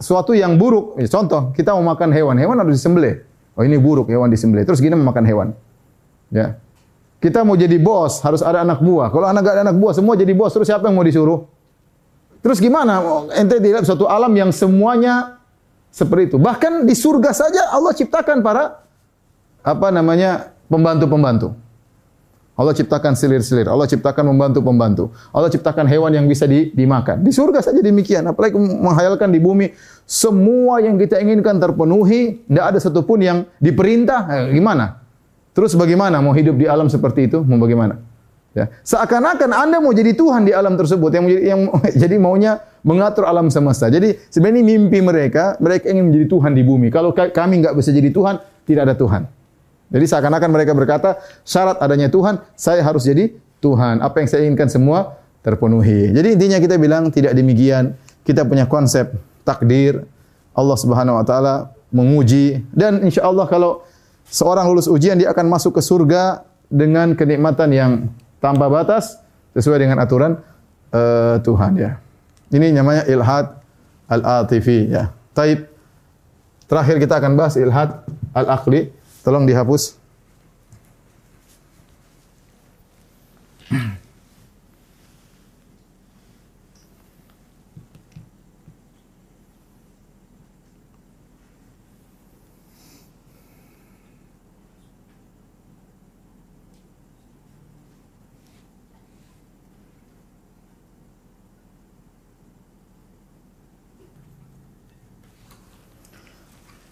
suatu 0.00 0.32
yang 0.32 0.56
buruk. 0.56 0.96
Contoh, 1.12 1.52
kita 1.52 1.76
mau 1.76 1.92
makan 1.92 2.16
hewan, 2.16 2.36
hewan 2.40 2.56
harus 2.64 2.80
disembelih. 2.80 3.20
Oh 3.60 3.60
ini 3.60 3.76
buruk 3.76 4.08
hewan 4.08 4.32
disembelih. 4.32 4.64
Terus 4.64 4.80
gini 4.80 4.96
memakan 4.96 5.24
hewan. 5.28 5.48
Ya. 6.32 6.56
Kita 7.20 7.44
mau 7.44 7.52
jadi 7.52 7.76
bos, 7.76 8.24
harus 8.24 8.40
ada 8.40 8.64
anak 8.64 8.80
buah. 8.80 9.12
Kalau 9.12 9.28
anak 9.28 9.44
gak 9.44 9.54
ada 9.60 9.62
anak 9.68 9.76
buah, 9.76 9.92
semua 9.92 10.16
jadi 10.16 10.32
bos. 10.32 10.56
Terus 10.56 10.72
siapa 10.72 10.88
yang 10.88 10.96
mau 10.96 11.04
disuruh? 11.04 11.44
Terus 12.40 12.56
gimana? 12.56 13.04
Ente 13.36 13.60
tidak 13.60 13.84
suatu 13.84 14.08
alam 14.08 14.32
yang 14.32 14.48
semuanya 14.48 15.36
seperti 15.92 16.32
itu. 16.32 16.36
Bahkan 16.40 16.88
di 16.88 16.96
surga 16.96 17.36
saja 17.36 17.76
Allah 17.76 17.92
ciptakan 17.92 18.40
para 18.40 18.80
apa 19.60 19.92
namanya 19.92 20.56
pembantu-pembantu. 20.72 21.52
Allah 22.60 22.76
ciptakan 22.76 23.16
silir-silir, 23.16 23.72
Allah 23.72 23.88
ciptakan 23.88 24.36
membantu-pembantu. 24.36 25.08
Allah 25.32 25.48
ciptakan 25.48 25.88
hewan 25.88 26.12
yang 26.12 26.28
bisa 26.28 26.44
di, 26.44 26.68
dimakan. 26.76 27.24
Di 27.24 27.32
surga 27.32 27.64
saja 27.64 27.80
demikian, 27.80 28.20
apalagi 28.28 28.52
menghayalkan 28.60 29.32
di 29.32 29.40
bumi 29.40 29.72
semua 30.04 30.76
yang 30.84 31.00
kita 31.00 31.24
inginkan 31.24 31.56
terpenuhi, 31.56 32.44
tidak 32.44 32.64
ada 32.68 32.78
satupun 32.84 33.24
yang 33.24 33.38
diperintah. 33.64 34.28
Eh, 34.28 34.60
gimana? 34.60 34.99
Terus 35.50 35.74
bagaimana 35.74 36.22
mau 36.22 36.30
hidup 36.30 36.56
di 36.56 36.66
alam 36.70 36.86
seperti 36.86 37.26
itu? 37.26 37.42
Mau 37.42 37.58
bagaimana? 37.58 37.98
Ya. 38.50 38.66
Seakan-akan 38.82 39.50
Anda 39.54 39.78
mau 39.78 39.94
jadi 39.94 40.10
Tuhan 40.14 40.42
di 40.42 40.50
alam 40.50 40.74
tersebut 40.74 41.10
yang 41.14 41.24
menjadi, 41.26 41.42
yang 41.54 41.60
jadi 42.02 42.16
maunya 42.18 42.52
mengatur 42.82 43.26
alam 43.26 43.46
semesta. 43.50 43.86
Jadi 43.86 44.18
sebenarnya 44.30 44.62
mimpi 44.66 44.98
mereka, 44.98 45.54
mereka 45.62 45.90
ingin 45.90 46.10
menjadi 46.10 46.26
Tuhan 46.30 46.52
di 46.54 46.62
bumi. 46.66 46.88
Kalau 46.90 47.14
kami 47.14 47.62
nggak 47.62 47.74
bisa 47.78 47.94
jadi 47.94 48.10
Tuhan, 48.10 48.42
tidak 48.66 48.82
ada 48.90 48.94
Tuhan. 48.98 49.22
Jadi 49.90 50.04
seakan-akan 50.06 50.50
mereka 50.54 50.72
berkata, 50.74 51.18
syarat 51.42 51.82
adanya 51.82 52.06
Tuhan, 52.06 52.38
saya 52.54 52.82
harus 52.82 53.06
jadi 53.06 53.34
Tuhan. 53.58 54.02
Apa 54.02 54.22
yang 54.22 54.28
saya 54.30 54.46
inginkan 54.46 54.70
semua 54.70 55.18
terpenuhi. 55.42 56.14
Jadi 56.14 56.38
intinya 56.38 56.58
kita 56.62 56.78
bilang 56.78 57.10
tidak 57.10 57.34
demikian. 57.34 57.98
Kita 58.22 58.46
punya 58.46 58.70
konsep 58.70 59.10
takdir 59.42 60.06
Allah 60.54 60.76
Subhanahu 60.78 61.18
wa 61.18 61.24
taala 61.24 61.54
menguji 61.90 62.62
dan 62.70 63.02
insya 63.02 63.26
Allah 63.26 63.50
kalau 63.50 63.82
seorang 64.30 64.64
lulus 64.70 64.86
ujian 64.86 65.18
dia 65.18 65.34
akan 65.34 65.50
masuk 65.50 65.76
ke 65.76 65.82
surga 65.82 66.46
dengan 66.70 67.18
kenikmatan 67.18 67.68
yang 67.74 67.92
tanpa 68.38 68.70
batas 68.70 69.18
sesuai 69.52 69.82
dengan 69.82 69.98
aturan 69.98 70.38
uh, 70.94 71.42
Tuhan 71.42 71.72
ya. 71.76 71.98
Ini 72.50 72.70
namanya 72.74 73.06
ilhad 73.10 73.58
al-atifi 74.10 74.90
ya. 74.90 75.10
Taib. 75.34 75.66
Terakhir 76.70 77.02
kita 77.02 77.18
akan 77.18 77.34
bahas 77.34 77.54
ilhad 77.58 78.06
al-aqli. 78.34 78.90
Tolong 79.26 79.46
dihapus. 79.46 79.98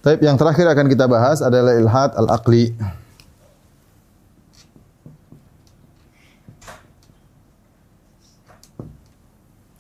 Tapi 0.09 0.25
yang 0.25 0.41
terakhir 0.41 0.65
akan 0.73 0.89
kita 0.89 1.05
bahas 1.05 1.45
adalah 1.45 1.77
ilhad 1.77 2.17
al-aqli. 2.17 2.73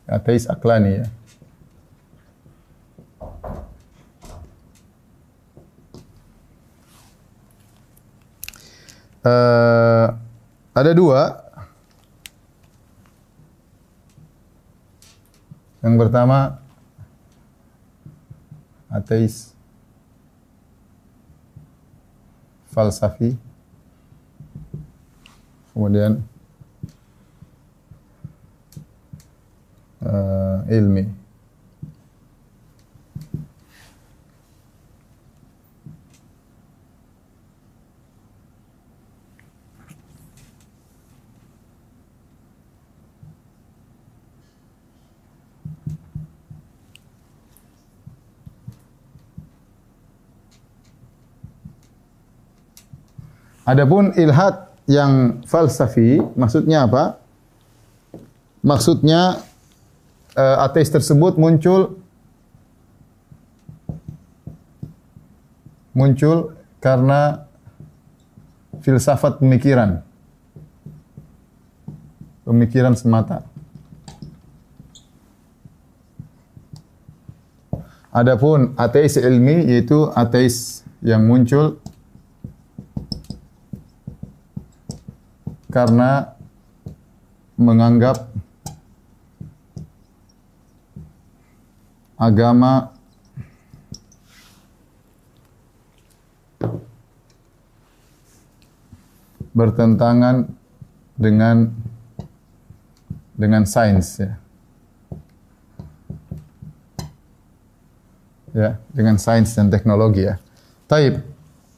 Ateis 0.05 0.45
aklani 0.45 1.01
ya. 1.01 1.07
Uh, 9.25 10.13
ada 10.77 10.93
dua. 10.93 11.41
Yang 15.81 15.95
pertama 16.05 16.61
ateis 18.93 19.57
falsafi. 22.69 23.37
Kemudian 25.73 26.23
uh, 30.03 30.67
ilmi 30.67 31.07
Adapun 53.69 54.17
ilhad 54.17 54.73
yang 54.89 55.45
falsafi 55.45 56.25
maksudnya 56.41 56.89
apa? 56.89 57.21
Maksudnya 58.65 59.45
uh, 60.33 60.65
ateis 60.65 60.89
tersebut 60.89 61.37
muncul 61.37 62.01
muncul 65.93 66.57
karena 66.81 67.45
filsafat 68.81 69.45
pemikiran. 69.45 70.01
Pemikiran 72.49 72.97
semata. 72.97 73.45
Adapun 78.09 78.73
ateis 78.81 79.21
ilmi 79.21 79.69
yaitu 79.69 80.09
ateis 80.17 80.81
yang 81.05 81.29
muncul 81.29 81.77
karena 85.79 86.35
menganggap 87.55 88.27
agama 92.19 92.91
bertentangan 99.55 100.51
dengan 101.15 101.71
dengan 103.39 103.63
sains 103.63 104.19
ya. 104.19 104.35
Ya, 108.51 108.71
dengan 108.91 109.15
sains 109.23 109.55
dan 109.55 109.71
teknologi 109.71 110.27
ya. 110.27 110.43
Taib. 110.91 111.23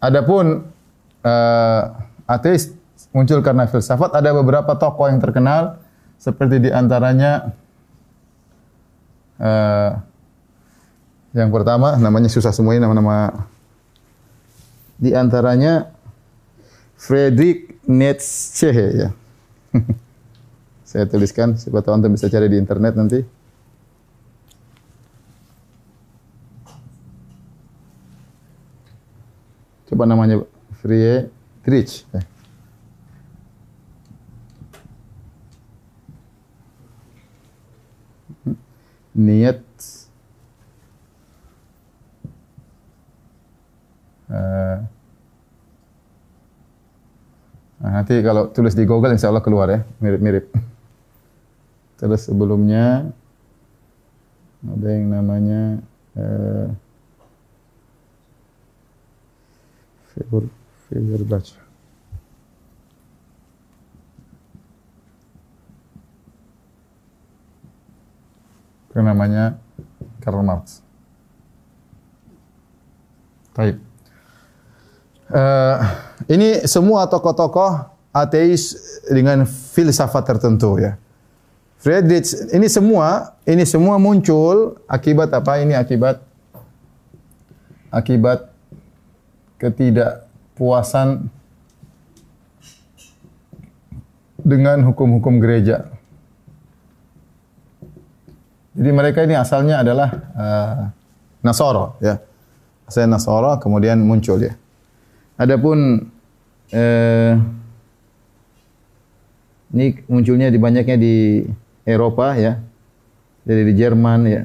Adapun 0.01 0.73
uh, 1.21 1.83
ateis 2.25 2.80
muncul 3.11 3.43
karena 3.43 3.67
filsafat. 3.67 4.15
Ada 4.15 4.35
beberapa 4.35 4.75
tokoh 4.79 5.11
yang 5.11 5.19
terkenal 5.19 5.79
seperti 6.21 6.69
di 6.69 6.71
antaranya 6.71 7.55
uh, 9.41 9.91
yang 11.33 11.49
pertama 11.55 11.95
namanya 11.97 12.27
susah 12.27 12.51
semua 12.51 12.75
ini 12.75 12.83
nama-nama 12.83 13.47
di 15.01 15.15
antaranya 15.17 15.89
Friedrich 17.01 17.81
Nietzsche 17.89 18.71
ya. 18.75 19.11
Saya 20.91 21.07
tuliskan 21.07 21.55
siapa 21.55 21.81
tahu 21.81 21.97
Anda 21.97 22.11
bisa 22.13 22.29
cari 22.29 22.51
di 22.51 22.59
internet 22.59 22.99
nanti. 22.99 23.21
Coba 29.89 30.05
namanya 30.05 30.45
Friedrich. 30.83 32.05
Eh. 32.13 32.40
Niat. 39.15 39.63
Uh, 44.31 44.79
nah, 47.83 47.91
nanti 47.99 48.23
kalau 48.23 48.47
tulis 48.55 48.79
di 48.79 48.87
Google 48.87 49.15
insya 49.15 49.31
Allah 49.31 49.43
keluar 49.43 49.67
ya. 49.71 49.81
Mirip-mirip. 49.99 50.51
Terus 51.99 52.31
sebelumnya 52.31 53.11
ada 54.61 54.89
yang 54.89 55.09
namanya 55.09 55.81
uh, 56.17 56.69
Figur 60.13 60.49
Figur 60.89 61.23
baca 61.25 61.70
Itu 68.91 68.99
namanya 68.99 69.55
Karl 70.19 70.43
Marx. 70.43 70.83
Baik. 73.55 73.79
Uh, 75.31 75.79
ini 76.27 76.67
semua 76.67 77.07
tokoh-tokoh 77.07 77.87
ateis 78.11 78.75
dengan 79.07 79.47
filsafat 79.47 80.27
tertentu 80.27 80.75
ya. 80.83 80.99
Friedrich 81.79 82.35
ini 82.51 82.67
semua 82.67 83.39
ini 83.47 83.63
semua 83.63 83.97
muncul 83.97 84.83
akibat 84.91 85.31
apa? 85.31 85.63
Ini 85.63 85.79
akibat 85.79 86.19
akibat 87.95 88.51
ketidakpuasan 89.63 91.31
dengan 94.43 94.83
hukum-hukum 94.83 95.39
gereja. 95.39 96.00
Jadi 98.81 98.97
mereka 98.97 99.21
ini 99.29 99.37
asalnya 99.37 99.85
adalah 99.85 100.09
uh, 100.33 100.89
Nasoro 101.45 102.01
ya. 102.01 102.17
Asalnya 102.89 103.21
Nasoro 103.21 103.61
kemudian 103.61 104.01
muncul 104.01 104.41
ya. 104.41 104.57
Adapun 105.37 106.09
uh, 106.73 107.33
ini 109.77 110.01
munculnya 110.09 110.49
di 110.49 110.57
banyaknya 110.57 110.97
di 110.97 111.45
Eropa 111.85 112.33
ya. 112.41 112.57
Jadi 113.45 113.63
di 113.69 113.75
Jerman 113.77 114.21
ya. 114.25 114.43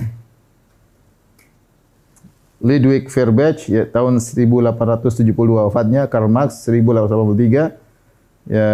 Ludwig 2.59 3.07
Feuerbach 3.07 3.71
ya 3.71 3.87
tahun 3.87 4.19
1872 4.19 5.31
wafatnya, 5.31 6.11
Karl 6.11 6.27
Marx 6.27 6.67
1883 6.67 8.51
ya 8.51 8.67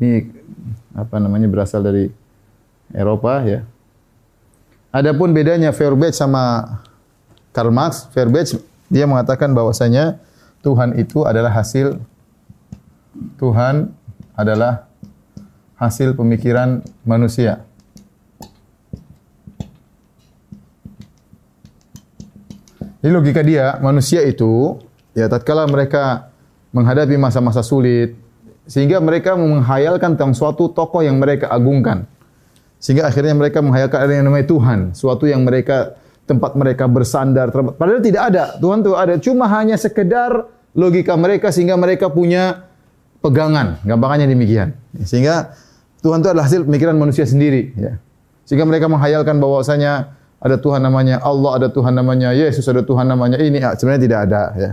ini 0.00 0.24
apa 0.96 1.20
namanya 1.20 1.52
berasal 1.52 1.84
dari 1.84 2.08
Eropa 2.96 3.44
ya. 3.44 3.60
Adapun 4.90 5.30
bedanya 5.30 5.70
Feuerbach 5.70 6.10
sama 6.10 6.66
Karl 7.54 7.70
Marx, 7.70 8.10
Feuerbach 8.10 8.58
dia 8.90 9.06
mengatakan 9.06 9.54
bahwasanya 9.54 10.18
Tuhan 10.66 10.98
itu 10.98 11.22
adalah 11.22 11.54
hasil 11.54 12.02
Tuhan 13.38 13.94
adalah 14.34 14.90
hasil 15.78 16.18
pemikiran 16.18 16.82
manusia. 17.06 17.62
Jadi 23.00 23.12
logika 23.14 23.40
dia, 23.40 23.80
manusia 23.80 24.20
itu 24.26 24.76
ya 25.16 25.30
tatkala 25.30 25.64
mereka 25.70 26.34
menghadapi 26.74 27.16
masa-masa 27.16 27.64
sulit 27.64 28.18
sehingga 28.66 28.98
mereka 28.98 29.38
menghayalkan 29.38 30.18
tentang 30.18 30.36
suatu 30.36 30.68
tokoh 30.68 31.00
yang 31.00 31.16
mereka 31.16 31.48
agungkan. 31.48 32.10
Sehingga 32.80 33.12
akhirnya 33.12 33.36
mereka 33.36 33.60
menghayalkan 33.60 34.00
ada 34.00 34.12
yang 34.16 34.24
namanya 34.24 34.48
Tuhan, 34.48 34.78
suatu 34.96 35.28
yang 35.28 35.44
mereka 35.44 36.00
tempat 36.24 36.56
mereka 36.56 36.88
bersandar. 36.88 37.52
Padahal 37.52 38.00
tidak 38.00 38.32
ada. 38.32 38.56
Tuhan 38.56 38.80
itu 38.80 38.92
ada, 38.96 39.14
cuma 39.20 39.44
hanya 39.52 39.76
sekedar 39.76 40.48
logika 40.72 41.12
mereka 41.18 41.52
sehingga 41.52 41.76
mereka 41.76 42.08
punya 42.08 42.70
pegangan. 43.20 43.76
Gampangannya 43.84 44.32
demikian. 44.32 44.72
Sehingga 45.04 45.52
Tuhan 46.00 46.24
itu 46.24 46.28
adalah 46.32 46.48
hasil 46.48 46.64
pemikiran 46.64 46.96
manusia 46.96 47.28
sendiri. 47.28 47.76
Ya. 47.76 48.00
Sehingga 48.48 48.64
mereka 48.64 48.88
menghayalkan 48.88 49.36
bahwasanya 49.36 50.16
ada 50.40 50.56
Tuhan 50.56 50.80
namanya 50.80 51.20
Allah, 51.20 51.60
ada 51.60 51.68
Tuhan 51.68 51.92
namanya 51.92 52.32
Yesus, 52.32 52.64
ada 52.64 52.80
Tuhan 52.80 53.04
namanya 53.04 53.36
ini. 53.36 53.60
Ya, 53.60 53.76
sebenarnya 53.76 54.02
tidak 54.08 54.18
ada. 54.24 54.42
Ya. 54.56 54.70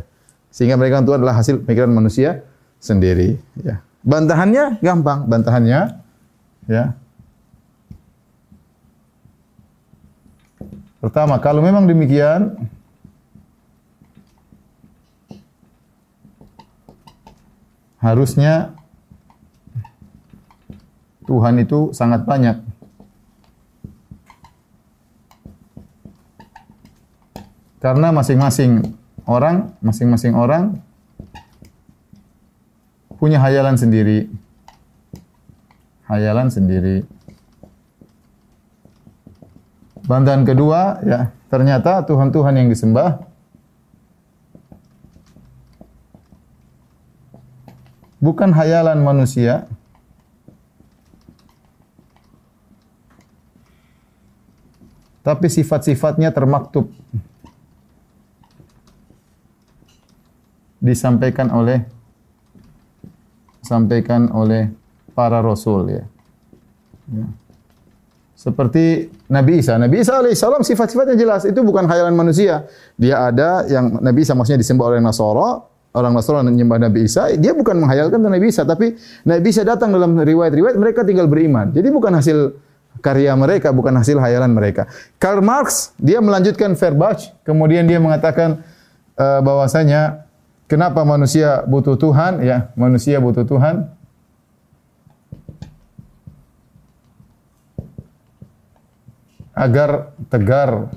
Sehingga 0.47 0.79
mereka 0.79 1.03
itu 1.03 1.11
adalah 1.11 1.35
hasil 1.35 1.67
pemikiran 1.67 1.91
manusia 1.91 2.47
sendiri. 2.79 3.35
Ya. 3.59 3.83
Bantahannya 4.07 4.79
gampang. 4.79 5.27
Bantahannya 5.27 5.99
ya 6.71 6.95
Pertama, 11.07 11.39
kalau 11.39 11.63
memang 11.63 11.87
demikian, 11.87 12.67
harusnya 17.95 18.75
Tuhan 21.23 21.63
itu 21.63 21.95
sangat 21.95 22.27
banyak. 22.27 22.59
Karena 27.79 28.11
masing-masing 28.11 28.91
orang, 29.23 29.71
masing-masing 29.79 30.35
orang 30.35 30.75
punya 33.15 33.39
hayalan 33.39 33.79
sendiri. 33.79 34.27
Hayalan 36.03 36.51
sendiri. 36.51 37.07
Bantahan 40.07 40.47
kedua, 40.47 41.03
ya, 41.03 41.35
ternyata 41.51 41.99
Tuhan-Tuhan 42.07 42.55
yang 42.55 42.71
disembah 42.71 43.27
bukan 48.23 48.55
hayalan 48.55 49.03
manusia, 49.03 49.67
tapi 55.27 55.51
sifat-sifatnya 55.51 56.31
termaktub 56.31 56.87
disampaikan 60.79 61.51
oleh 61.51 61.83
sampaikan 63.59 64.31
oleh 64.31 64.71
para 65.11 65.43
rasul 65.43 65.91
ya. 65.91 66.05
ya. 67.11 67.27
Seperti 68.37 69.09
Nabi 69.33 69.65
Isa. 69.65 69.81
Nabi 69.81 70.05
Isa 70.05 70.21
alaihissalam 70.21 70.61
sifat-sifatnya 70.61 71.17
jelas. 71.17 71.41
Itu 71.49 71.65
bukan 71.65 71.89
khayalan 71.89 72.13
manusia. 72.13 72.69
Dia 72.93 73.33
ada 73.33 73.65
yang 73.65 73.97
Nabi 73.97 74.21
Isa 74.21 74.37
maksudnya 74.37 74.61
disembah 74.61 74.93
oleh 74.93 75.01
Nasara. 75.01 75.65
Orang 75.97 76.13
Nasara 76.13 76.45
menyembah 76.45 76.77
Nabi 76.77 77.09
Isa. 77.09 77.33
Dia 77.33 77.57
bukan 77.57 77.81
menghayalkan 77.81 78.21
Nabi 78.21 78.53
Isa. 78.53 78.61
Tapi 78.61 78.93
Nabi 79.25 79.49
Isa 79.49 79.65
datang 79.65 79.89
dalam 79.89 80.13
riwayat-riwayat. 80.13 80.77
Mereka 80.77 81.01
tinggal 81.01 81.25
beriman. 81.25 81.73
Jadi 81.73 81.89
bukan 81.89 82.13
hasil 82.13 82.53
karya 83.01 83.33
mereka. 83.33 83.73
Bukan 83.73 83.97
hasil 83.97 84.21
hayalan 84.21 84.53
mereka. 84.53 84.85
Karl 85.17 85.41
Marx, 85.41 85.97
dia 85.97 86.21
melanjutkan 86.21 86.77
Verbach. 86.77 87.33
Kemudian 87.41 87.89
dia 87.89 87.97
mengatakan 87.97 88.61
uh, 89.17 89.41
bahwasanya 89.41 90.29
kenapa 90.69 91.01
manusia 91.01 91.65
butuh 91.65 91.97
Tuhan? 91.97 92.45
Ya, 92.45 92.69
manusia 92.77 93.17
butuh 93.17 93.49
Tuhan 93.49 93.96
agar 99.57 100.13
tegar 100.29 100.93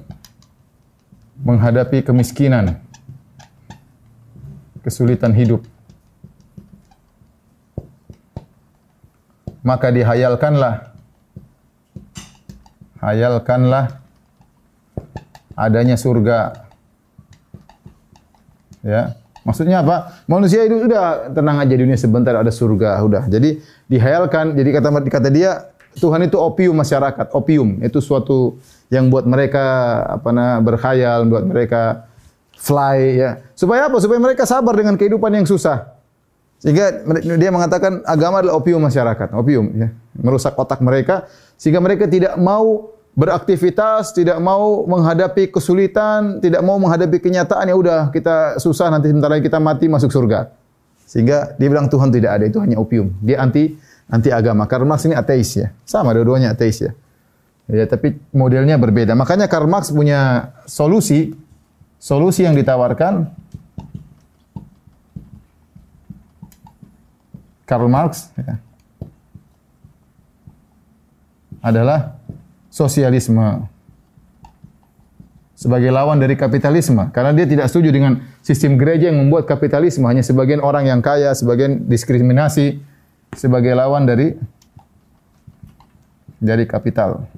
menghadapi 1.41 2.05
kemiskinan, 2.05 2.77
kesulitan 4.85 5.33
hidup. 5.33 5.65
Maka 9.65 9.89
dihayalkanlah 9.89 10.93
hayalkanlah 13.01 13.97
adanya 15.57 15.97
surga. 15.97 16.69
Ya. 18.85 19.17
Maksudnya 19.41 19.81
apa? 19.81 20.21
Manusia 20.29 20.69
itu 20.69 20.85
sudah 20.85 21.33
tenang 21.33 21.65
aja 21.65 21.73
dunia 21.73 21.97
sebentar 21.97 22.37
ada 22.37 22.53
surga, 22.53 23.01
udah. 23.01 23.25
Jadi 23.25 23.57
dihayalkan, 23.89 24.53
jadi 24.53 24.69
kata 24.77 24.89
kata 25.09 25.29
dia 25.33 25.73
Tuhan 25.99 26.23
itu 26.23 26.39
opium 26.39 26.79
masyarakat, 26.79 27.35
opium 27.35 27.83
itu 27.83 27.99
suatu 27.99 28.61
yang 28.95 29.11
buat 29.11 29.27
mereka 29.27 29.99
apa 30.07 30.31
nah 30.31 30.63
berkhayal, 30.63 31.27
buat 31.27 31.43
mereka 31.43 32.07
fly 32.55 32.99
ya. 33.19 33.31
Supaya 33.59 33.91
apa? 33.91 33.99
Supaya 33.99 34.23
mereka 34.23 34.47
sabar 34.47 34.77
dengan 34.79 34.95
kehidupan 34.95 35.35
yang 35.35 35.47
susah. 35.49 35.99
Sehingga 36.61 37.03
dia 37.41 37.51
mengatakan 37.51 38.05
agama 38.05 38.45
adalah 38.45 38.61
opium 38.61 38.85
masyarakat, 38.85 39.33
opium 39.35 39.67
ya. 39.75 39.89
Merusak 40.15 40.55
otak 40.55 40.79
mereka 40.85 41.27
sehingga 41.57 41.81
mereka 41.81 42.07
tidak 42.07 42.37
mau 42.37 42.93
beraktivitas, 43.19 44.15
tidak 44.15 44.39
mau 44.39 44.87
menghadapi 44.87 45.51
kesulitan, 45.51 46.39
tidak 46.39 46.63
mau 46.63 46.79
menghadapi 46.79 47.19
kenyataan 47.19 47.67
ya 47.67 47.75
udah 47.75 48.01
kita 48.15 48.63
susah 48.63 48.93
nanti 48.93 49.11
sebentar 49.11 49.33
lagi 49.33 49.43
kita 49.43 49.59
mati 49.59 49.91
masuk 49.91 50.13
surga. 50.13 50.55
Sehingga 51.11 51.59
dia 51.59 51.67
bilang 51.67 51.91
Tuhan 51.91 52.15
tidak 52.15 52.39
ada, 52.39 52.45
itu 52.47 52.63
hanya 52.63 52.79
opium. 52.79 53.11
Dia 53.19 53.43
anti 53.43 53.75
anti 54.11 54.35
agama. 54.35 54.67
Karl 54.67 54.85
Marx 54.85 55.07
ini 55.07 55.15
ateis 55.15 55.55
ya. 55.57 55.71
Sama 55.87 56.13
dua-duanya 56.13 56.53
ateis 56.53 56.83
ya. 56.83 56.93
Ya, 57.71 57.87
tapi 57.87 58.19
modelnya 58.35 58.75
berbeda. 58.77 59.15
Makanya 59.15 59.47
Karl 59.47 59.71
Marx 59.71 59.95
punya 59.95 60.51
solusi 60.67 61.33
solusi 62.01 62.49
yang 62.49 62.57
ditawarkan 62.57 63.29
Karl 67.69 67.87
Marx 67.87 68.35
ya, 68.35 68.59
adalah 71.63 72.19
sosialisme 72.73 73.69
sebagai 75.55 75.93
lawan 75.93 76.19
dari 76.19 76.35
kapitalisme 76.35 77.13
karena 77.13 77.37
dia 77.37 77.47
tidak 77.47 77.69
setuju 77.69 77.93
dengan 77.93 78.25
sistem 78.41 78.75
gereja 78.81 79.13
yang 79.13 79.23
membuat 79.23 79.45
kapitalisme 79.45 80.03
hanya 80.09 80.25
sebagian 80.25 80.65
orang 80.65 80.89
yang 80.89 81.05
kaya, 81.05 81.37
sebagian 81.37 81.85
diskriminasi, 81.87 82.81
sebagai 83.35 83.75
lawan 83.75 84.07
dari 84.07 84.35
dari 86.41 86.65
kapital. 86.65 87.29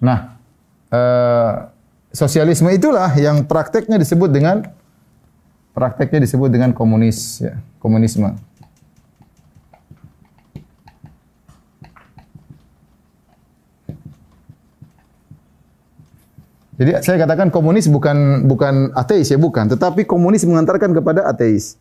Nah, 0.00 0.38
eh, 0.88 1.52
sosialisme 2.14 2.72
itulah 2.72 3.12
yang 3.18 3.44
prakteknya 3.44 4.00
disebut 4.00 4.32
dengan 4.32 4.64
prakteknya 5.76 6.24
disebut 6.24 6.48
dengan 6.48 6.72
komunis 6.72 7.44
ya, 7.44 7.60
komunisme. 7.82 8.32
Jadi 16.80 16.96
saya 17.04 17.20
katakan 17.20 17.52
komunis 17.52 17.92
bukan 17.92 18.48
bukan 18.48 18.88
ateis 18.96 19.28
ya 19.28 19.36
bukan, 19.36 19.68
tetapi 19.68 20.08
komunis 20.08 20.48
mengantarkan 20.48 20.96
kepada 20.96 21.28
ateis. 21.28 21.76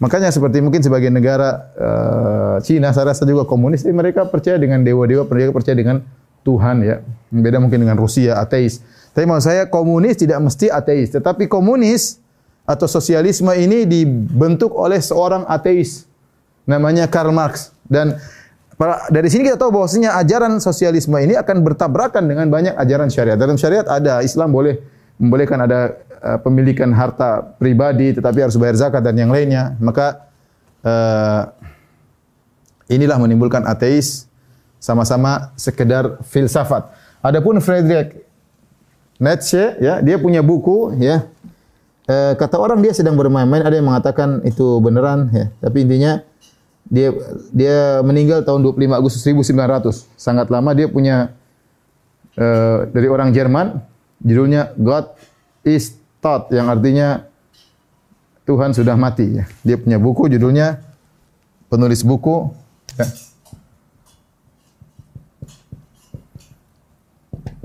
Makanya 0.00 0.32
seperti 0.32 0.64
mungkin 0.64 0.80
sebagai 0.80 1.12
negara 1.12 1.70
uh, 1.76 2.56
Cina, 2.64 2.88
saya 2.96 3.12
rasa 3.12 3.28
juga 3.28 3.44
komunis, 3.44 3.84
eh, 3.84 3.92
mereka 3.92 4.24
percaya 4.24 4.56
dengan 4.56 4.80
dewa-dewa, 4.80 5.28
mereka 5.28 5.52
percaya 5.52 5.76
dengan 5.76 6.00
Tuhan 6.40 6.80
ya. 6.80 7.04
Beda 7.28 7.60
mungkin 7.60 7.84
dengan 7.84 8.00
Rusia, 8.00 8.40
ateis. 8.40 8.80
Tapi 9.12 9.28
maksud 9.28 9.52
saya 9.52 9.62
komunis 9.68 10.16
tidak 10.16 10.40
mesti 10.40 10.72
ateis, 10.72 11.12
tetapi 11.12 11.52
komunis 11.52 12.16
atau 12.64 12.88
sosialisme 12.88 13.50
ini 13.52 13.84
dibentuk 13.84 14.72
oleh 14.72 15.02
seorang 15.02 15.44
ateis 15.50 16.06
namanya 16.70 17.10
Karl 17.10 17.34
Marx 17.34 17.74
dan 17.90 18.14
dari 19.12 19.28
sini 19.28 19.44
kita 19.44 19.60
tahu 19.60 19.76
bahwasanya 19.76 20.16
ajaran 20.16 20.56
sosialisme 20.56 21.12
ini 21.20 21.36
akan 21.36 21.60
bertabrakan 21.60 22.24
dengan 22.24 22.48
banyak 22.48 22.72
ajaran 22.80 23.12
syariat. 23.12 23.36
Dalam 23.36 23.60
syariat 23.60 23.84
ada 23.84 24.24
Islam 24.24 24.56
boleh 24.56 24.80
membolehkan 25.20 25.60
ada 25.60 26.00
pemilikan 26.44 26.92
harta 26.92 27.56
pribadi 27.56 28.12
tetapi 28.12 28.44
harus 28.44 28.56
bayar 28.60 28.76
zakat 28.76 29.00
dan 29.00 29.16
yang 29.16 29.32
lainnya, 29.32 29.76
maka 29.80 30.28
uh, 30.84 31.48
inilah 32.90 33.16
menimbulkan 33.16 33.64
ateis 33.64 34.26
sama-sama 34.82 35.54
sekedar 35.54 36.18
filsafat. 36.26 36.90
Adapun 37.20 37.60
Friedrich 37.60 38.26
Nietzsche 39.20 39.76
ya, 39.78 40.00
dia 40.00 40.16
punya 40.16 40.40
buku 40.40 40.96
ya. 40.96 41.28
E, 42.08 42.16
kata 42.40 42.56
orang 42.56 42.80
dia 42.80 42.96
sedang 42.96 43.14
bermain-main, 43.20 43.60
ada 43.60 43.76
yang 43.76 43.84
mengatakan 43.84 44.40
itu 44.48 44.80
beneran 44.80 45.28
ya. 45.28 45.46
Tapi 45.60 45.84
intinya 45.84 46.24
dia 46.88 47.12
dia 47.52 48.00
meninggal 48.00 48.40
tahun 48.42 48.64
25 48.64 48.96
Agustus 48.96 49.20
1900. 49.28 50.08
Sangat 50.16 50.48
lama 50.48 50.72
dia 50.72 50.88
punya 50.88 51.36
e, 52.32 52.46
dari 52.88 53.12
orang 53.12 53.36
Jerman, 53.36 53.84
judulnya 54.24 54.72
God 54.80 55.12
is 55.68 55.99
Thought 56.20 56.52
yang 56.52 56.68
artinya 56.68 57.24
Tuhan 58.44 58.76
sudah 58.76 58.96
mati 58.96 59.40
ya. 59.40 59.44
Dia 59.64 59.76
punya 59.80 59.96
buku 59.96 60.28
judulnya 60.28 60.80
penulis 61.72 62.04
buku 62.04 62.52
ya. 63.00 63.08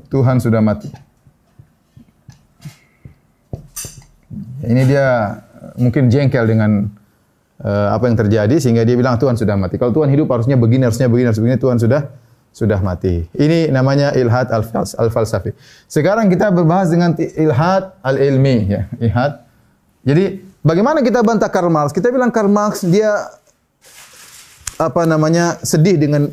Tuhan 0.08 0.39
sudah 0.39 0.64
mati. 0.64 0.88
Ini 4.66 4.82
dia 4.88 5.41
mungkin 5.76 6.08
jengkel 6.08 6.47
dengan 6.47 6.88
uh, 7.60 7.88
apa 7.91 8.08
yang 8.08 8.16
terjadi 8.16 8.56
sehingga 8.58 8.88
dia 8.88 8.95
bilang 8.95 9.20
Tuhan 9.20 9.36
sudah 9.36 9.60
mati. 9.60 9.76
Kalau 9.76 9.91
Tuhan 9.91 10.08
hidup 10.08 10.32
harusnya 10.32 10.56
begini, 10.56 10.88
harusnya 10.88 11.12
begini, 11.12 11.28
harusnya 11.28 11.43
begini. 11.43 11.60
Tuhan 11.60 11.78
sudah 11.84 12.01
sudah 12.56 12.80
mati. 12.80 13.28
Ini 13.36 13.68
namanya 13.68 14.16
ilhad 14.16 14.47
al-falsafi. 14.95 15.51
Sekarang 15.91 16.32
kita 16.32 16.47
berbahas 16.56 16.88
dengan 16.88 17.12
ilhad 17.20 17.99
al-ilmi 17.99 18.72
ya, 18.72 18.88
ilhad. 18.95 19.43
Jadi 20.08 20.39
bagaimana 20.64 21.03
kita 21.03 21.20
bantah 21.20 21.51
Karl 21.51 21.68
Marx? 21.68 21.91
Kita 21.91 22.08
bilang 22.16 22.32
Karl 22.32 22.47
Marx 22.47 22.88
dia 22.88 23.28
apa 24.80 25.03
namanya 25.03 25.60
sedih 25.68 25.99
dengan 25.99 26.32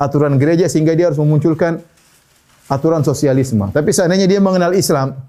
aturan 0.00 0.40
gereja 0.40 0.72
sehingga 0.72 0.96
dia 0.96 1.12
harus 1.12 1.20
memunculkan 1.20 1.84
aturan 2.72 3.04
sosialisme. 3.04 3.68
Tapi 3.76 3.92
seandainya 3.92 4.24
dia 4.24 4.40
mengenal 4.40 4.72
Islam, 4.72 5.20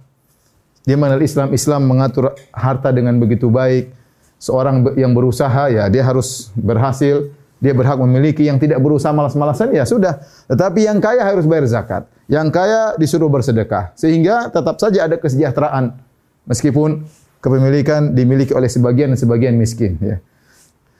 dia 0.87 0.95
mengenal 0.95 1.19
Islam, 1.19 1.51
Islam 1.51 1.83
mengatur 1.83 2.31
harta 2.55 2.95
dengan 2.95 3.19
begitu 3.19 3.51
baik. 3.51 3.91
Seorang 4.39 4.95
yang 4.95 5.11
berusaha 5.11 5.67
ya 5.67 5.91
dia 5.91 6.03
harus 6.07 6.47
berhasil, 6.55 7.27
dia 7.63 7.71
berhak 7.71 7.95
memiliki 7.95 8.43
yang 8.43 8.59
tidak 8.59 8.83
berusaha 8.83 9.15
malas-malasan 9.15 9.71
ya 9.71 9.87
sudah. 9.87 10.19
Tetapi 10.51 10.83
yang 10.83 10.99
kaya 10.99 11.23
harus 11.23 11.47
bayar 11.47 11.63
zakat. 11.63 12.03
Yang 12.27 12.51
kaya 12.51 12.81
disuruh 12.99 13.31
bersedekah 13.31 13.95
sehingga 13.95 14.51
tetap 14.51 14.75
saja 14.83 15.07
ada 15.07 15.15
kesejahteraan 15.15 15.95
meskipun 16.43 17.07
kepemilikan 17.39 18.11
dimiliki 18.11 18.51
oleh 18.51 18.67
sebagian 18.67 19.15
dan 19.15 19.19
sebagian 19.19 19.55
miskin 19.55 19.95
ya. 20.03 20.19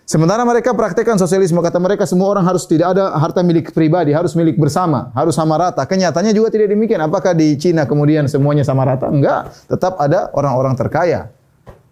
Sementara 0.03 0.43
mereka 0.43 0.75
praktekkan 0.75 1.15
sosialisme, 1.15 1.63
kata 1.63 1.79
mereka 1.79 2.03
semua 2.03 2.27
orang 2.27 2.43
harus 2.43 2.67
tidak 2.67 2.91
ada 2.91 3.15
harta 3.15 3.39
milik 3.39 3.71
pribadi, 3.71 4.11
harus 4.11 4.35
milik 4.35 4.59
bersama, 4.59 5.15
harus 5.15 5.31
sama 5.31 5.55
rata. 5.55 5.79
Kenyataannya 5.87 6.35
juga 6.35 6.51
tidak 6.51 6.75
demikian. 6.75 6.99
Apakah 6.99 7.31
di 7.31 7.55
Cina 7.55 7.87
kemudian 7.87 8.27
semuanya 8.27 8.67
sama 8.67 8.83
rata? 8.83 9.07
Enggak, 9.07 9.55
tetap 9.71 9.95
ada 9.95 10.27
orang-orang 10.35 10.75
terkaya. 10.75 11.31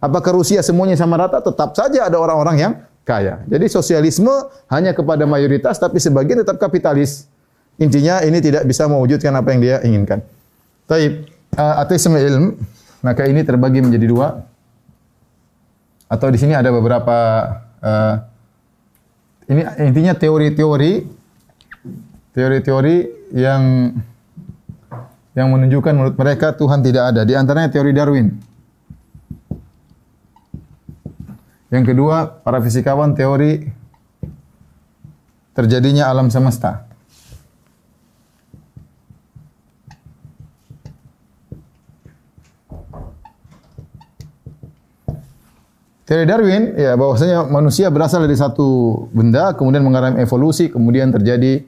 Apakah 0.04 0.36
Rusia 0.36 0.60
semuanya 0.60 1.00
sama 1.00 1.16
rata? 1.24 1.40
Tetap 1.40 1.72
saja 1.72 2.12
ada 2.12 2.20
orang-orang 2.20 2.56
yang 2.60 2.74
kaya. 3.04 3.42
Jadi 3.50 3.66
sosialisme 3.68 4.32
hanya 4.70 4.94
kepada 4.94 5.26
mayoritas, 5.26 5.78
tapi 5.82 5.98
sebagian 5.98 6.42
tetap 6.42 6.62
kapitalis. 6.62 7.28
Intinya 7.82 8.22
ini 8.22 8.38
tidak 8.44 8.68
bisa 8.70 8.86
mewujudkan 8.86 9.34
apa 9.34 9.50
yang 9.56 9.62
dia 9.62 9.78
inginkan. 9.82 10.22
Taib, 10.86 11.26
uh, 11.58 11.82
ateisme 11.82 12.20
ilm, 12.20 12.54
maka 13.02 13.26
ini 13.26 13.42
terbagi 13.42 13.82
menjadi 13.82 14.06
dua. 14.06 14.28
Atau 16.12 16.28
di 16.30 16.38
sini 16.38 16.54
ada 16.54 16.70
beberapa 16.70 17.18
uh, 17.80 18.16
ini 19.48 19.64
intinya 19.80 20.14
teori-teori 20.14 21.08
teori-teori 22.36 22.96
yang 23.36 23.96
yang 25.32 25.48
menunjukkan 25.48 25.94
menurut 25.96 26.16
mereka 26.20 26.52
Tuhan 26.56 26.84
tidak 26.84 27.16
ada. 27.16 27.22
Di 27.24 27.34
antaranya 27.36 27.72
teori 27.72 27.96
Darwin. 27.96 28.51
Yang 31.72 31.96
kedua, 31.96 32.44
para 32.44 32.60
fisikawan 32.60 33.16
teori 33.16 33.64
terjadinya 35.56 36.12
alam 36.12 36.28
semesta. 36.28 36.84
Teori 46.04 46.28
Darwin 46.28 46.76
ya 46.76 47.00
bahwasanya 47.00 47.48
manusia 47.48 47.88
berasal 47.88 48.28
dari 48.28 48.36
satu 48.36 49.08
benda 49.16 49.56
kemudian 49.56 49.80
mengalami 49.80 50.20
evolusi 50.20 50.68
kemudian 50.68 51.08
terjadi 51.08 51.64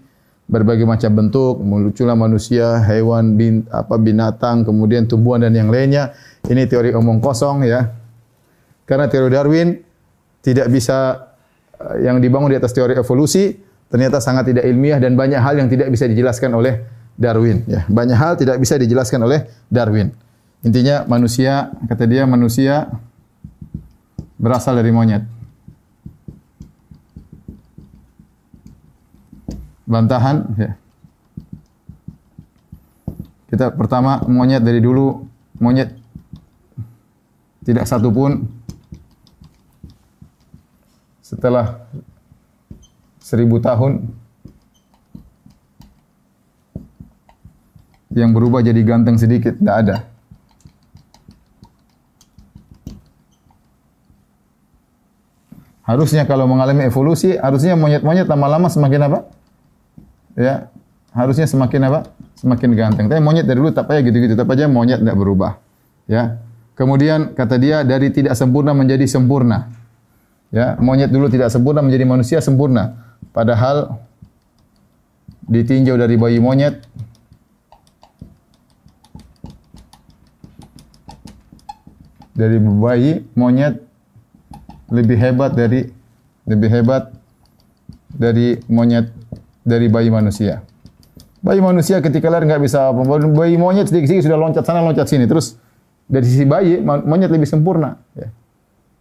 berbagai 0.52 0.84
macam 0.84 1.16
bentuk 1.16 1.64
muncullah 1.64 2.20
manusia, 2.20 2.76
hewan, 2.84 3.40
bin, 3.40 3.64
apa 3.72 3.96
binatang, 3.96 4.68
kemudian 4.68 5.08
tumbuhan 5.08 5.48
dan 5.48 5.56
yang 5.56 5.72
lainnya. 5.72 6.12
Ini 6.44 6.68
teori 6.68 6.92
omong 6.92 7.24
kosong 7.24 7.64
ya. 7.64 7.88
Karena 8.84 9.08
teori 9.08 9.32
Darwin 9.32 9.93
tidak 10.44 10.68
bisa 10.70 11.32
eh, 11.80 12.06
yang 12.06 12.20
dibangun 12.20 12.52
di 12.52 12.58
atas 12.60 12.76
teori 12.76 12.94
evolusi 12.94 13.56
ternyata 13.88 14.20
sangat 14.20 14.52
tidak 14.52 14.68
ilmiah 14.68 15.00
dan 15.00 15.16
banyak 15.16 15.40
hal 15.40 15.58
yang 15.58 15.72
tidak 15.72 15.88
bisa 15.90 16.06
dijelaskan 16.06 16.52
oleh 16.54 16.84
Darwin 17.16 17.64
ya. 17.66 17.88
Banyak 17.88 18.18
hal 18.18 18.34
tidak 18.36 18.60
bisa 18.60 18.76
dijelaskan 18.76 19.24
oleh 19.24 19.48
Darwin. 19.72 20.12
Intinya 20.64 21.08
manusia 21.08 21.72
kata 21.88 22.04
dia 22.08 22.24
manusia 22.28 22.92
berasal 24.40 24.76
dari 24.76 24.92
monyet. 24.92 25.24
Bantahan, 29.84 30.38
ya. 30.56 30.72
Kita 33.52 33.70
pertama 33.76 34.24
monyet 34.26 34.66
dari 34.66 34.82
dulu, 34.82 35.28
monyet 35.62 35.94
tidak 37.64 37.86
satu 37.86 38.10
pun 38.10 38.44
setelah 41.34 41.82
seribu 43.18 43.58
tahun 43.58 44.14
yang 48.14 48.30
berubah 48.30 48.62
jadi 48.62 48.78
ganteng 48.86 49.18
sedikit, 49.18 49.58
tidak 49.58 49.76
ada. 49.82 49.98
Harusnya 55.84 56.24
kalau 56.24 56.48
mengalami 56.48 56.88
evolusi, 56.88 57.36
harusnya 57.36 57.76
monyet-monyet 57.76 58.30
lama-lama 58.30 58.72
semakin 58.72 59.02
apa? 59.10 59.20
Ya, 60.38 60.70
harusnya 61.12 61.50
semakin 61.50 61.82
apa? 61.90 62.00
Semakin 62.40 62.70
ganteng. 62.78 63.06
Tapi 63.12 63.20
monyet 63.20 63.44
dari 63.44 63.60
dulu 63.60 63.74
tak 63.74 63.92
aja 63.92 64.00
gitu-gitu, 64.00 64.38
tak 64.38 64.48
aja 64.54 64.70
monyet 64.70 65.02
tidak 65.02 65.18
berubah. 65.18 65.60
Ya. 66.08 66.40
Kemudian 66.74 67.36
kata 67.38 67.60
dia 67.60 67.84
dari 67.84 68.10
tidak 68.10 68.34
sempurna 68.34 68.72
menjadi 68.74 69.06
sempurna. 69.06 69.83
Ya, 70.54 70.78
monyet 70.78 71.10
dulu 71.10 71.34
tidak 71.34 71.50
sempurna 71.50 71.82
menjadi 71.82 72.06
manusia 72.06 72.38
sempurna. 72.38 73.18
Padahal 73.34 73.98
ditinjau 75.50 75.98
dari 75.98 76.14
bayi 76.14 76.38
monyet 76.38 76.78
dari 82.38 82.62
bayi 82.62 83.26
monyet 83.34 83.82
lebih 84.94 85.18
hebat 85.18 85.58
dari 85.58 85.90
lebih 86.46 86.70
hebat 86.70 87.10
dari 88.14 88.62
monyet 88.70 89.10
dari 89.66 89.90
bayi 89.90 90.14
manusia. 90.14 90.62
Bayi 91.42 91.66
manusia 91.66 91.98
ketika 91.98 92.30
lahir 92.30 92.46
nggak 92.46 92.62
bisa 92.62 92.94
apa. 92.94 93.02
Bayi 93.34 93.58
monyet 93.58 93.90
sedikit-sedikit 93.90 94.30
sudah 94.30 94.38
loncat 94.38 94.62
sana 94.62 94.86
loncat 94.86 95.10
sini. 95.10 95.26
Terus 95.26 95.58
dari 96.06 96.30
sisi 96.30 96.46
bayi 96.46 96.78
monyet 96.86 97.34
lebih 97.34 97.50
sempurna. 97.50 97.98
Ya. 98.14 98.30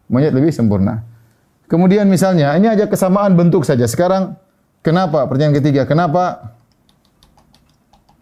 Monyet 0.09 0.33
lebih 0.33 0.49
sempurna. 0.49 1.12
Kemudian 1.73 2.05
misalnya 2.05 2.53
ini 2.61 2.69
aja 2.69 2.85
kesamaan 2.85 3.33
bentuk 3.33 3.65
saja. 3.65 3.89
Sekarang 3.89 4.37
kenapa? 4.85 5.25
Pertanyaan 5.25 5.57
ketiga, 5.57 5.89
kenapa 5.89 6.53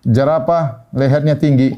jerapah 0.07 0.87
lehernya 0.95 1.35
tinggi? 1.35 1.75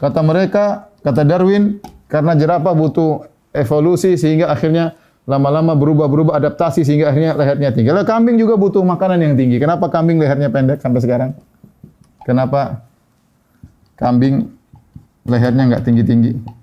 Kata 0.00 0.24
mereka, 0.24 0.88
kata 1.04 1.20
Darwin, 1.20 1.84
karena 2.08 2.32
jerapah 2.32 2.72
butuh 2.72 3.28
evolusi 3.52 4.16
sehingga 4.16 4.48
akhirnya 4.48 4.96
lama-lama 5.28 5.76
berubah-berubah 5.76 6.40
adaptasi 6.40 6.88
sehingga 6.88 7.12
akhirnya 7.12 7.36
lehernya 7.36 7.76
tinggi. 7.76 7.92
Lalu 7.92 8.08
kambing 8.08 8.36
juga 8.40 8.56
butuh 8.56 8.80
makanan 8.88 9.20
yang 9.20 9.34
tinggi. 9.36 9.60
Kenapa 9.60 9.92
kambing 9.92 10.16
lehernya 10.16 10.48
pendek 10.48 10.80
sampai 10.80 11.04
sekarang? 11.04 11.36
Kenapa 12.24 12.88
kambing 14.00 14.48
lehernya 15.28 15.68
nggak 15.68 15.84
tinggi-tinggi? 15.84 16.57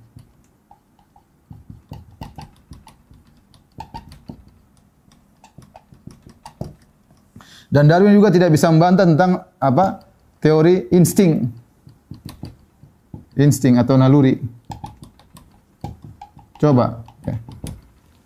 Dan 7.75 7.91
Darwin 7.91 8.15
juga 8.15 8.31
tidak 8.31 8.55
bisa 8.55 8.71
membantah 8.71 9.03
tentang 9.03 9.43
apa? 9.59 10.07
Teori 10.39 10.87
insting. 10.95 11.43
Insting 13.35 13.75
atau 13.75 13.99
naluri. 13.99 14.39
Coba. 16.55 17.03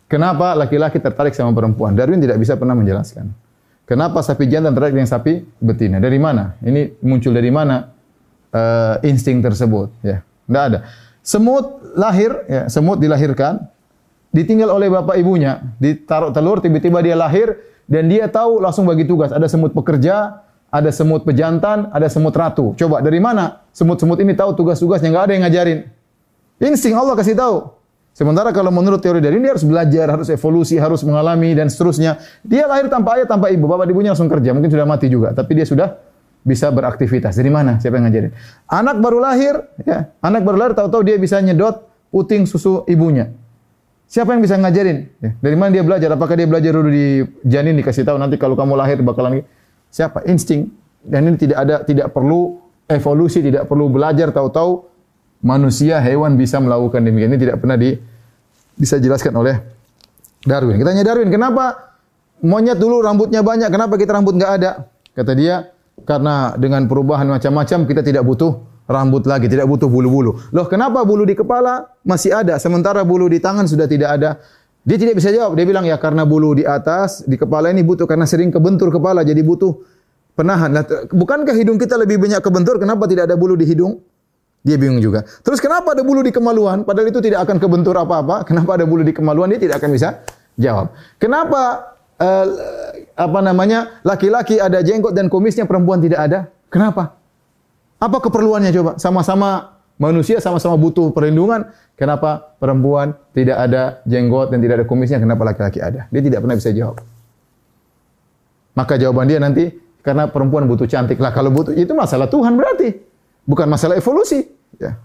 Kenapa 0.05 0.53
laki-laki 0.53 1.01
tertarik 1.01 1.33
sama 1.33 1.49
perempuan? 1.53 1.97
Darwin 1.97 2.21
tidak 2.21 2.37
bisa 2.37 2.57
pernah 2.61 2.77
menjelaskan. 2.77 3.33
Kenapa 3.89 4.21
sapi 4.21 4.45
jantan 4.45 4.77
tertarik 4.77 4.93
dengan 4.97 5.09
sapi 5.09 5.41
betina? 5.57 5.97
Dari 5.97 6.21
mana? 6.21 6.53
Ini 6.61 7.01
muncul 7.01 7.33
dari 7.33 7.49
mana 7.49 7.89
uh, 8.53 9.01
insting 9.01 9.41
tersebut? 9.41 9.89
Ya, 10.05 10.21
tidak 10.45 10.63
ada. 10.65 10.79
Semut 11.25 11.81
lahir, 11.97 12.45
ya, 12.45 12.69
semut 12.69 13.01
dilahirkan, 13.01 13.65
ditinggal 14.29 14.69
oleh 14.69 14.93
bapak 14.93 15.17
ibunya, 15.17 15.61
ditaruh 15.81 16.29
telur, 16.33 16.61
tiba-tiba 16.61 17.01
dia 17.01 17.17
lahir 17.17 17.57
dan 17.89 18.05
dia 18.05 18.29
tahu 18.29 18.61
langsung 18.61 18.85
bagi 18.85 19.09
tugas. 19.09 19.33
Ada 19.33 19.49
semut 19.49 19.73
pekerja, 19.73 20.45
ada 20.69 20.93
semut 20.93 21.25
pejantan, 21.25 21.89
ada 21.89 22.05
semut 22.05 22.31
ratu. 22.37 22.77
Coba 22.77 23.01
dari 23.01 23.17
mana 23.17 23.65
semut-semut 23.73 24.21
ini 24.21 24.37
tahu 24.37 24.53
tugas-tugasnya? 24.53 25.09
Nggak 25.09 25.25
ada 25.25 25.33
yang 25.33 25.43
ngajarin. 25.49 25.79
Insting 26.61 26.93
Allah 26.93 27.17
kasih 27.17 27.33
tahu. 27.33 27.73
Sementara 28.13 28.51
kalau 28.53 28.69
menurut 28.69 28.99
teori 28.99 29.23
dari 29.23 29.39
ini 29.39 29.47
harus 29.47 29.63
belajar, 29.63 30.11
harus 30.11 30.27
evolusi, 30.29 30.75
harus 30.75 31.01
mengalami 31.07 31.55
dan 31.55 31.71
seterusnya. 31.71 32.19
Dia 32.43 32.67
lahir 32.67 32.91
tanpa 32.91 33.15
ayah, 33.15 33.25
tanpa 33.25 33.49
ibu. 33.49 33.65
Bapak 33.65 33.89
ibunya 33.89 34.11
langsung 34.11 34.27
kerja, 34.29 34.51
mungkin 34.51 34.69
sudah 34.69 34.83
mati 34.83 35.07
juga, 35.07 35.31
tapi 35.31 35.55
dia 35.55 35.63
sudah 35.63 35.97
bisa 36.43 36.67
beraktivitas. 36.67 37.39
Dari 37.39 37.47
mana? 37.47 37.79
Siapa 37.79 37.95
yang 37.95 38.11
ngajarin? 38.11 38.31
Anak 38.67 38.99
baru 38.99 39.23
lahir, 39.23 39.55
ya. 39.87 40.11
Anak 40.19 40.43
baru 40.43 40.57
lahir 40.59 40.73
tahu-tahu 40.75 41.01
dia 41.07 41.15
bisa 41.15 41.39
nyedot 41.39 41.87
puting 42.11 42.43
susu 42.43 42.83
ibunya. 42.91 43.38
Siapa 44.09 44.33
yang 44.33 44.41
bisa 44.41 44.57
ngajarin? 44.57 45.05
Ya. 45.21 45.37
Dari 45.37 45.53
mana 45.53 45.69
dia 45.69 45.85
belajar? 45.85 46.09
Apakah 46.17 46.33
dia 46.33 46.49
belajar 46.49 46.73
dulu 46.73 46.89
di 46.89 47.21
janin 47.45 47.77
dikasih 47.77 48.01
tahu 48.01 48.17
nanti 48.17 48.41
kalau 48.41 48.57
kamu 48.57 48.73
lahir 48.73 48.97
bakalan 49.05 49.45
siapa? 49.93 50.25
Insting. 50.25 50.65
Dan 51.05 51.29
ini 51.29 51.37
tidak 51.37 51.57
ada 51.61 51.75
tidak 51.85 52.09
perlu 52.09 52.57
evolusi, 52.89 53.45
tidak 53.45 53.69
perlu 53.69 53.93
belajar 53.93 54.33
tahu-tahu 54.33 54.89
manusia, 55.45 56.01
hewan 56.01 56.35
bisa 56.35 56.57
melakukan 56.57 57.05
demikian. 57.05 57.37
Ini 57.37 57.39
tidak 57.39 57.61
pernah 57.61 57.77
di 57.77 57.93
bisa 58.73 58.97
jelaskan 58.97 59.37
oleh 59.37 59.55
Darwin. 60.41 60.81
Kita 60.81 60.89
tanya 60.89 61.05
Darwin, 61.05 61.29
kenapa 61.29 61.93
monyet 62.41 62.81
dulu 62.81 63.05
rambutnya 63.05 63.45
banyak, 63.45 63.69
kenapa 63.69 63.93
kita 63.93 64.17
rambut 64.17 64.33
nggak 64.35 64.51
ada? 64.57 64.89
Kata 65.13 65.31
dia, 65.37 65.69
karena 66.03 66.55
dengan 66.57 66.87
perubahan 66.89 67.27
macam-macam 67.27 67.85
kita 67.85 68.01
tidak 68.01 68.23
butuh 68.25 68.57
rambut 68.89 69.21
lagi, 69.29 69.45
tidak 69.45 69.69
butuh 69.69 69.85
bulu-bulu. 69.85 70.41
Loh, 70.49 70.65
kenapa 70.65 71.05
bulu 71.05 71.21
di 71.21 71.37
kepala 71.37 71.93
masih 72.01 72.33
ada, 72.33 72.57
sementara 72.57 73.05
bulu 73.05 73.29
di 73.29 73.37
tangan 73.37 73.69
sudah 73.69 73.85
tidak 73.85 74.17
ada? 74.17 74.41
Dia 74.81 74.97
tidak 74.97 75.21
bisa 75.21 75.29
jawab. 75.29 75.53
Dia 75.53 75.69
bilang 75.69 75.85
ya 75.85 76.01
karena 76.01 76.25
bulu 76.25 76.57
di 76.57 76.65
atas, 76.65 77.21
di 77.29 77.37
kepala 77.37 77.69
ini 77.69 77.85
butuh 77.85 78.09
karena 78.09 78.25
sering 78.25 78.49
kebentur 78.49 78.89
kepala, 78.89 79.21
jadi 79.21 79.45
butuh 79.45 79.77
penahan. 80.33 80.73
Nah, 80.73 80.83
bukankah 81.13 81.53
hidung 81.53 81.77
kita 81.77 81.93
lebih 82.01 82.17
banyak 82.17 82.41
kebentur? 82.41 82.81
Kenapa 82.81 83.05
tidak 83.05 83.29
ada 83.29 83.37
bulu 83.37 83.53
di 83.53 83.69
hidung? 83.69 84.01
Dia 84.65 84.75
bingung 84.75 84.99
juga. 84.99 85.23
Terus 85.45 85.61
kenapa 85.61 85.93
ada 85.93 86.01
bulu 86.01 86.25
di 86.25 86.33
kemaluan? 86.33 86.83
Padahal 86.83 87.13
itu 87.13 87.21
tidak 87.21 87.45
akan 87.47 87.61
kebentur 87.61 87.95
apa-apa. 87.95 88.43
Kenapa 88.43 88.75
ada 88.75 88.83
bulu 88.89 89.05
di 89.05 89.13
kemaluan? 89.13 89.53
Dia 89.53 89.61
tidak 89.61 89.79
akan 89.79 89.89
bisa 89.93 90.19
jawab. 90.57 90.91
Kenapa 91.15 91.95
uh, 92.19 92.45
apa 93.15 93.39
namanya 93.39 93.99
laki-laki 94.03 94.59
ada 94.59 94.83
jenggot 94.83 95.15
dan 95.15 95.31
kumisnya 95.31 95.63
perempuan 95.63 96.03
tidak 96.03 96.19
ada? 96.27 96.39
Kenapa? 96.67 97.18
Apa 97.99 98.17
keperluannya 98.23 98.71
coba? 98.71 98.91
Sama-sama 98.95 99.79
manusia 99.99 100.39
sama-sama 100.39 100.79
butuh 100.79 101.11
perlindungan. 101.11 101.67
Kenapa 101.99 102.55
perempuan 102.57 103.11
tidak 103.35 103.59
ada 103.59 103.99
jenggot 104.07 104.55
dan 104.55 104.63
tidak 104.63 104.81
ada 104.81 104.85
kumisnya? 104.87 105.19
Kenapa 105.19 105.43
laki-laki 105.43 105.83
ada? 105.83 106.07
Dia 106.07 106.21
tidak 106.23 106.39
pernah 106.47 106.55
bisa 106.55 106.71
jawab. 106.71 107.03
Maka 108.79 108.95
jawaban 108.95 109.27
dia 109.27 109.43
nanti 109.43 109.67
karena 109.99 110.31
perempuan 110.31 110.63
butuh 110.63 110.87
cantik 110.87 111.19
lah. 111.19 111.35
Kalau 111.35 111.51
butuh 111.51 111.75
itu 111.75 111.91
masalah 111.91 112.31
Tuhan 112.31 112.55
berarti. 112.55 112.95
Bukan 113.43 113.67
masalah 113.67 113.99
evolusi. 113.99 114.47
Ya. 114.79 114.95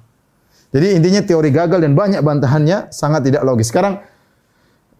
Jadi 0.70 0.95
intinya 0.95 1.22
teori 1.22 1.51
gagal 1.51 1.82
dan 1.82 1.99
banyak 1.99 2.22
bantahannya 2.22 2.95
sangat 2.95 3.26
tidak 3.26 3.42
logis. 3.42 3.70
Sekarang 3.70 4.03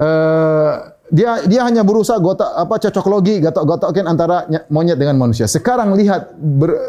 uh, 0.03 0.94
dia 1.13 1.45
dia 1.45 1.61
hanya 1.69 1.85
berusaha 1.85 2.17
gotak 2.17 2.49
apa 2.49 2.81
cocok 2.81 3.07
logi 3.13 3.37
gotok-gotokin 3.45 4.09
antara 4.09 4.49
monyet 4.73 4.97
dengan 4.97 5.21
manusia. 5.21 5.45
Sekarang 5.45 5.93
lihat 5.93 6.33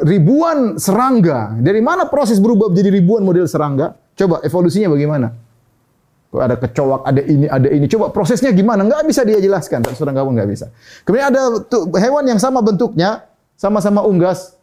ribuan 0.07 0.80
serangga. 0.80 1.59
Dari 1.59 1.84
mana 1.84 2.07
proses 2.07 2.39
berubah 2.39 2.72
menjadi 2.72 2.89
ribuan 2.95 3.28
model 3.28 3.43
serangga? 3.43 3.91
Coba 4.16 4.39
evolusinya 4.47 4.95
bagaimana? 4.95 5.28
Ada 6.36 6.59
kecoak, 6.59 7.07
ada 7.07 7.22
ini, 7.24 7.47
ada 7.47 7.68
ini. 7.72 7.88
Coba 7.88 8.11
prosesnya 8.11 8.51
gimana? 8.51 8.84
Enggak 8.84 9.07
bisa 9.07 9.24
dia 9.24 9.39
jelaskan. 9.39 9.88
Serangga 9.95 10.24
pun 10.24 10.36
enggak 10.36 10.51
bisa. 10.51 10.66
Kemudian 11.07 11.32
ada 11.32 11.63
hewan 11.99 12.24
yang 12.28 12.39
sama 12.39 12.59
bentuknya, 12.59 13.24
sama-sama 13.55 14.03
unggas, 14.03 14.55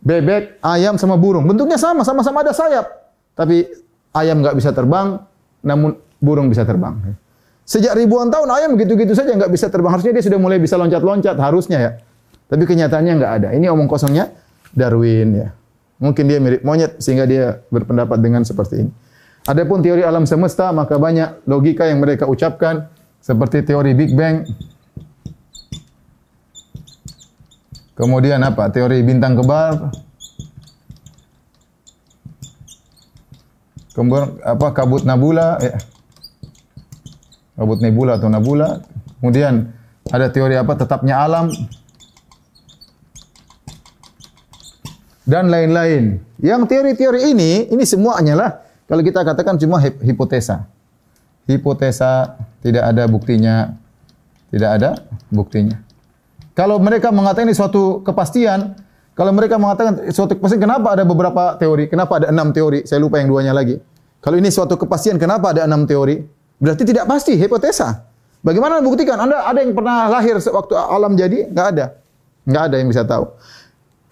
bebek, 0.00 0.60
ayam 0.64 0.96
sama 0.96 1.20
burung. 1.20 1.44
Bentuknya 1.44 1.76
sama, 1.76 2.00
sama-sama 2.04 2.40
ada 2.44 2.52
sayap. 2.56 2.86
Tapi 3.36 3.68
ayam 4.16 4.40
nggak 4.40 4.56
bisa 4.56 4.72
terbang, 4.72 5.20
namun 5.60 5.96
burung 6.16 6.48
bisa 6.48 6.64
terbang. 6.64 6.96
Sejak 7.70 7.94
ribuan 7.94 8.34
tahun 8.34 8.50
ayam 8.50 8.74
gitu-gitu 8.74 9.14
saja 9.14 9.30
nggak 9.30 9.54
bisa 9.54 9.70
terbang. 9.70 9.94
Harusnya 9.94 10.10
dia 10.10 10.24
sudah 10.26 10.42
mulai 10.42 10.58
bisa 10.58 10.74
loncat-loncat, 10.74 11.38
harusnya 11.38 11.78
ya. 11.78 11.90
Tapi 12.50 12.66
kenyataannya 12.66 13.12
nggak 13.14 13.32
ada. 13.38 13.48
Ini 13.54 13.70
omong 13.70 13.86
kosongnya 13.86 14.34
Darwin 14.74 15.38
ya. 15.38 15.48
Mungkin 16.02 16.26
dia 16.26 16.42
mirip 16.42 16.66
monyet 16.66 16.98
sehingga 16.98 17.30
dia 17.30 17.62
berpendapat 17.70 18.18
dengan 18.18 18.42
seperti 18.42 18.82
ini. 18.82 18.90
Adapun 19.46 19.86
teori 19.86 20.02
alam 20.02 20.26
semesta 20.26 20.74
maka 20.74 20.98
banyak 20.98 21.46
logika 21.46 21.86
yang 21.86 22.02
mereka 22.02 22.26
ucapkan 22.26 22.90
seperti 23.22 23.62
teori 23.62 23.94
Big 23.94 24.18
Bang 24.18 24.42
Kemudian 28.00 28.40
apa? 28.40 28.72
Teori 28.72 29.04
bintang 29.04 29.36
kembar. 29.36 29.92
Kemudian 33.92 34.40
apa? 34.40 34.72
Kabut 34.72 35.04
nebula, 35.04 35.60
ya. 35.60 35.76
Kabut 37.60 37.84
nebula 37.84 38.16
atau 38.16 38.32
nebula. 38.32 38.80
Kemudian 39.20 39.68
ada 40.08 40.32
teori 40.32 40.56
apa? 40.56 40.72
Tetapnya 40.80 41.20
alam. 41.20 41.52
Dan 45.28 45.52
lain-lain. 45.52 46.24
Yang 46.40 46.72
teori-teori 46.72 47.36
ini, 47.36 47.68
ini 47.68 47.84
semua 47.84 48.16
hanyalah 48.16 48.64
kalau 48.88 49.04
kita 49.04 49.20
katakan 49.22 49.60
cuma 49.60 49.76
hipotesa. 49.78 50.64
Hipotesa 51.44 52.40
tidak 52.64 52.80
ada 52.88 53.04
buktinya, 53.04 53.76
tidak 54.48 54.70
ada 54.80 54.90
buktinya. 55.28 55.78
Kalau 56.56 56.80
mereka 56.80 57.12
mengatakan 57.12 57.46
ini 57.46 57.54
suatu 57.54 58.00
kepastian, 58.00 58.72
kalau 59.12 59.36
mereka 59.36 59.60
mengatakan 59.60 60.10
suatu 60.10 60.34
kepastian, 60.34 60.64
kenapa 60.64 60.96
ada 60.96 61.04
beberapa 61.04 61.60
teori? 61.60 61.92
Kenapa 61.92 62.24
ada 62.24 62.32
enam 62.32 62.50
teori? 62.56 62.88
Saya 62.88 63.04
lupa 63.04 63.20
yang 63.20 63.28
duanya 63.28 63.52
lagi. 63.52 63.76
Kalau 64.24 64.40
ini 64.40 64.48
suatu 64.48 64.74
kepastian, 64.80 65.20
kenapa 65.20 65.52
ada 65.52 65.68
enam 65.68 65.84
teori? 65.84 66.39
Berarti 66.60 66.84
tidak 66.84 67.08
pasti, 67.08 67.34
hipotesa. 67.40 68.04
Bagaimana 68.44 68.80
membuktikan? 68.84 69.16
Anda 69.16 69.48
ada 69.48 69.58
yang 69.64 69.72
pernah 69.72 70.08
lahir 70.12 70.36
waktu 70.36 70.74
alam 70.76 71.12
jadi? 71.16 71.48
Enggak 71.48 71.66
ada. 71.76 71.86
Enggak 72.44 72.62
ada 72.68 72.76
yang 72.76 72.88
bisa 72.88 73.02
tahu. 73.04 73.24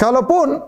Kalaupun 0.01 0.64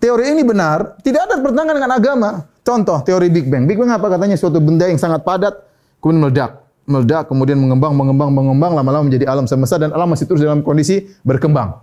teori 0.00 0.36
ini 0.36 0.44
benar, 0.44 1.00
tidak 1.00 1.28
ada 1.28 1.40
bertentangan 1.40 1.74
dengan 1.80 1.92
agama. 1.92 2.30
Contoh 2.64 3.00
teori 3.04 3.28
Big 3.32 3.48
Bang. 3.48 3.68
Big 3.68 3.76
Bang 3.76 3.92
apa 3.92 4.08
katanya? 4.08 4.36
Suatu 4.36 4.60
benda 4.60 4.88
yang 4.88 5.00
sangat 5.00 5.20
padat 5.24 5.52
kemudian 6.00 6.20
meledak 6.20 6.64
meledak, 6.84 7.24
kemudian 7.32 7.56
mengembang, 7.56 7.96
mengembang, 7.96 8.28
mengembang, 8.28 8.72
lama-lama 8.76 9.08
menjadi 9.08 9.24
alam 9.28 9.48
semesta 9.48 9.80
dan 9.80 9.90
alam 9.92 10.04
masih 10.04 10.28
terus 10.28 10.44
dalam 10.44 10.60
kondisi 10.60 11.08
berkembang. 11.24 11.80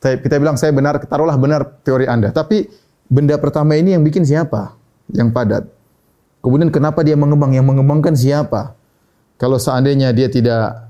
Kita 0.00 0.36
bilang 0.36 0.56
saya 0.60 0.72
benar, 0.72 1.00
taruhlah 1.04 1.36
benar 1.40 1.80
teori 1.80 2.04
Anda. 2.04 2.28
Tapi 2.28 2.68
benda 3.08 3.40
pertama 3.40 3.76
ini 3.76 3.96
yang 3.96 4.04
bikin 4.04 4.24
siapa? 4.24 4.76
Yang 5.12 5.28
padat. 5.32 5.64
Kemudian 6.44 6.68
kenapa 6.68 7.00
dia 7.00 7.16
mengembang? 7.16 7.56
Yang 7.56 7.72
mengembangkan 7.72 8.12
siapa? 8.12 8.76
Kalau 9.40 9.56
seandainya 9.56 10.12
dia 10.12 10.28
tidak 10.28 10.84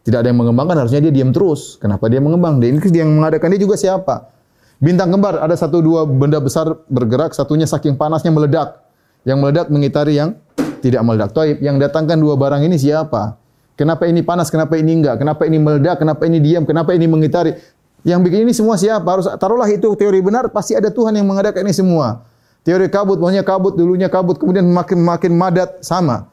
tidak 0.00 0.24
ada 0.24 0.32
yang 0.32 0.40
mengembangkan, 0.40 0.80
harusnya 0.80 1.04
dia 1.04 1.12
diam 1.12 1.36
terus. 1.36 1.76
Kenapa 1.76 2.08
dia 2.08 2.24
mengembang? 2.24 2.56
Dia 2.56 2.72
ini 2.72 2.80
yang 2.88 3.12
mengadakan 3.12 3.52
dia 3.52 3.60
juga 3.60 3.76
siapa? 3.76 4.32
Bintang 4.80 5.12
kembar 5.12 5.44
ada 5.44 5.52
satu 5.52 5.84
dua 5.84 6.08
benda 6.08 6.40
besar 6.40 6.72
bergerak, 6.88 7.36
satunya 7.36 7.68
saking 7.68 8.00
panasnya 8.00 8.32
meledak. 8.32 8.80
Yang 9.28 9.38
meledak 9.44 9.66
mengitari 9.68 10.16
yang 10.16 10.40
tidak 10.80 11.04
meledak. 11.04 11.36
Taib 11.36 11.60
yang 11.60 11.76
datangkan 11.76 12.16
dua 12.16 12.40
barang 12.40 12.64
ini 12.64 12.80
siapa? 12.80 13.36
Kenapa 13.76 14.08
ini 14.08 14.24
panas, 14.24 14.48
kenapa 14.48 14.80
ini 14.80 15.04
enggak? 15.04 15.20
Kenapa 15.20 15.44
ini 15.44 15.60
meledak, 15.60 16.00
kenapa 16.00 16.24
ini 16.24 16.40
diam, 16.40 16.64
kenapa 16.64 16.96
ini 16.96 17.04
mengitari? 17.04 17.52
Yang 18.00 18.20
bikin 18.24 18.38
ini 18.48 18.52
semua 18.56 18.80
siapa? 18.80 19.04
Harus 19.04 19.28
taruhlah 19.36 19.68
itu 19.68 19.92
teori 19.92 20.24
benar, 20.24 20.48
pasti 20.48 20.72
ada 20.72 20.88
Tuhan 20.88 21.12
yang 21.12 21.28
mengadakan 21.28 21.68
ini 21.68 21.76
semua. 21.76 22.24
Teori 22.60 22.92
kabut, 22.92 23.16
maunya 23.16 23.40
kabut, 23.40 23.72
dulunya 23.72 24.12
kabut, 24.12 24.36
kemudian 24.36 24.68
makin 24.68 25.00
makin 25.00 25.32
madat 25.32 25.80
sama. 25.80 26.28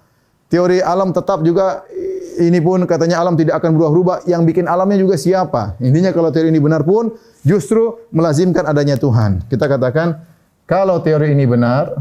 Teori 0.47 0.79
alam 0.79 1.11
tetap 1.11 1.43
juga 1.43 1.83
ini 2.39 2.59
pun 2.63 2.83
katanya 2.87 3.19
alam 3.19 3.35
tidak 3.35 3.59
akan 3.59 3.75
berubah-ubah. 3.75 4.17
Yang 4.27 4.41
bikin 4.53 4.65
alamnya 4.67 4.99
juga 4.99 5.15
siapa? 5.19 5.75
Intinya 5.83 6.15
kalau 6.15 6.31
teori 6.31 6.51
ini 6.51 6.59
benar 6.59 6.87
pun 6.87 7.11
justru 7.43 7.99
melazimkan 8.15 8.63
adanya 8.63 8.95
Tuhan. 8.95 9.43
Kita 9.47 9.67
katakan 9.67 10.23
kalau 10.67 10.99
teori 11.03 11.31
ini 11.31 11.47
benar, 11.47 11.99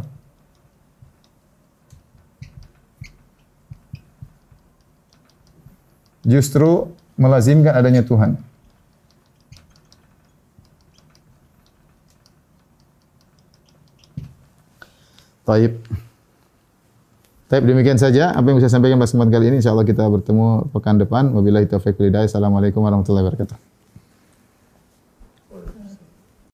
justru 6.27 6.91
melazimkan 7.15 7.75
adanya 7.79 8.03
Tuhan. 8.03 8.46
Taib. 15.47 15.73
Tapi 17.47 17.63
demikian 17.63 17.95
saja 17.95 18.35
apa 18.35 18.43
yang 18.51 18.59
bisa 18.59 18.67
saya 18.67 18.83
sampaikan 18.83 18.99
pada 18.99 19.07
kesempatan 19.07 19.33
kali 19.39 19.45
ini. 19.55 19.57
Insyaallah 19.63 19.87
kita 19.87 20.03
bertemu 20.11 20.67
pekan 20.75 20.99
depan. 20.99 21.31
Wabillahi 21.31 21.71
taufiq 21.71 21.95
walhidayah. 21.95 22.27
Assalamualaikum 22.27 22.83
warahmatullahi 22.83 23.31
wabarakatuh. 23.31 23.66